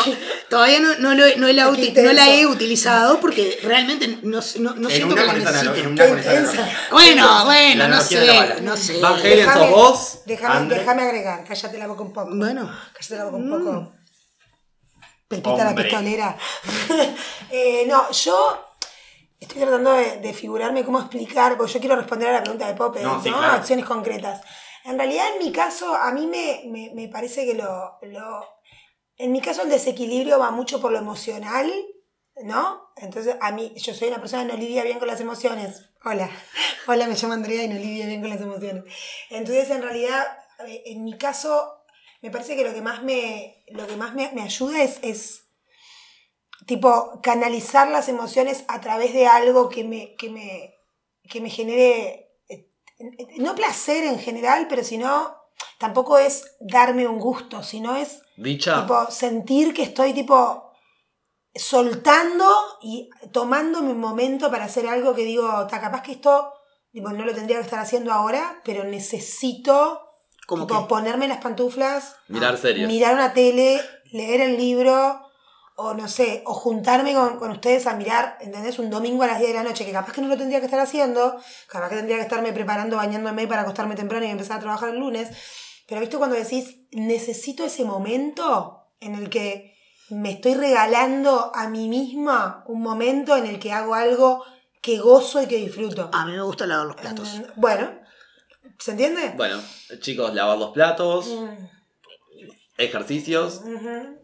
todavía 0.49 0.79
no, 0.79 0.95
no, 0.99 1.15
lo 1.15 1.25
he- 1.25 1.35
no 1.35 1.47
la, 1.47 1.63
Qué 1.75 1.93
uti- 1.93 2.03
no 2.03 2.13
la 2.13 2.29
he 2.29 2.45
utilizado 2.45 3.19
porque 3.19 3.59
realmente 3.63 4.07
no, 4.21 4.39
no, 4.59 4.73
no 4.75 4.89
En 4.89 4.95
siento 4.95 5.15
que 5.15 5.25
la 5.25 5.33
necesite. 5.33 5.81
Bueno, 6.91 7.45
bueno, 7.45 7.83
La 7.83 7.87
no 7.87 7.99
sé, 8.01 8.61
no 8.61 8.77
sé. 8.77 9.01
Van 9.01 9.13
Halen 9.19 9.51
sos 9.51 9.69
vos. 9.71 10.19
Déjame, 10.25 11.01
agregar, 11.03 11.43
cállate 11.43 11.77
la 11.77 11.87
boca 11.87 12.03
un 12.03 12.13
poco. 12.13 12.29
Bueno. 12.35 12.71
Cállate 12.93 13.15
la 13.17 13.23
boca 13.25 13.37
un 13.37 13.49
Mm. 13.49 13.65
poco. 13.65 13.93
Pepita 15.27 15.63
la 15.65 15.75
pistolera. 15.75 16.37
Eh, 17.49 17.85
no, 17.87 18.11
yo 18.11 18.65
estoy 19.39 19.61
tratando 19.61 19.93
de, 19.93 20.17
de 20.17 20.33
figurarme 20.33 20.83
cómo 20.83 20.99
explicar, 20.99 21.55
porque 21.57 21.71
yo 21.73 21.79
quiero 21.79 21.95
responder 21.95 22.27
a 22.29 22.33
la 22.33 22.41
pregunta 22.41 22.67
de 22.67 22.73
Pope, 22.73 23.01
No, 23.01 23.15
¿no? 23.15 23.23
sí, 23.23 23.29
claro. 23.29 23.53
Acciones 23.53 23.85
concretas. 23.85 24.41
En 24.87 24.97
realidad, 24.97 25.25
en 25.33 25.45
mi 25.45 25.51
caso, 25.51 25.93
a 25.93 26.11
mí 26.13 26.27
me, 26.27 26.63
me, 26.67 26.91
me 26.95 27.09
parece 27.09 27.45
que 27.45 27.53
lo, 27.53 27.97
lo. 28.03 28.47
En 29.17 29.33
mi 29.33 29.41
caso, 29.41 29.63
el 29.63 29.69
desequilibrio 29.69 30.39
va 30.39 30.49
mucho 30.49 30.79
por 30.79 30.93
lo 30.93 30.97
emocional, 30.97 31.69
¿no? 32.43 32.87
Entonces, 32.95 33.35
a 33.41 33.51
mí, 33.51 33.73
yo 33.75 33.93
soy 33.93 34.07
una 34.07 34.21
persona 34.21 34.45
que 34.45 34.53
no 34.53 34.57
lidia 34.57 34.83
bien 34.83 34.97
con 34.97 35.09
las 35.09 35.19
emociones. 35.19 35.89
Hola, 36.05 36.29
hola, 36.87 37.05
me 37.07 37.15
llamo 37.15 37.33
Andrea 37.33 37.63
y 37.63 37.67
no 37.67 37.75
lidia 37.75 38.05
bien 38.05 38.21
con 38.21 38.29
las 38.29 38.39
emociones. 38.39 38.85
Entonces, 39.29 39.69
en 39.71 39.81
realidad, 39.81 40.25
eh, 40.65 40.83
en 40.85 41.03
mi 41.03 41.17
caso, 41.17 41.83
me 42.21 42.31
parece 42.31 42.55
que 42.55 42.63
lo 42.63 42.73
que 42.73 42.81
más 42.81 43.03
me, 43.03 43.65
lo 43.67 43.87
que 43.87 43.97
más 43.97 44.13
me, 44.15 44.31
me 44.31 44.41
ayuda 44.41 44.81
es, 44.81 44.99
es, 45.01 45.49
tipo, 46.65 47.19
canalizar 47.21 47.89
las 47.89 48.07
emociones 48.07 48.63
a 48.69 48.79
través 48.79 49.13
de 49.13 49.27
algo 49.27 49.67
que 49.67 49.83
me, 49.83 50.15
que 50.15 50.29
me, 50.29 50.75
que 51.29 51.41
me 51.41 51.49
genere, 51.49 52.26
no 53.37 53.55
placer 53.55 54.03
en 54.03 54.19
general, 54.19 54.67
pero 54.69 54.83
sino, 54.83 55.35
tampoco 55.77 56.17
es 56.17 56.55
darme 56.59 57.07
un 57.07 57.19
gusto, 57.19 57.63
sino 57.63 57.95
es 57.95 58.21
Dicha. 58.35 58.81
tipo 58.81 59.11
sentir 59.11 59.73
que 59.73 59.83
estoy 59.83 60.13
tipo 60.13 60.71
soltando 61.53 62.45
y 62.81 63.09
tomándome 63.31 63.91
un 63.91 63.99
momento 63.99 64.51
para 64.51 64.65
hacer 64.65 64.87
algo 64.87 65.15
que 65.15 65.23
digo, 65.23 65.63
está 65.63 65.81
capaz 65.81 66.03
que 66.03 66.13
esto 66.13 66.53
tipo, 66.91 67.09
no 67.09 67.25
lo 67.25 67.33
tendría 67.33 67.57
que 67.57 67.63
estar 67.63 67.79
haciendo 67.79 68.11
ahora, 68.11 68.61
pero 68.63 68.83
necesito 68.83 70.01
Como 70.47 70.87
ponerme 70.87 71.27
las 71.27 71.39
pantuflas, 71.39 72.15
Mirar 72.27 72.57
series. 72.57 72.87
mirar 72.87 73.13
una 73.13 73.33
tele, 73.33 73.81
leer 74.11 74.41
el 74.41 74.57
libro, 74.57 75.26
o 75.79 75.93
no 75.93 76.07
sé, 76.07 76.41
o 76.47 76.55
juntarme 76.55 77.13
con, 77.13 77.37
con 77.37 77.51
ustedes 77.51 77.85
a 77.85 77.93
mirar, 77.95 78.37
¿entendés? 78.41 78.79
Un 78.79 78.89
domingo 78.89 79.21
a 79.21 79.27
las 79.27 79.37
10 79.37 79.51
de 79.51 79.57
la 79.57 79.63
noche, 79.63 79.85
que 79.85 79.91
capaz 79.91 80.11
que 80.11 80.21
no 80.21 80.27
lo 80.27 80.35
tendría 80.35 80.59
que 80.59 80.65
estar 80.65 80.79
haciendo, 80.79 81.39
capaz 81.67 81.89
que 81.89 81.97
tendría 81.97 82.17
que 82.17 82.23
estarme 82.23 82.51
preparando, 82.51 82.97
bañándome 82.97 83.45
para 83.45 83.61
acostarme 83.61 83.93
temprano 83.95 84.25
y 84.25 84.29
empezar 84.29 84.57
a 84.57 84.59
trabajar 84.59 84.89
el 84.89 84.97
lunes. 84.99 85.29
Pero 85.87 86.01
visto 86.01 86.17
cuando 86.17 86.35
decís, 86.35 86.77
necesito 86.91 87.63
ese 87.63 87.85
momento 87.85 88.87
en 88.99 89.13
el 89.13 89.29
que 89.29 89.75
me 90.09 90.31
estoy 90.31 90.55
regalando 90.55 91.51
a 91.53 91.69
mí 91.69 91.89
misma 91.89 92.63
un 92.65 92.81
momento 92.81 93.37
en 93.37 93.45
el 93.45 93.59
que 93.59 93.71
hago 93.71 93.93
algo 93.93 94.43
que 94.81 94.97
gozo 94.97 95.43
y 95.43 95.45
que 95.45 95.57
disfruto. 95.57 96.09
a 96.11 96.25
mí 96.25 96.31
me 96.31 96.41
gusta 96.41 96.65
lavar 96.65 96.87
los 96.87 96.95
platos. 96.95 97.41
Bueno, 97.55 97.91
¿se 98.79 98.91
entiende? 98.91 99.33
Bueno, 99.37 99.61
chicos, 99.99 100.33
lavar 100.33 100.57
los 100.57 100.71
platos, 100.71 101.27
Mm, 101.27 101.76
ejercicios. 102.77 103.61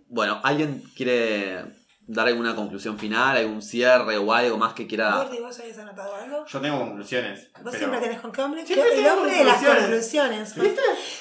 Bueno, 0.07 0.39
¿alguien 0.43 0.83
quiere 0.95 1.83
dar 2.05 2.27
alguna 2.27 2.53
conclusión 2.53 2.99
final, 2.99 3.37
algún 3.37 3.61
cierre 3.61 4.17
o 4.17 4.33
algo 4.33 4.57
más 4.57 4.73
que 4.73 4.85
quiera? 4.87 5.15
Gordi, 5.23 5.39
¿vos 5.39 5.57
habías 5.59 5.77
anotado 5.77 6.13
algo? 6.15 6.45
Yo 6.45 6.59
tengo 6.61 6.79
conclusiones. 6.79 7.49
Vos 7.53 7.61
pero- 7.63 7.77
siempre 7.77 7.99
tenés 8.01 8.19
con 8.21 8.31
qué 8.31 8.41
hombre? 8.41 8.65
Siempre 8.65 8.99
el 8.99 9.07
hombre 9.07 9.35
de 9.37 9.43
las 9.45 9.63
conclusiones. 9.63 10.53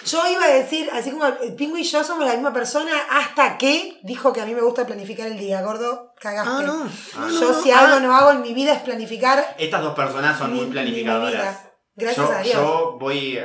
Yo 0.05 0.23
iba 0.31 0.45
a 0.45 0.49
decir, 0.49 0.91
así 0.93 1.11
como 1.13 1.25
el 1.27 1.55
Pingu 1.55 1.77
y 1.77 1.85
yo 1.85 2.03
somos 2.03 2.27
la 2.27 2.33
misma 2.35 2.53
persona, 2.53 2.93
hasta 3.11 3.57
que 3.59 4.01
dijo 4.03 4.33
que 4.33 4.41
a 4.41 4.45
mí 4.47 4.55
me 4.55 4.61
gusta 4.63 4.85
planificar 4.85 5.29
el 5.29 5.39
día, 5.39 5.63
gordo, 5.63 6.13
cagaste. 6.21 6.51
Ah, 6.53 6.63
no. 6.67 6.85
Ah, 7.17 7.29
Yo 7.33 7.53
no, 7.53 7.63
si 7.63 7.71
ah. 7.71 7.79
algo 7.87 8.01
no 8.01 8.15
hago 8.17 8.33
en 8.33 8.43
mi 8.43 8.53
vida 8.53 8.73
es 8.75 8.83
planificar 8.83 9.55
Estas 9.59 9.83
dos 9.83 9.95
personas 9.95 10.37
son 10.37 10.53
mi- 10.53 10.61
muy 10.61 10.67
planificadoras. 10.71 11.69
Gracias 11.95 12.27
yo, 12.29 12.33
a 12.35 12.43
Dios. 12.43 12.55
yo 12.55 12.97
voy 12.99 13.39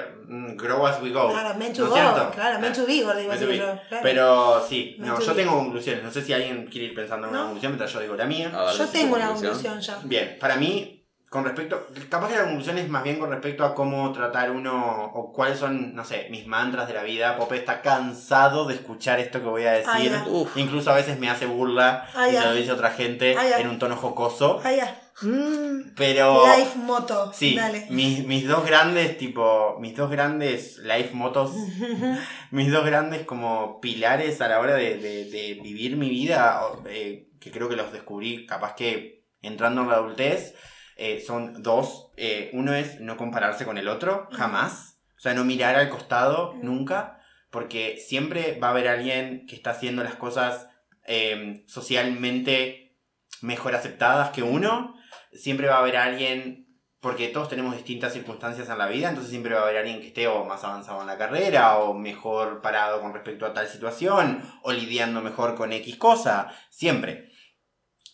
grow 0.56 0.86
as 0.88 1.02
we 1.02 1.12
go. 1.12 1.30
Claro, 1.30 1.56
meant 1.58 1.76
to 1.76 1.84
¿No 1.84 1.90
go, 1.90 1.96
cierto? 1.96 2.32
claro, 2.32 2.60
meant 2.60 2.76
to 2.76 2.86
be, 2.86 3.02
gordo, 3.02 3.20
be. 3.48 3.58
yo, 3.58 3.80
claro. 3.90 4.04
Pero 4.04 4.66
sí, 4.68 4.96
Meant 5.00 5.14
no, 5.20 5.26
yo 5.26 5.34
be. 5.34 5.42
tengo 5.44 5.58
conclusiones. 5.58 6.04
No 6.04 6.12
sé 6.12 6.22
si 6.22 6.34
alguien 6.34 6.68
quiere 6.68 6.88
ir 6.88 6.94
pensando 6.94 7.28
en 7.28 7.32
una 7.32 7.40
No. 7.40 7.46
conclusión 7.46 7.72
mientras 7.72 7.94
yo 7.94 8.00
digo 8.02 8.16
la 8.16 8.26
mía. 8.26 8.50
Ver, 8.50 8.78
Yo 8.78 8.88
tengo 8.88 9.16
una 9.16 9.28
conclusión 9.30 9.80
ya. 9.80 10.00
Bien, 10.04 10.38
para 10.40 10.56
mí, 10.58 10.94
con 11.30 11.44
respecto. 11.44 11.88
Capaz 12.10 12.30
que 12.30 12.36
la 12.36 12.44
conclusión 12.46 12.78
es 12.78 12.88
más 12.90 13.04
bien 13.04 13.20
con 13.20 13.30
respecto 13.30 13.66
a 13.66 13.74
cómo 13.76 14.12
tratar 14.14 14.52
uno. 14.52 15.12
o 15.14 15.34
cuáles 15.34 15.60
son, 15.60 15.94
no 15.96 16.04
sé, 16.06 16.28
mis 16.30 16.46
mantras 16.48 16.88
de 16.88 16.94
la 16.94 17.04
vida. 17.04 17.38
Pope 17.38 17.58
está 17.58 17.82
cansado 17.82 18.66
de 18.66 18.76
escuchar 18.76 19.20
esto 19.20 19.40
que 19.40 19.46
voy 19.48 19.64
a 19.66 19.72
decir. 19.74 20.14
Uf. 20.28 20.56
Incluso 20.58 20.92
a 20.92 20.96
veces 20.96 21.20
me 21.20 21.30
hace 21.30 21.46
burla 21.46 22.08
Ah, 22.16 22.30
y 22.30 22.34
ya. 22.34 22.42
se 22.44 22.48
lo 22.48 22.54
dice 22.54 22.72
a 22.72 22.74
otra 22.76 22.92
gente 22.92 23.34
ya. 23.34 23.60
en 23.60 23.68
un 23.68 23.78
tono 23.80 23.96
jocoso. 23.98 24.62
Mm, 25.22 25.94
Pero. 25.96 26.44
Life 26.58 26.78
moto. 26.78 27.32
Sí, 27.34 27.56
Dale. 27.56 27.88
mis, 27.90 28.26
mis 28.26 28.48
dos 28.48 28.66
grandes, 28.66 29.18
tipo, 29.18 29.78
mis 29.80 29.96
dos 29.96 30.10
grandes 30.12 30.78
life 30.80 31.12
motos, 31.14 31.52
mis 32.52 32.72
dos 32.72 32.86
grandes 32.86 33.26
como 33.26 33.80
pilares 33.82 34.40
a 34.42 34.48
la 34.48 34.60
hora 34.60 34.76
de, 34.76 34.98
de- 34.98 35.26
de 35.26 35.60
vivir 35.64 35.98
mi 35.98 36.10
vida, 36.10 36.62
eh, 36.88 37.30
que 37.40 37.52
creo 37.52 37.68
que 37.70 37.76
los 37.76 37.92
descubrí 37.92 38.46
capaz 38.46 38.76
que 38.76 39.26
entrando 39.42 39.82
en 39.82 39.90
la 39.90 39.96
adultez, 39.96 40.56
eh, 40.98 41.24
son 41.26 41.62
dos. 41.64 42.12
Eh, 42.18 42.50
uno 42.54 42.74
es 42.74 43.00
no 43.00 43.18
compararse 43.18 43.66
con 43.66 43.78
el 43.78 43.88
otro, 43.88 44.28
jamás. 44.32 45.00
O 45.16 45.20
sea, 45.20 45.34
no 45.34 45.44
mirar 45.46 45.76
al 45.76 45.90
costado, 45.90 46.54
nunca. 46.62 47.20
Porque 47.50 47.98
siempre 47.98 48.60
va 48.62 48.68
a 48.68 48.72
haber 48.72 48.88
alguien 48.88 49.46
que 49.48 49.56
está 49.56 49.72
haciendo 49.72 50.04
las 50.04 50.16
cosas 50.16 50.68
eh, 51.08 51.64
socialmente 51.68 52.98
mejor 53.42 53.74
aceptadas 53.76 54.32
que 54.32 54.44
uno. 54.44 54.94
Siempre 55.38 55.68
va 55.68 55.76
a 55.76 55.80
haber 55.80 55.98
alguien 55.98 56.68
porque 57.00 57.28
todos 57.30 57.48
tenemos 57.48 57.76
distintas 57.76 58.14
circunstancias 58.14 58.68
en 58.70 58.78
la 58.78 58.88
vida, 58.88 59.10
entonces 59.10 59.30
siempre 59.30 59.54
va 59.54 59.62
a 59.62 59.64
haber 59.64 59.78
alguien 59.78 60.02
que 60.02 60.08
esté 60.08 60.28
o 60.28 60.46
más 60.46 60.64
avanzado 60.64 61.00
en 61.02 61.08
la 61.08 61.18
carrera, 61.18 61.78
o 61.78 61.94
mejor 61.94 62.62
parado 62.62 63.02
con 63.02 63.14
respecto 63.14 63.46
a 63.46 63.54
tal 63.54 63.68
situación, 63.68 64.42
o 64.64 64.74
lidiando 64.74 65.22
mejor 65.22 65.56
con 65.56 65.72
X 65.72 65.96
cosa, 65.98 66.52
siempre. 66.70 67.32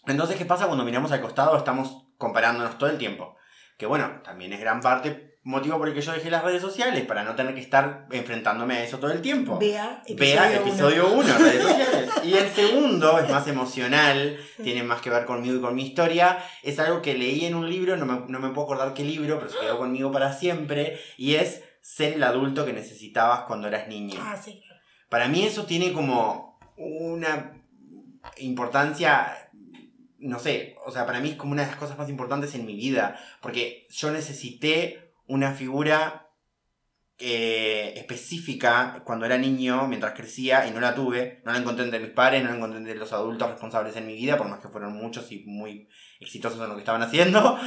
Entonces, 0.06 0.36
¿qué 0.36 0.46
pasa 0.46 0.68
cuando 0.68 0.84
miramos 0.84 1.12
al 1.12 1.22
costado? 1.22 1.58
Estamos 1.58 2.08
comparándonos 2.18 2.78
todo 2.78 2.90
el 2.90 2.98
tiempo. 2.98 3.38
Que 3.78 3.86
bueno, 3.86 4.22
también 4.24 4.52
es 4.54 4.60
gran 4.60 4.82
parte 4.82 5.33
motivo 5.46 5.78
por 5.78 5.90
el 5.90 5.94
que 5.94 6.02
yo 6.02 6.14
dejé 6.14 6.32
las 6.32 6.44
redes 6.44 6.62
sociales, 6.62 7.06
para 7.06 7.24
no 7.24 7.36
tener 7.36 7.54
que 7.54 7.60
estar 7.62 8.08
enfrentándome 8.12 8.76
a 8.76 8.84
eso 8.84 8.98
todo 9.00 9.12
el 9.12 9.22
tiempo. 9.22 9.60
Vea 9.60 10.02
episodio 10.06 10.40
Vea 10.42 10.62
uno. 10.62 10.70
episodio 10.70 11.12
1, 11.12 11.38
redes 11.38 11.64
sociales. 11.68 12.12
Y 12.24 12.34
el 12.36 12.50
segundo 12.50 13.20
es 13.20 13.30
más 13.30 13.48
emocional, 13.48 14.38
tiene 14.64 14.84
más 14.84 15.02
que 15.02 15.10
ver 15.10 15.26
conmigo 15.26 15.56
y 15.56 15.62
con 15.62 15.76
mi 15.76 15.86
historia. 15.86 16.40
Es 16.64 16.80
algo 16.80 17.02
que 17.02 17.14
leí 17.16 17.46
en 17.46 17.56
un 17.56 17.70
libro, 17.70 17.98
no 17.98 18.06
me, 18.06 18.22
no 18.28 18.40
me 18.40 18.50
puedo 18.50 18.64
acordar 18.64 18.94
qué 18.94 19.04
libro, 19.04 19.38
pero 19.40 19.52
se 19.52 19.60
quedó 19.60 19.78
conmigo 19.78 20.12
para 20.12 20.32
siempre. 20.34 21.00
Y 21.18 21.36
es 21.36 21.62
ser 21.82 22.14
el 22.14 22.24
adulto 22.24 22.66
que 22.66 22.72
necesitabas 22.72 23.42
cuando 23.42 23.68
eras 23.68 23.90
niño. 23.90 24.20
Ah, 24.24 24.38
sí. 24.42 24.62
Para 25.10 25.28
mí 25.28 25.44
eso 25.46 25.66
tiene 25.66 25.92
como 25.92 26.58
una 26.78 27.54
importancia, 28.38 29.50
no 30.20 30.40
sé, 30.40 30.76
o 30.86 30.92
sea, 30.92 31.06
para 31.06 31.20
mí 31.20 31.32
es 31.32 31.36
como 31.36 31.52
una 31.52 31.64
de 31.64 31.68
las 31.68 31.78
cosas 31.78 31.98
más 31.98 32.10
importantes 32.10 32.56
en 32.56 32.66
mi 32.66 32.76
vida, 32.76 33.20
porque 33.42 33.86
yo 33.92 34.12
necesité 34.12 35.13
una 35.34 35.54
figura 35.54 36.24
eh, 37.18 37.94
específica 37.96 39.02
cuando 39.04 39.26
era 39.26 39.38
niño, 39.38 39.88
mientras 39.88 40.14
crecía, 40.14 40.68
y 40.68 40.72
no 40.72 40.80
la 40.80 40.94
tuve, 40.94 41.42
no 41.44 41.52
la 41.52 41.58
encontré 41.58 41.86
entre 41.86 42.00
mis 42.00 42.12
padres, 42.12 42.44
no 42.44 42.50
la 42.50 42.56
encontré 42.56 42.80
entre 42.80 42.96
los 42.96 43.14
adultos 43.14 43.50
responsables 43.50 43.96
en 43.96 44.06
mi 44.06 44.14
vida, 44.14 44.38
por 44.38 44.48
más 44.48 44.60
que 44.60 44.68
fueron 44.68 44.94
muchos 44.94 45.32
y 45.32 45.44
muy 45.46 45.90
exitosos 46.20 46.62
en 46.62 46.70
lo 46.70 46.76
que 46.76 46.82
estaban 46.82 47.02
haciendo, 47.02 47.58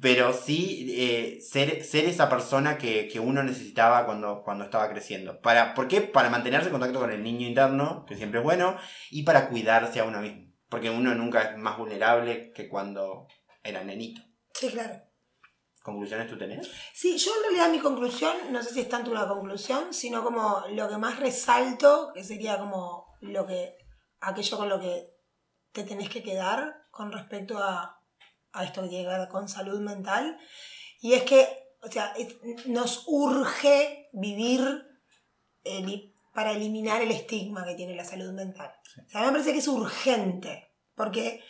pero 0.00 0.32
sí 0.32 0.94
eh, 0.96 1.38
ser, 1.40 1.82
ser 1.82 2.04
esa 2.04 2.28
persona 2.28 2.78
que, 2.78 3.08
que 3.08 3.18
uno 3.18 3.42
necesitaba 3.42 4.06
cuando, 4.06 4.42
cuando 4.44 4.64
estaba 4.64 4.88
creciendo. 4.90 5.40
Para, 5.40 5.74
¿Por 5.74 5.88
qué? 5.88 6.00
Para 6.02 6.30
mantenerse 6.30 6.66
en 6.66 6.72
contacto 6.72 7.00
con 7.00 7.10
el 7.10 7.22
niño 7.22 7.46
interno, 7.46 8.04
que 8.06 8.16
siempre 8.16 8.40
es 8.40 8.44
bueno, 8.44 8.76
y 9.10 9.24
para 9.24 9.48
cuidarse 9.48 9.98
a 9.98 10.04
uno 10.04 10.20
mismo, 10.20 10.52
porque 10.68 10.90
uno 10.90 11.14
nunca 11.14 11.42
es 11.42 11.58
más 11.58 11.78
vulnerable 11.78 12.52
que 12.54 12.68
cuando 12.68 13.28
era 13.64 13.82
nenito. 13.82 14.20
Sí, 14.52 14.68
claro. 14.68 15.05
¿Conclusiones 15.86 16.26
tú 16.28 16.36
tenés? 16.36 16.68
Sí, 16.92 17.16
yo 17.16 17.30
en 17.36 17.42
realidad 17.44 17.70
mi 17.70 17.78
conclusión, 17.78 18.34
no 18.50 18.60
sé 18.60 18.70
si 18.74 18.80
es 18.80 18.88
tanto 18.88 19.12
una 19.12 19.28
conclusión, 19.28 19.94
sino 19.94 20.24
como 20.24 20.64
lo 20.70 20.88
que 20.88 20.96
más 20.98 21.20
resalto, 21.20 22.10
que 22.12 22.24
sería 22.24 22.58
como 22.58 23.06
lo 23.20 23.46
que, 23.46 23.76
aquello 24.18 24.56
con 24.56 24.68
lo 24.68 24.80
que 24.80 25.14
te 25.70 25.84
tenés 25.84 26.08
que 26.08 26.24
quedar 26.24 26.88
con 26.90 27.12
respecto 27.12 27.58
a, 27.58 28.02
a 28.52 28.64
esto 28.64 28.82
que 28.82 28.88
tiene 28.88 29.04
que 29.04 29.16
ver 29.16 29.28
con 29.28 29.48
salud 29.48 29.78
mental. 29.78 30.36
Y 31.00 31.12
es 31.12 31.22
que, 31.22 31.48
o 31.80 31.88
sea, 31.88 32.12
es- 32.18 32.34
nos 32.66 33.04
urge 33.06 34.08
vivir 34.12 34.60
el- 35.62 36.12
para 36.34 36.50
eliminar 36.50 37.00
el 37.00 37.12
estigma 37.12 37.64
que 37.64 37.76
tiene 37.76 37.94
la 37.94 38.04
salud 38.04 38.32
mental. 38.32 38.74
O 39.06 39.08
sea, 39.08 39.20
a 39.20 39.22
mí 39.22 39.26
me 39.28 39.32
parece 39.34 39.52
que 39.52 39.60
es 39.60 39.68
urgente, 39.68 40.68
porque 40.96 41.44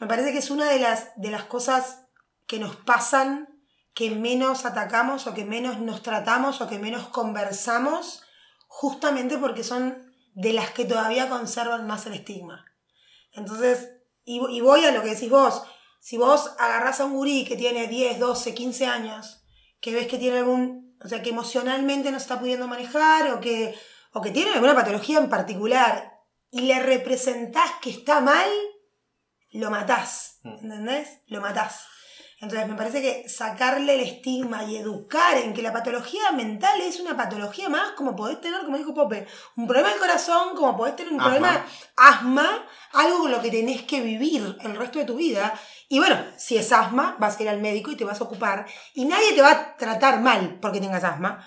me 0.00 0.06
parece 0.06 0.32
que 0.32 0.38
es 0.38 0.50
una 0.50 0.70
de 0.70 0.78
las, 0.78 1.10
de 1.16 1.30
las 1.30 1.44
cosas 1.44 2.06
que 2.46 2.58
nos 2.58 2.74
pasan 2.76 3.50
que 3.94 4.10
menos 4.10 4.64
atacamos 4.64 5.26
o 5.26 5.34
que 5.34 5.44
menos 5.44 5.78
nos 5.78 6.02
tratamos 6.02 6.60
o 6.60 6.68
que 6.68 6.78
menos 6.78 7.08
conversamos, 7.08 8.22
justamente 8.66 9.38
porque 9.38 9.64
son 9.64 10.12
de 10.34 10.52
las 10.52 10.70
que 10.70 10.84
todavía 10.84 11.28
conservan 11.28 11.86
más 11.86 12.06
el 12.06 12.14
estigma. 12.14 12.64
Entonces, 13.32 13.90
y, 14.24 14.40
y 14.50 14.60
voy 14.60 14.84
a 14.84 14.92
lo 14.92 15.02
que 15.02 15.10
decís 15.10 15.30
vos, 15.30 15.62
si 16.00 16.16
vos 16.16 16.52
agarrás 16.58 17.00
a 17.00 17.04
un 17.04 17.14
gurí 17.14 17.44
que 17.44 17.56
tiene 17.56 17.86
10, 17.86 18.18
12, 18.18 18.54
15 18.54 18.86
años, 18.86 19.44
que 19.80 19.92
ves 19.94 20.06
que 20.06 20.18
tiene 20.18 20.38
algún, 20.38 20.96
o 21.04 21.08
sea, 21.08 21.22
que 21.22 21.30
emocionalmente 21.30 22.10
no 22.10 22.16
está 22.16 22.40
pudiendo 22.40 22.66
manejar 22.68 23.30
o 23.32 23.40
que, 23.40 23.74
o 24.12 24.20
que 24.20 24.30
tiene 24.30 24.52
alguna 24.52 24.74
patología 24.74 25.18
en 25.18 25.28
particular 25.28 26.20
y 26.50 26.62
le 26.62 26.80
representás 26.80 27.70
que 27.80 27.90
está 27.90 28.20
mal, 28.20 28.48
lo 29.52 29.70
matás, 29.70 30.32
Mm. 30.42 30.48
¿entendés? 30.64 31.08
Lo 31.26 31.40
matás. 31.40 31.86
Entonces 32.42 32.68
me 32.68 32.74
parece 32.74 33.00
que 33.00 33.28
sacarle 33.28 33.94
el 33.94 34.00
estigma 34.00 34.64
y 34.64 34.76
educar 34.76 35.36
en 35.38 35.54
que 35.54 35.62
la 35.62 35.72
patología 35.72 36.32
mental 36.32 36.80
es 36.80 36.98
una 36.98 37.16
patología 37.16 37.68
más, 37.68 37.92
como 37.92 38.16
podés 38.16 38.40
tener, 38.40 38.62
como 38.64 38.76
dijo 38.76 38.92
Pope, 38.92 39.28
un 39.56 39.68
problema 39.68 39.90
del 39.90 40.00
corazón, 40.00 40.56
como 40.56 40.76
podés 40.76 40.96
tener 40.96 41.12
un 41.12 41.20
Asma. 41.20 41.30
problema 41.30 41.66
asma, 41.96 42.66
algo 42.94 43.20
con 43.20 43.30
lo 43.30 43.40
que 43.40 43.52
tenés 43.52 43.82
que 43.82 44.00
vivir 44.00 44.56
el 44.60 44.74
resto 44.74 44.98
de 44.98 45.04
tu 45.04 45.14
vida. 45.14 45.54
Y 45.88 46.00
bueno, 46.00 46.20
si 46.36 46.56
es 46.56 46.72
asma, 46.72 47.16
vas 47.20 47.38
a 47.38 47.42
ir 47.44 47.48
al 47.48 47.60
médico 47.60 47.92
y 47.92 47.96
te 47.96 48.02
vas 48.04 48.20
a 48.20 48.24
ocupar. 48.24 48.66
Y 48.92 49.04
nadie 49.04 49.34
te 49.34 49.42
va 49.42 49.52
a 49.52 49.76
tratar 49.76 50.20
mal 50.20 50.58
porque 50.60 50.80
tengas 50.80 51.04
asma. 51.04 51.46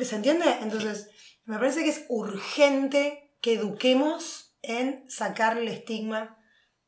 ¿Se 0.00 0.16
entiende? 0.16 0.46
Entonces, 0.62 1.10
me 1.44 1.58
parece 1.58 1.84
que 1.84 1.90
es 1.90 2.06
urgente 2.08 3.36
que 3.40 3.52
eduquemos 3.52 4.56
en 4.62 5.08
sacar 5.08 5.58
el 5.58 5.68
estigma 5.68 6.36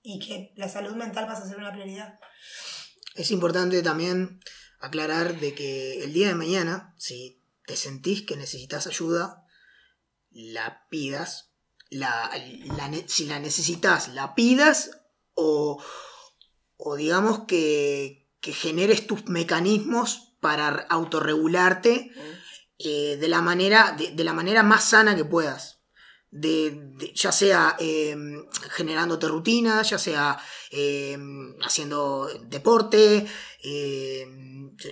y 0.02 0.18
que 0.18 0.52
la 0.56 0.68
salud 0.68 0.96
mental 0.96 1.28
pase 1.28 1.44
a 1.44 1.46
ser 1.46 1.58
una 1.58 1.70
prioridad. 1.70 2.18
Es 3.16 3.30
importante 3.30 3.82
también 3.82 4.40
aclarar 4.80 5.40
de 5.40 5.54
que 5.54 6.04
el 6.04 6.12
día 6.12 6.28
de 6.28 6.34
mañana, 6.34 6.94
si 6.98 7.42
te 7.66 7.76
sentís 7.76 8.22
que 8.22 8.36
necesitas 8.36 8.86
ayuda, 8.86 9.44
la 10.30 10.86
pidas. 10.88 11.50
La, 11.88 12.30
la 12.76 12.88
ne- 12.88 13.04
si 13.08 13.26
la 13.26 13.38
necesitas, 13.38 14.08
la 14.08 14.34
pidas 14.34 14.90
o, 15.34 15.82
o 16.76 16.96
digamos 16.96 17.44
que, 17.46 18.28
que 18.40 18.52
generes 18.52 19.06
tus 19.06 19.26
mecanismos 19.26 20.34
para 20.40 20.68
autorregularte 20.68 22.10
eh, 22.78 23.16
de, 23.20 23.28
la 23.28 23.40
manera, 23.40 23.92
de, 23.96 24.10
de 24.10 24.24
la 24.24 24.32
manera 24.32 24.62
más 24.64 24.84
sana 24.84 25.14
que 25.14 25.24
puedas. 25.24 25.75
De, 26.38 26.70
de- 26.98 27.12
ya 27.14 27.32
sea 27.32 27.76
eh, 27.78 28.14
generándote 28.70 29.26
rutinas, 29.28 29.88
ya 29.90 29.98
sea 29.98 30.38
eh, 30.70 31.16
haciendo 31.62 32.28
deporte, 32.48 33.26
eh, 33.62 34.26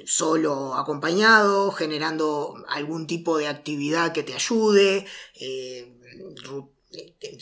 solo 0.07 0.75
acompañado, 0.75 1.71
generando 1.73 2.55
algún 2.69 3.07
tipo 3.07 3.37
de 3.37 3.49
actividad 3.49 4.13
que 4.13 4.23
te 4.23 4.35
ayude, 4.35 5.07
eh, 5.39 5.99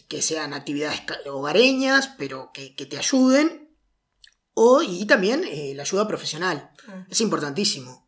que 0.08 0.22
sean 0.22 0.54
actividades 0.54 1.02
hogareñas, 1.26 2.08
pero 2.18 2.50
que, 2.52 2.74
que 2.74 2.86
te 2.86 2.98
ayuden, 2.98 3.76
o, 4.54 4.82
y 4.82 5.06
también 5.06 5.44
eh, 5.44 5.72
la 5.74 5.82
ayuda 5.82 6.08
profesional. 6.08 6.70
Es 7.08 7.20
importantísimo. 7.20 8.01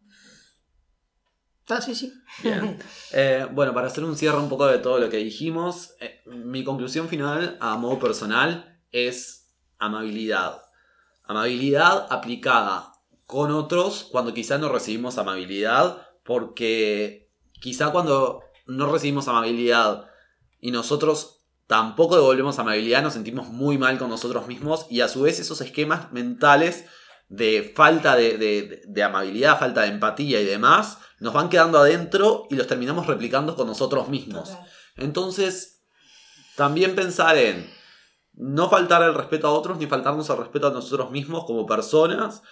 Ah, 1.69 1.81
sí, 1.81 1.95
sí. 1.95 2.13
Bien. 2.43 2.79
Eh, 3.17 3.47
bueno, 3.53 3.73
para 3.73 3.87
hacer 3.87 4.03
un 4.03 4.17
cierre 4.17 4.39
un 4.39 4.49
poco 4.49 4.67
de 4.67 4.79
todo 4.79 4.99
lo 4.99 5.09
que 5.09 5.19
dijimos, 5.19 5.95
eh, 6.01 6.21
mi 6.27 6.65
conclusión 6.65 7.09
final 7.09 7.57
a 7.61 7.77
modo 7.77 8.01
personal 8.01 8.81
es 8.91 9.53
amabilidad. 9.79 10.63
Amabilidad 11.23 12.09
aplicada 12.11 12.93
con 13.27 13.53
otros 13.53 14.09
cuando 14.11 14.35
quizá 14.35 14.59
no 14.59 14.69
recibimos 14.69 15.17
amabilidad, 15.17 16.09
porque 16.25 17.31
quizá 17.61 17.93
cuando 17.93 18.43
no 18.67 18.91
recibimos 18.91 19.29
amabilidad 19.29 20.07
y 20.61 20.73
nosotros 20.73 21.45
tampoco 21.67 22.17
devolvemos 22.17 22.59
amabilidad, 22.59 23.03
nos 23.03 23.15
sentimos 23.15 23.49
muy 23.49 23.79
mal 23.79 23.99
con 23.99 24.11
nosotros 24.11 24.47
mismos 24.49 24.87
y 24.91 25.01
a 25.01 25.09
su 25.09 25.23
vez 25.23 25.39
esos 25.39 25.61
esquemas 25.61 26.13
mentales 26.13 26.85
de 27.29 27.73
falta 27.75 28.15
de, 28.17 28.37
de- 28.39 28.83
de 28.87 29.03
amabilidad, 29.03 29.59
falta 29.59 29.83
de 29.83 29.89
empatía 29.89 30.41
y 30.41 30.45
demás, 30.45 30.99
nos 31.21 31.33
van 31.33 31.49
quedando 31.49 31.79
adentro 31.79 32.47
y 32.51 32.55
los 32.57 32.67
terminamos 32.67 33.07
replicando 33.07 33.57
con 33.57 33.67
nosotros 33.67 34.09
mismos. 34.09 34.51
Total. 34.51 34.67
Entonces, 34.97 35.83
también 36.57 36.95
pensar 36.95 37.37
en 37.37 37.69
no 38.35 38.69
faltar 38.69 39.03
el 39.03 39.15
respeto 39.15 39.47
a 39.49 39.53
otros 39.53 39.79
ni 39.79 39.87
faltarnos 39.87 40.29
el 40.31 40.37
respeto 40.37 40.67
a 40.69 40.73
nosotros 40.73 41.11
mismos 41.11 41.45
como 41.47 41.67
personas 41.67 42.43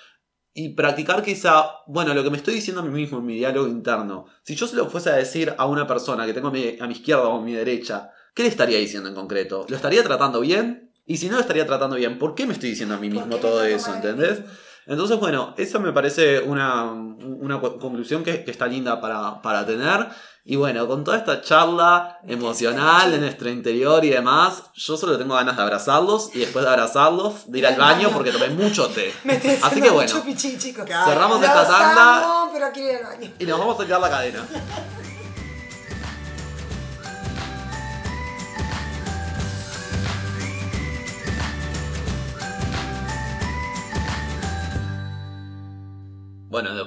y 0.55 0.71
practicar 0.75 1.23
quizá, 1.23 1.65
bueno, 1.87 2.13
lo 2.15 2.23
que 2.23 2.31
me 2.31 2.37
estoy 2.37 2.55
diciendo 2.55 2.83
a 2.83 2.85
mí 2.85 2.91
mismo 2.91 3.19
en 3.19 3.27
mi 3.27 3.37
diálogo 3.37 3.67
interno. 3.69 4.27
Si 4.43 4.55
yo 4.55 4.67
se 4.67 4.77
lo 4.77 4.89
fuese 4.89 5.11
a 5.11 5.15
decir 5.15 5.55
a 5.57 5.67
una 5.67 5.87
persona 5.87 6.27
que 6.27 6.35
tengo 6.35 6.49
a 6.49 6.51
mi, 6.51 6.77
a 6.79 6.87
mi 6.87 6.93
izquierda 6.93 7.29
o 7.29 7.39
a 7.39 7.43
mi 7.43 7.53
derecha, 7.55 8.11
¿qué 8.35 8.43
le 8.43 8.49
estaría 8.51 8.79
diciendo 8.79 9.09
en 9.09 9.15
concreto? 9.15 9.65
¿Lo 9.69 9.77
estaría 9.77 10.03
tratando 10.03 10.41
bien? 10.41 10.92
Y 11.07 11.17
si 11.17 11.29
no 11.29 11.35
lo 11.35 11.41
estaría 11.41 11.67
tratando 11.67 11.97
bien, 11.97 12.19
¿por 12.19 12.35
qué 12.35 12.47
me 12.47 12.53
estoy 12.53 12.71
diciendo 12.71 12.95
a 12.95 12.99
mí 12.99 13.11
¿Por 13.11 13.27
mismo 13.27 13.37
todo 13.37 13.65
eso? 13.65 13.95
¿Entendés? 13.95 14.41
Entonces, 14.87 15.19
bueno, 15.19 15.55
esa 15.59 15.79
me 15.79 15.93
parece 15.93 16.41
una, 16.41 16.85
una 16.91 17.61
conclusión 17.61 18.25
que, 18.25 18.45
que 18.45 18.51
está 18.51 18.67
linda 18.67 19.01
para, 19.01 19.41
para 19.41 19.65
tener. 19.65 20.09
Y 20.45 20.57
bueno, 20.57 20.89
con 20.89 21.05
toda 21.05 21.19
esta 21.19 21.41
charla 21.41 22.19
emocional 22.27 23.13
de 23.13 23.19
nuestro 23.19 23.49
interior 23.49 24.05
y 24.05 24.11
demás, 24.11 24.65
yo 24.75 24.97
solo 24.97 25.17
tengo 25.17 25.35
ganas 25.37 25.57
de 25.57 25.63
abrazarlos 25.63 26.35
y 26.35 26.41
después 26.41 26.65
de 26.65 26.71
abrazarlos, 26.73 27.49
de 27.51 27.61
ir 27.61 27.67
al 27.69 27.77
baño 27.77 28.11
porque 28.13 28.33
tomé 28.33 28.49
mucho 28.49 28.89
té. 28.89 29.15
Me 29.25 29.35
estoy 29.35 29.57
Así 29.63 29.81
que 29.81 29.91
bueno, 29.91 30.13
mucho 30.13 30.25
pichí, 30.25 30.59
chicos. 30.59 30.85
cerramos 30.89 31.41
Los 31.41 31.49
esta 31.49 31.65
tanda. 31.69 32.25
amo, 32.25 32.51
pero 32.53 32.73
quiero 32.73 32.91
ir 32.91 32.97
al 33.07 33.19
baño. 33.19 33.31
y 33.39 33.45
nos 33.45 33.59
vamos 33.61 33.81
a 33.81 33.85
tirar 33.85 34.01
la 34.01 34.11
cadena. 34.11 34.45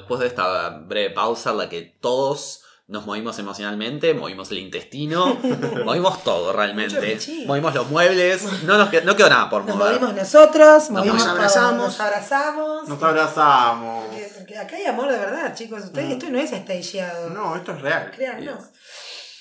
después 0.06 0.20
de 0.20 0.28
esta 0.28 0.70
breve 0.70 1.10
pausa 1.10 1.50
en 1.50 1.58
la 1.58 1.68
que 1.68 1.82
todos 2.00 2.62
nos 2.88 3.08
movimos 3.08 3.40
emocionalmente, 3.40 4.14
movimos 4.14 4.52
el 4.52 4.60
intestino, 4.60 5.36
movimos 5.84 6.24
todo 6.24 6.54
realmente. 6.54 7.18
Movimos 7.48 7.74
los 7.74 7.90
muebles, 7.90 8.44
no, 8.66 8.78
nos 8.78 8.92
qued- 8.92 9.02
no 9.02 9.16
quedó 9.16 9.30
nada 9.32 9.50
por 9.50 9.66
Nos 9.66 9.76
mover. 9.76 9.94
movimos 10.00 10.14
nosotros, 10.16 10.92
movimos 10.92 11.18
nos 11.18 11.28
abrazamos. 11.28 11.86
Nos 11.88 12.00
abrazamos. 12.00 12.88
Nos 12.88 13.02
abrazamos. 13.02 14.06
Acá 14.62 14.76
hay 14.76 14.86
amor 14.86 15.12
de 15.12 15.18
verdad, 15.18 15.56
chicos. 15.56 15.86
Ustedes, 15.86 16.12
Esto 16.12 16.30
no 16.30 16.38
es 16.38 16.52
stageado. 16.52 17.32
No, 17.32 17.56
esto 17.56 17.72
es 17.72 17.82
real. 17.82 18.12
Créannos. 18.16 18.66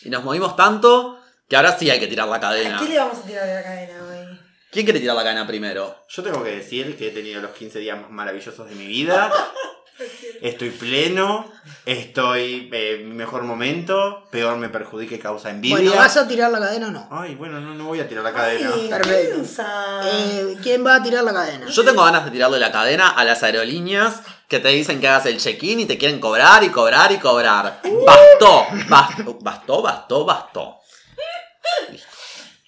Y 0.03 0.09
nos 0.09 0.25
movimos 0.25 0.57
tanto 0.57 1.19
que 1.47 1.57
ahora 1.57 1.77
sí 1.79 1.91
hay 1.91 2.01
que 2.01 2.07
tirar 2.07 2.27
la 2.27 2.37
¿A 2.37 2.41
cadena. 2.41 2.79
qué 2.81 2.89
le 2.89 2.97
vamos 2.99 3.19
a 3.19 3.23
tirar 3.23 3.47
de 3.47 3.55
la 3.55 3.63
cadena 3.63 3.93
hoy? 4.09 4.39
¿Quién 4.73 4.87
quiere 4.87 4.99
tirar 5.01 5.15
la 5.17 5.23
cadena 5.23 5.47
primero? 5.47 5.95
Yo 6.09 6.23
tengo 6.23 6.43
que 6.43 6.57
decir 6.57 6.97
que 6.97 7.09
he 7.09 7.11
tenido 7.11 7.43
los 7.43 7.51
15 7.51 7.79
días 7.79 8.01
más 8.01 8.11
maravillosos 8.11 8.67
de 8.71 8.75
mi 8.75 8.87
vida 8.87 9.31
Estoy 10.41 10.71
pleno, 10.71 11.51
estoy 11.87 12.69
eh, 12.73 12.99
en 13.01 13.09
mi 13.11 13.15
mejor 13.15 13.45
momento, 13.45 14.27
peor 14.31 14.57
me 14.57 14.69
perjudique 14.69 15.19
causa 15.21 15.51
envidia. 15.51 15.77
Bueno, 15.77 15.95
¿vas 15.95 16.17
a 16.17 16.27
tirar 16.27 16.51
la 16.51 16.59
cadena 16.59 16.89
o 16.89 16.91
no? 16.91 17.09
Ay, 17.11 17.37
bueno, 17.37 17.61
no, 17.61 17.75
no 17.75 17.85
voy 17.85 18.01
a 18.01 18.09
tirar 18.09 18.25
la 18.25 18.33
cadena. 18.33 18.73
Ay, 18.75 18.89
Perfecto. 18.89 19.35
piensa. 19.35 20.01
Eh, 20.05 20.57
¿Quién 20.63 20.85
va 20.85 20.97
a 20.97 21.03
tirar 21.03 21.23
la 21.23 21.33
cadena? 21.33 21.67
Yo 21.67 21.85
tengo 21.85 22.05
ganas 22.05 22.25
de 22.25 22.33
tirarle 22.33 22.59
la 22.59 22.73
cadena 22.73 23.09
a 23.09 23.25
las 23.25 23.43
aerolíneas 23.45 24.23
que 24.49 24.59
te 24.59 24.69
dicen 24.69 25.01
que 25.01 25.09
hagas 25.09 25.27
el 25.27 25.39
check-in 25.39 25.81
y 25.81 25.87
te 25.87 25.97
quieren 25.97 26.19
cobrar 26.19 26.65
y 26.65 26.71
cobrar 26.71 27.13
y 27.13 27.19
cobrar. 27.19 27.81
Bastó, 28.05 28.67
bastó, 28.89 29.39
bastó, 29.41 29.83
bastó, 29.83 30.25
bastó. 30.25 30.81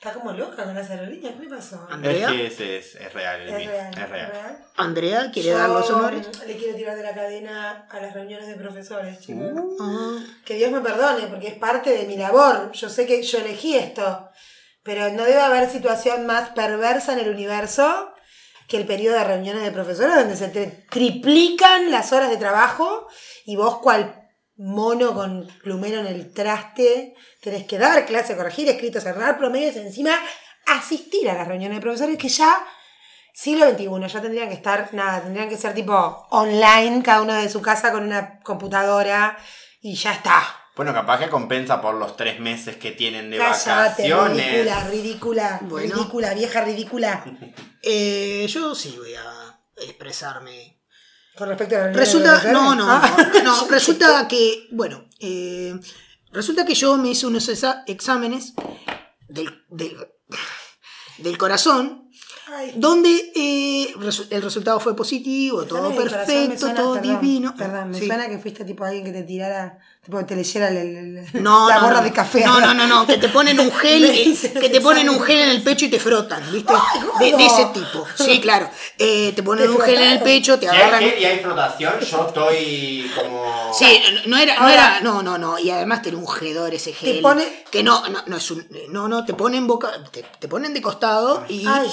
Está 0.07 0.21
como 0.21 0.33
loca 0.33 0.63
con 0.63 0.73
las 0.73 0.89
aerolíneas. 0.89 1.35
¿Qué 1.35 1.43
le 1.43 1.49
pasó? 1.57 1.85
Es 1.89 1.95
¿Andrea? 1.95 2.29
que 2.29 2.47
es, 2.47 2.61
es, 2.61 2.95
es 2.95 3.13
real, 3.13 3.41
el 3.41 3.49
Es 3.49 3.67
real, 3.67 3.91
es 3.99 4.09
real. 4.09 4.59
¿Andrea 4.77 5.31
quiere 5.33 5.49
Yo, 5.49 5.59
dar 5.59 5.69
los 5.69 5.91
honores? 5.91 6.29
Le 6.47 6.57
quiero 6.57 6.77
tirar 6.77 6.97
de 6.97 7.03
la 7.03 7.13
cadena 7.13 7.89
a 7.91 8.01
las 8.01 8.15
reuniones 8.15 8.47
de 8.47 8.55
profesores, 8.55 9.19
chicos. 9.19 9.51
Uh. 9.53 9.77
Ah, 9.81 10.19
Que 10.45 10.55
Dios 10.55 10.71
me 10.71 10.81
perdone, 10.81 11.27
porque 11.27 11.49
es 11.49 11.55
parte 11.55 11.91
de 11.91 12.05
mi 12.05 12.17
labor. 12.17 12.71
Yo 12.71 12.89
sé 12.89 13.05
que 13.05 13.21
yo 13.21 13.39
elegí 13.39 13.75
esto, 13.75 14.31
pero 14.85 15.11
no 15.11 15.25
debe 15.25 15.41
haber 15.41 15.69
situación 15.69 16.25
más 16.25 16.51
perversa 16.51 17.15
en 17.15 17.19
el 17.19 17.31
universo 17.31 18.13
que 18.69 18.77
el 18.77 18.87
periodo 18.87 19.17
de 19.19 19.25
reuniones 19.25 19.65
de 19.65 19.73
profesores 19.73 20.15
donde 20.15 20.37
se 20.37 20.47
te 20.47 20.87
triplican 20.89 21.91
las 21.91 22.13
horas 22.13 22.31
de 22.31 22.37
trabajo 22.37 23.09
y 23.45 23.57
vos 23.57 23.79
cual 23.81 24.26
mono 24.59 25.15
con 25.15 25.47
plumero 25.63 26.01
en 26.01 26.07
el 26.07 26.33
traste 26.33 27.15
tenés 27.43 27.65
que 27.67 27.79
dar 27.79 28.07
clase, 28.07 28.37
corregir 28.37 28.69
escritos, 28.69 29.03
cerrar 29.03 29.39
promedios 29.39 29.77
y 29.77 29.81
encima 29.81 30.19
asistir 30.67 31.29
a 31.31 31.35
las 31.35 31.47
reuniones 31.47 31.79
de 31.79 31.83
profesores 31.83 32.19
que 32.19 32.29
ya 32.29 32.67
siglo 33.33 33.69
XXI, 33.71 34.09
ya 34.13 34.23
tendrían 34.23 34.49
que 34.49 34.55
estar, 34.55 34.89
nada, 34.95 35.21
tendrían 35.23 35.49
que 35.49 35.59
ser 35.59 35.75
tipo 35.75 35.95
online, 36.31 37.03
cada 37.03 37.21
uno 37.21 37.35
de 37.35 37.49
su 37.51 37.61
casa 37.61 37.93
con 37.93 38.03
una 38.05 38.41
computadora 38.41 39.37
y 39.83 39.95
ya 39.95 40.13
está. 40.13 40.43
Bueno, 40.75 40.93
capaz 40.93 41.19
que 41.21 41.29
compensa 41.29 41.81
por 41.81 41.95
los 41.95 42.17
tres 42.17 42.41
meses 42.41 42.77
que 42.77 42.93
tienen 42.93 43.31
de 43.31 43.39
Cállate, 43.39 44.11
vacaciones. 44.11 44.53
ridícula, 44.53 44.89
ridícula, 44.91 45.59
Bueno. 45.63 45.95
ridícula, 45.95 46.35
vieja 46.35 46.61
ridícula. 46.63 47.25
eh, 47.83 48.47
yo 48.49 48.75
sí 48.75 48.95
voy 48.99 49.15
a 49.15 49.61
expresarme. 49.77 50.81
Con 51.37 51.49
respecto 51.49 51.77
a 51.77 51.79
la 51.81 51.93
Resulta, 51.93 52.53
no, 52.53 52.75
no, 52.75 52.87
Ah. 52.91 53.17
no, 53.35 53.43
no, 53.43 53.67
resulta 53.71 54.27
que, 54.29 54.69
bueno, 54.73 55.05
eh, 55.21 55.79
resulta 56.33 56.65
que 56.65 56.75
yo 56.75 56.97
me 56.97 57.11
hice 57.11 57.27
unos 57.27 57.51
exámenes 57.87 58.55
del, 59.29 59.65
del, 59.69 59.97
del 61.19 61.39
corazón 61.39 62.06
Ay, 62.49 62.73
donde 62.77 63.33
eh, 63.35 63.93
el 64.31 64.43
resultado 64.43 64.79
fue 64.79 64.95
positivo, 64.95 65.65
todo 65.65 65.93
perfecto, 65.95 66.59
suena- 66.61 66.75
todo 66.81 66.95
perdón, 66.95 67.21
divino. 67.21 67.55
Perdón, 67.57 67.91
me 67.91 67.99
Sí. 67.99 68.07
suena 68.07 68.29
que 68.29 68.39
fuiste 68.39 68.65
tipo 68.65 68.85
alguien 68.85 69.05
que 69.05 69.11
te 69.11 69.25
tirara, 69.25 69.79
tipo 70.05 70.17
que 70.19 70.25
te 70.25 70.37
leyera 70.37 70.69
el- 70.69 70.77
el- 70.77 71.19
el- 71.19 71.43
No, 71.43 71.69
la 71.69 71.81
no, 71.81 71.91
no. 71.91 72.03
de 72.03 72.13
café. 72.13 72.45
No, 72.45 72.61
no, 72.61 72.73
no, 72.73 72.87
no, 72.87 73.05
que 73.05 73.17
te 73.19 73.29
ponen 73.31 73.59
un 73.59 73.73
gel, 73.73 74.39
que 74.61 74.69
te 74.69 74.81
ponen 74.81 75.09
un 75.09 75.21
gel 75.21 75.39
en 75.41 75.49
el 75.49 75.63
pecho 75.65 75.87
y 75.87 75.89
te 75.89 75.99
frotan, 75.99 76.41
¿viste? 76.53 76.73
De, 77.19 77.33
de 77.37 77.47
ese 77.47 77.67
tipo. 77.75 78.05
Sí, 78.15 78.41
claro. 78.41 78.71
Eh, 78.97 79.33
te 79.35 79.43
ponen 79.43 79.65
Te 79.65 79.71
un 79.71 79.81
gel 79.81 80.01
en 80.03 80.11
el 80.13 80.21
pecho, 80.21 80.57
te 80.57 80.69
Si 80.69 80.77
agarran. 80.77 81.03
hay 81.03 81.11
gel 81.11 81.21
y 81.21 81.25
hay 81.25 81.39
flotación, 81.41 81.95
yo 81.99 82.27
estoy 82.29 83.11
como... 83.21 83.75
Sí, 83.77 84.01
no 84.27 84.37
era, 84.37 84.61
no 84.61 84.69
era, 84.69 85.01
no, 85.01 85.21
no, 85.21 85.37
no, 85.37 85.59
y 85.59 85.71
además 85.71 86.01
tiene 86.01 86.17
un 86.19 86.27
hedor 86.41 86.73
ese 86.73 86.93
gel. 86.93 87.21
pone- 87.23 87.65
Que 87.73 87.83
no, 87.83 88.09
no, 88.09 88.23
no 88.27 88.37
es 88.37 88.51
un, 88.53 88.65
no, 88.91 89.09
no, 89.09 89.25
te 89.25 89.35
ponen 89.35 89.67
boca, 89.67 89.91
te, 90.13 90.25
te 90.39 90.47
ponen 90.49 90.73
de 90.73 90.81
costado 90.81 91.45
y 91.49 91.67
Ay. 91.67 91.91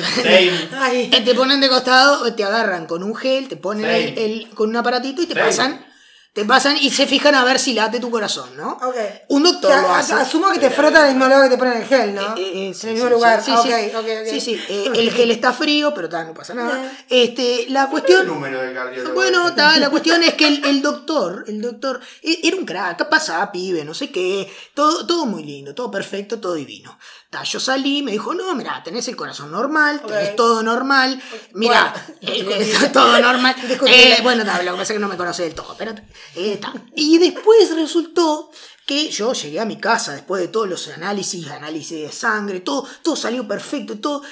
Same. 0.00 0.68
Ay, 0.78 1.10
Eh, 1.12 1.20
te 1.22 1.34
ponen 1.34 1.60
de 1.60 1.68
costado, 1.68 2.32
te 2.34 2.44
agarran 2.44 2.86
con 2.86 3.02
un 3.02 3.14
gel, 3.14 3.48
te 3.48 3.56
ponen 3.56 3.86
el, 3.86 4.18
el- 4.18 4.48
con 4.54 4.70
un 4.70 4.76
aparatito 4.76 5.20
y 5.22 5.26
te 5.26 5.34
pasan, 5.34 5.84
te 6.32 6.46
pasan 6.46 6.78
y 6.80 6.88
se 6.88 7.06
fijan 7.06 7.34
a 7.34 7.44
ver 7.44 7.58
si 7.58 7.74
late 7.74 8.00
tu 8.00 8.10
corazón, 8.10 8.56
¿no? 8.56 8.70
ok. 8.72 8.96
Un 9.28 9.42
doctor 9.42 9.70
Que 9.74 9.82
lo 9.82 9.88
a- 9.88 9.98
hace. 9.98 10.14
Asumo 10.14 10.50
que 10.50 10.58
te 10.60 10.70
frotan 10.70 11.08
el 11.08 11.14
mismo 11.14 11.26
lugar 11.26 11.44
que 11.44 11.50
te 11.50 11.58
ponen 11.58 11.76
el 11.82 11.84
gel, 11.86 12.14
¿no? 12.14 12.34
Eh, 12.38 12.70
eh, 12.70 12.74
sí, 12.74 12.86
en 12.86 12.88
el 12.88 12.94
mismo 12.94 13.08
sí, 13.08 13.14
lugar. 13.14 13.42
Sí, 13.44 13.50
sí, 13.50 13.68
ok, 13.68 13.76
sí. 13.78 13.96
ok, 13.96 14.04
ok. 14.22 14.30
Sí, 14.30 14.40
sí, 14.40 14.64
eh, 14.68 14.90
el 14.94 15.10
gel 15.12 15.30
está 15.30 15.52
frío, 15.52 15.92
pero 15.92 16.08
tal, 16.08 16.28
no 16.28 16.32
pasa 16.34 16.54
nada. 16.54 16.90
Este, 17.10 17.66
la 17.68 17.82
el 17.82 17.88
cuestión. 17.90 18.26
número 18.26 18.62
del 18.62 18.72
cardiólogo. 18.72 19.14
Bueno, 19.14 19.54
ta, 19.54 19.76
la 19.78 19.90
cuestión 19.90 20.22
es 20.22 20.32
que 20.32 20.48
el, 20.48 20.64
el 20.64 20.80
doctor, 20.80 21.44
el 21.48 21.60
doctor, 21.60 22.00
e- 22.22 22.40
era 22.44 22.56
un 22.56 22.64
crack, 22.64 22.96
¿qué 22.96 23.04
pasa, 23.04 23.52
pibe? 23.52 23.84
No 23.84 23.92
sé 23.92 24.10
qué, 24.10 24.50
todo, 24.72 25.06
todo 25.06 25.26
muy 25.26 25.44
lindo, 25.44 25.74
todo 25.74 25.90
perfecto, 25.90 26.40
todo 26.40 26.54
divino. 26.54 26.98
Yo 27.44 27.58
salí, 27.58 28.02
me 28.02 28.12
dijo, 28.12 28.34
no, 28.34 28.54
mira, 28.54 28.82
tenés 28.84 29.08
el 29.08 29.16
corazón 29.16 29.50
normal, 29.50 30.02
tenés 30.06 30.36
todo 30.36 30.62
normal, 30.62 31.20
mira, 31.54 31.94
Bueno, 32.20 32.50
eh, 32.60 32.90
todo 32.92 33.18
normal. 33.20 33.56
Eh, 33.86 34.18
bueno, 34.22 34.44
ta, 34.44 34.62
lo 34.62 34.72
que 34.72 34.78
pasa 34.78 34.92
es 34.92 34.96
que 34.96 34.98
no 34.98 35.08
me 35.08 35.16
conoce 35.16 35.44
del 35.44 35.54
todo, 35.54 35.74
pero 35.78 35.94
eh. 36.36 36.60
Y 36.94 37.18
después 37.18 37.74
resultó 37.74 38.50
que 38.86 39.10
yo 39.10 39.32
llegué 39.32 39.60
a 39.60 39.64
mi 39.64 39.78
casa 39.78 40.12
después 40.12 40.42
de 40.42 40.48
todos 40.48 40.68
los 40.68 40.88
análisis, 40.88 41.48
análisis 41.48 42.02
de 42.02 42.12
sangre, 42.12 42.60
todo, 42.60 42.86
todo 43.02 43.16
salió 43.16 43.48
perfecto, 43.48 43.98
todo. 43.98 44.22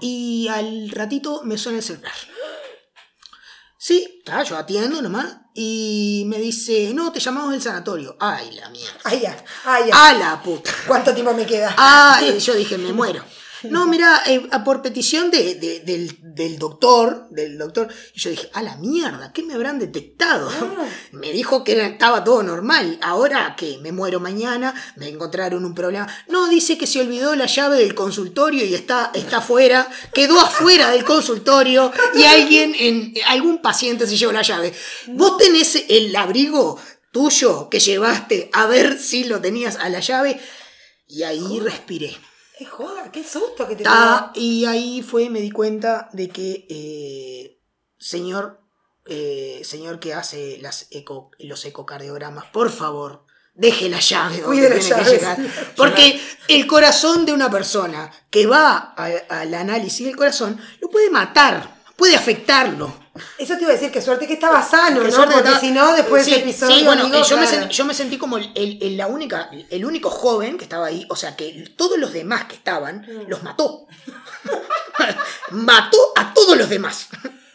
Y 0.00 0.48
al 0.48 0.90
ratito 0.90 1.42
me 1.44 1.58
suena 1.58 1.78
el 1.78 1.84
celular. 1.84 2.12
Sí, 3.86 4.22
está, 4.24 4.42
yo 4.44 4.56
atiendo 4.56 5.02
nomás. 5.02 5.26
Y 5.52 6.24
me 6.26 6.38
dice, 6.38 6.94
no, 6.94 7.12
te 7.12 7.20
llamamos 7.20 7.50
del 7.50 7.60
sanatorio. 7.60 8.16
Ay, 8.18 8.52
la 8.52 8.70
mierda. 8.70 8.98
Ay, 9.04 9.20
ya. 9.20 9.44
Ay, 9.66 9.88
ya. 9.88 10.08
A 10.08 10.14
la 10.14 10.42
puta. 10.42 10.70
¿Cuánto 10.86 11.12
tiempo 11.12 11.34
me 11.34 11.44
queda? 11.44 11.74
Ah, 11.76 12.18
eh, 12.22 12.40
yo 12.40 12.54
dije, 12.54 12.78
me 12.78 12.94
muero. 12.94 13.22
No, 13.70 13.86
mira, 13.86 14.22
eh, 14.26 14.40
por 14.64 14.82
petición 14.82 15.30
de, 15.30 15.54
de- 15.54 15.80
del, 15.80 16.16
del 16.34 16.58
doctor, 16.58 17.26
del 17.30 17.56
doctor, 17.58 17.88
y 18.14 18.20
yo 18.20 18.30
dije, 18.30 18.48
a 18.52 18.62
la 18.62 18.76
mierda, 18.76 19.32
¿qué 19.32 19.42
me 19.42 19.54
habrán 19.54 19.78
detectado? 19.78 20.50
Me 21.12 21.32
dijo 21.32 21.64
que 21.64 21.80
estaba 21.86 22.24
todo 22.24 22.42
normal. 22.42 22.98
Ahora 23.00 23.54
que 23.56 23.78
me 23.78 23.92
muero 23.92 24.20
mañana, 24.20 24.74
me 24.96 25.08
encontraron 25.08 25.64
un 25.64 25.74
problema. 25.74 26.06
No, 26.28 26.48
dice 26.48 26.76
que 26.76 26.86
se 26.86 27.00
olvidó 27.00 27.34
la 27.36 27.46
llave 27.46 27.76
del 27.78 27.94
consultorio 27.94 28.64
y 28.64 28.74
está, 28.74 29.10
está 29.14 29.38
afuera, 29.38 29.88
quedó 30.12 30.38
afuera 30.40 30.90
del 30.90 31.04
consultorio 31.04 31.92
y 32.14 32.24
alguien, 32.24 32.74
en, 32.78 33.14
algún 33.28 33.62
paciente 33.62 34.06
se 34.06 34.16
llevó 34.16 34.32
la 34.32 34.42
llave. 34.42 34.74
¿Vos 35.08 35.38
tenés 35.38 35.84
el 35.88 36.14
abrigo 36.16 36.78
tuyo 37.12 37.68
que 37.70 37.80
llevaste 37.80 38.50
a 38.52 38.66
ver 38.66 38.98
si 38.98 39.24
lo 39.24 39.40
tenías 39.40 39.76
a 39.76 39.88
la 39.88 40.00
llave? 40.00 40.40
Y 41.08 41.22
ahí 41.22 41.60
respiré. 41.60 42.16
Qué 42.56 42.66
joda, 42.66 43.10
qué 43.10 43.24
susto 43.24 43.66
que 43.66 43.74
te 43.74 43.82
dio. 43.82 43.92
y 44.34 44.64
ahí 44.64 45.02
fue, 45.02 45.28
me 45.28 45.40
di 45.40 45.50
cuenta 45.50 46.08
de 46.12 46.28
que, 46.28 46.66
eh, 46.68 47.60
señor, 47.98 48.60
eh, 49.06 49.60
señor 49.64 49.98
que 49.98 50.14
hace 50.14 50.58
las 50.60 50.86
eco, 50.90 51.32
los 51.40 51.64
ecocardiogramas, 51.64 52.44
por 52.46 52.70
favor, 52.70 53.24
deje 53.54 53.88
la 53.88 53.98
llave 53.98 54.40
donde 54.40 54.70
tiene 54.70 55.02
que 55.02 55.10
llegar. 55.10 55.38
Porque 55.76 56.20
el 56.48 56.66
corazón 56.66 57.26
de 57.26 57.32
una 57.32 57.50
persona 57.50 58.10
que 58.30 58.46
va 58.46 58.94
al 58.94 59.54
análisis 59.54 60.06
del 60.06 60.16
corazón 60.16 60.60
lo 60.80 60.88
puede 60.90 61.10
matar, 61.10 61.82
puede 61.96 62.14
afectarlo. 62.14 63.03
Eso 63.38 63.54
te 63.56 63.60
iba 63.62 63.70
a 63.70 63.74
decir, 63.74 63.92
que 63.92 64.02
suerte 64.02 64.26
que 64.26 64.34
estaba 64.34 64.60
sano, 64.62 65.00
Que 65.02 65.08
¿no? 65.08 65.16
Porque 65.16 65.36
estaba- 65.36 65.60
si 65.60 65.70
no, 65.70 65.92
después 65.94 66.24
Sí, 66.24 66.30
de 66.32 66.36
ese 66.38 66.44
episodio. 66.48 66.76
Sí, 66.76 66.84
bueno, 66.84 67.02
amigo, 67.02 67.22
yo, 67.24 67.36
me 67.36 67.68
yo 67.68 67.94
sentí 67.94 68.18
como 68.18 68.38
el, 68.38 68.50
el- 68.56 68.78
el- 68.82 68.96
la 68.96 69.06
única, 69.06 69.50
el 69.70 69.84
único 69.84 70.10
joven 70.10 70.58
que 70.58 70.64
estaba 70.64 70.86
ahí. 70.86 71.06
O 71.10 71.16
sea, 71.16 71.36
que 71.36 71.72
todos 71.76 71.96
los 71.98 72.12
demás 72.12 72.44
que 72.46 72.56
estaban 72.56 73.02
Mm. 73.02 73.28
los 73.28 73.42
mató. 73.44 73.86
mató 75.50 75.98
a 76.16 76.32
todos 76.34 76.56
los 76.56 76.68
demás. 76.68 77.08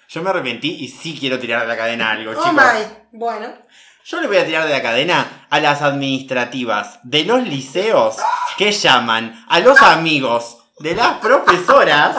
Yo 0.10 0.24
me 0.24 0.30
arrepentí 0.30 0.70
y 0.80 0.88
sí 0.88 1.18
quiero 1.20 1.38
tirar 1.39 1.62
de 1.62 1.68
la 1.68 1.78
cadena 1.78 2.12
algo, 2.12 2.32
Oh 2.32 2.36
chicos. 2.36 2.53
my. 2.53 2.86
Bueno. 3.12 3.53
Yo 4.05 4.22
le 4.22 4.28
voy 4.28 4.38
a 4.38 4.45
tirar 4.45 4.66
de 4.66 4.72
la 4.74 4.82
cadena 4.82 5.45
a 5.49 5.60
las 5.60 5.82
administrativas 5.84 6.99
de 7.03 7.26
los 7.26 7.43
liceos 7.43 8.16
que 8.57 8.72
llaman 8.72 9.45
a 9.47 9.60
los 9.60 9.80
amigos 9.84 10.57
de 10.80 10.95
las 10.95 11.20
profesoras 11.20 12.16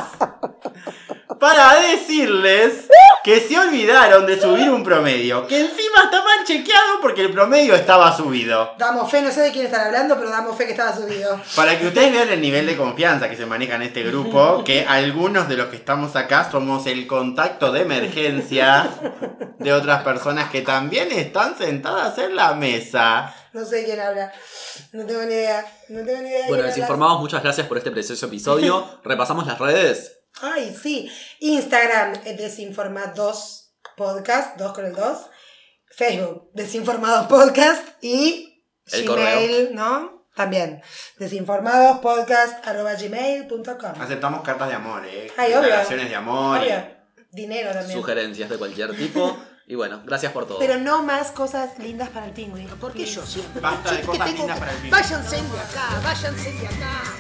para 1.41 1.81
decirles 1.81 2.87
que 3.25 3.41
se 3.41 3.59
olvidaron 3.59 4.27
de 4.27 4.41
subir 4.41 4.71
un 4.71 4.85
promedio, 4.85 5.47
que 5.47 5.61
encima 5.61 6.03
está 6.05 6.23
mal 6.23 6.45
chequeado 6.45 7.01
porque 7.01 7.23
el 7.23 7.33
promedio 7.33 7.75
estaba 7.75 8.15
subido. 8.17 8.75
Damos 8.79 9.11
fe, 9.11 9.23
no 9.23 9.31
sé 9.31 9.41
de 9.41 9.51
quién 9.53 9.67
están 9.67 9.87
hablando, 9.87 10.17
pero 10.17 10.31
damos 10.31 10.57
fe 10.57 10.67
que 10.67 10.73
estaba 10.73 10.95
subido. 10.95 11.41
Para 11.57 11.79
que 11.79 11.87
ustedes 11.87 12.13
vean 12.13 12.29
el 12.29 12.41
nivel 12.41 12.67
de 12.67 12.77
confianza 12.77 13.29
que 13.29 13.37
se 13.37 13.47
maneja 13.47 13.77
en 13.77 13.83
este 13.83 14.03
grupo, 14.03 14.63
que 14.67 14.85
algunos 14.87 15.49
de 15.49 15.57
los 15.57 15.69
que 15.69 15.77
estamos 15.77 16.15
acá 16.15 16.51
somos 16.51 16.87
el 16.87 17.07
contacto 17.07 17.73
de 17.73 17.83
emergencia 17.83 18.91
de 19.59 19.73
otras 19.73 20.03
personas 20.03 20.51
que 20.51 20.61
también 20.61 21.11
están 21.11 21.57
sentadas 21.57 22.17
en 22.19 22.37
la 22.37 22.53
mesa. 22.55 23.35
No 23.53 23.65
sé 23.65 23.77
de 23.77 23.85
quién 23.87 24.01
habla. 24.01 24.31
No 24.93 25.05
tengo 25.07 25.23
ni 25.23 25.33
idea. 25.35 25.65
No 25.89 26.05
tengo 26.05 26.23
ni 26.23 26.29
idea. 26.29 26.43
de 26.43 26.49
Bueno, 26.49 26.49
quién 26.49 26.61
habla. 26.61 26.67
desinformados, 26.69 27.21
muchas 27.21 27.43
gracias 27.43 27.67
por 27.67 27.79
este 27.79 27.91
precioso 27.91 28.27
episodio. 28.27 28.87
Repasamos 29.05 29.47
las 29.47 29.59
redes. 29.59 30.20
Ay, 30.43 30.77
sí. 30.81 31.11
Instagram, 31.41 32.15
eh, 32.25 32.35
Desinformados 32.37 33.75
Podcast, 33.97 34.57
2 34.57 34.73
con 34.73 34.87
el 34.87 34.95
2. 34.95 35.19
Facebook, 35.97 36.51
Desinformados 36.55 37.27
Podcast. 37.27 37.87
Y 38.03 38.65
El 38.87 39.07
Gmail, 39.07 39.75
¿no? 39.75 40.27
También. 40.35 40.81
Desinformadospodcast 41.19 42.67
arroba 42.67 42.95
gmail.com. 42.95 44.01
Aceptamos 44.01 44.43
cartas 44.43 44.69
de 44.69 44.75
amor, 44.75 45.05
¿eh? 45.05 45.31
Ay, 45.37 45.51
obvio. 45.53 45.63
Declaraciones 45.63 46.09
de 46.09 46.15
amor. 46.17 46.59
Obvio. 46.59 46.85
Dinero 47.33 47.73
también. 47.73 47.99
Sugerencias 47.99 48.49
de 48.51 48.57
cualquier 48.59 48.97
tipo. 48.97 49.37
Y 49.67 49.77
bueno, 49.77 50.03
gracias 50.05 50.33
por 50.33 50.49
todo. 50.49 50.59
Pero 50.59 50.79
no 50.79 51.05
más 51.05 51.31
cosas 51.31 51.79
lindas 51.79 52.09
para 52.09 52.27
el 52.27 52.33
pingüino. 52.33 52.75
¿Por 52.75 52.93
qué 52.93 53.05
yo 53.07 53.25
siempre? 53.25 53.61
Basta 53.61 53.93
de 53.93 54.01
cosas 54.03 54.27
tengo- 54.27 54.39
lindas 54.39 54.59
para 54.59 54.73
el 54.73 54.79
pingüino. 54.79 54.97
Váyanse 54.97 55.37
de 55.37 55.61
acá, 55.61 56.01
váyanse 56.03 56.53
de 56.55 56.67
acá. 56.67 57.20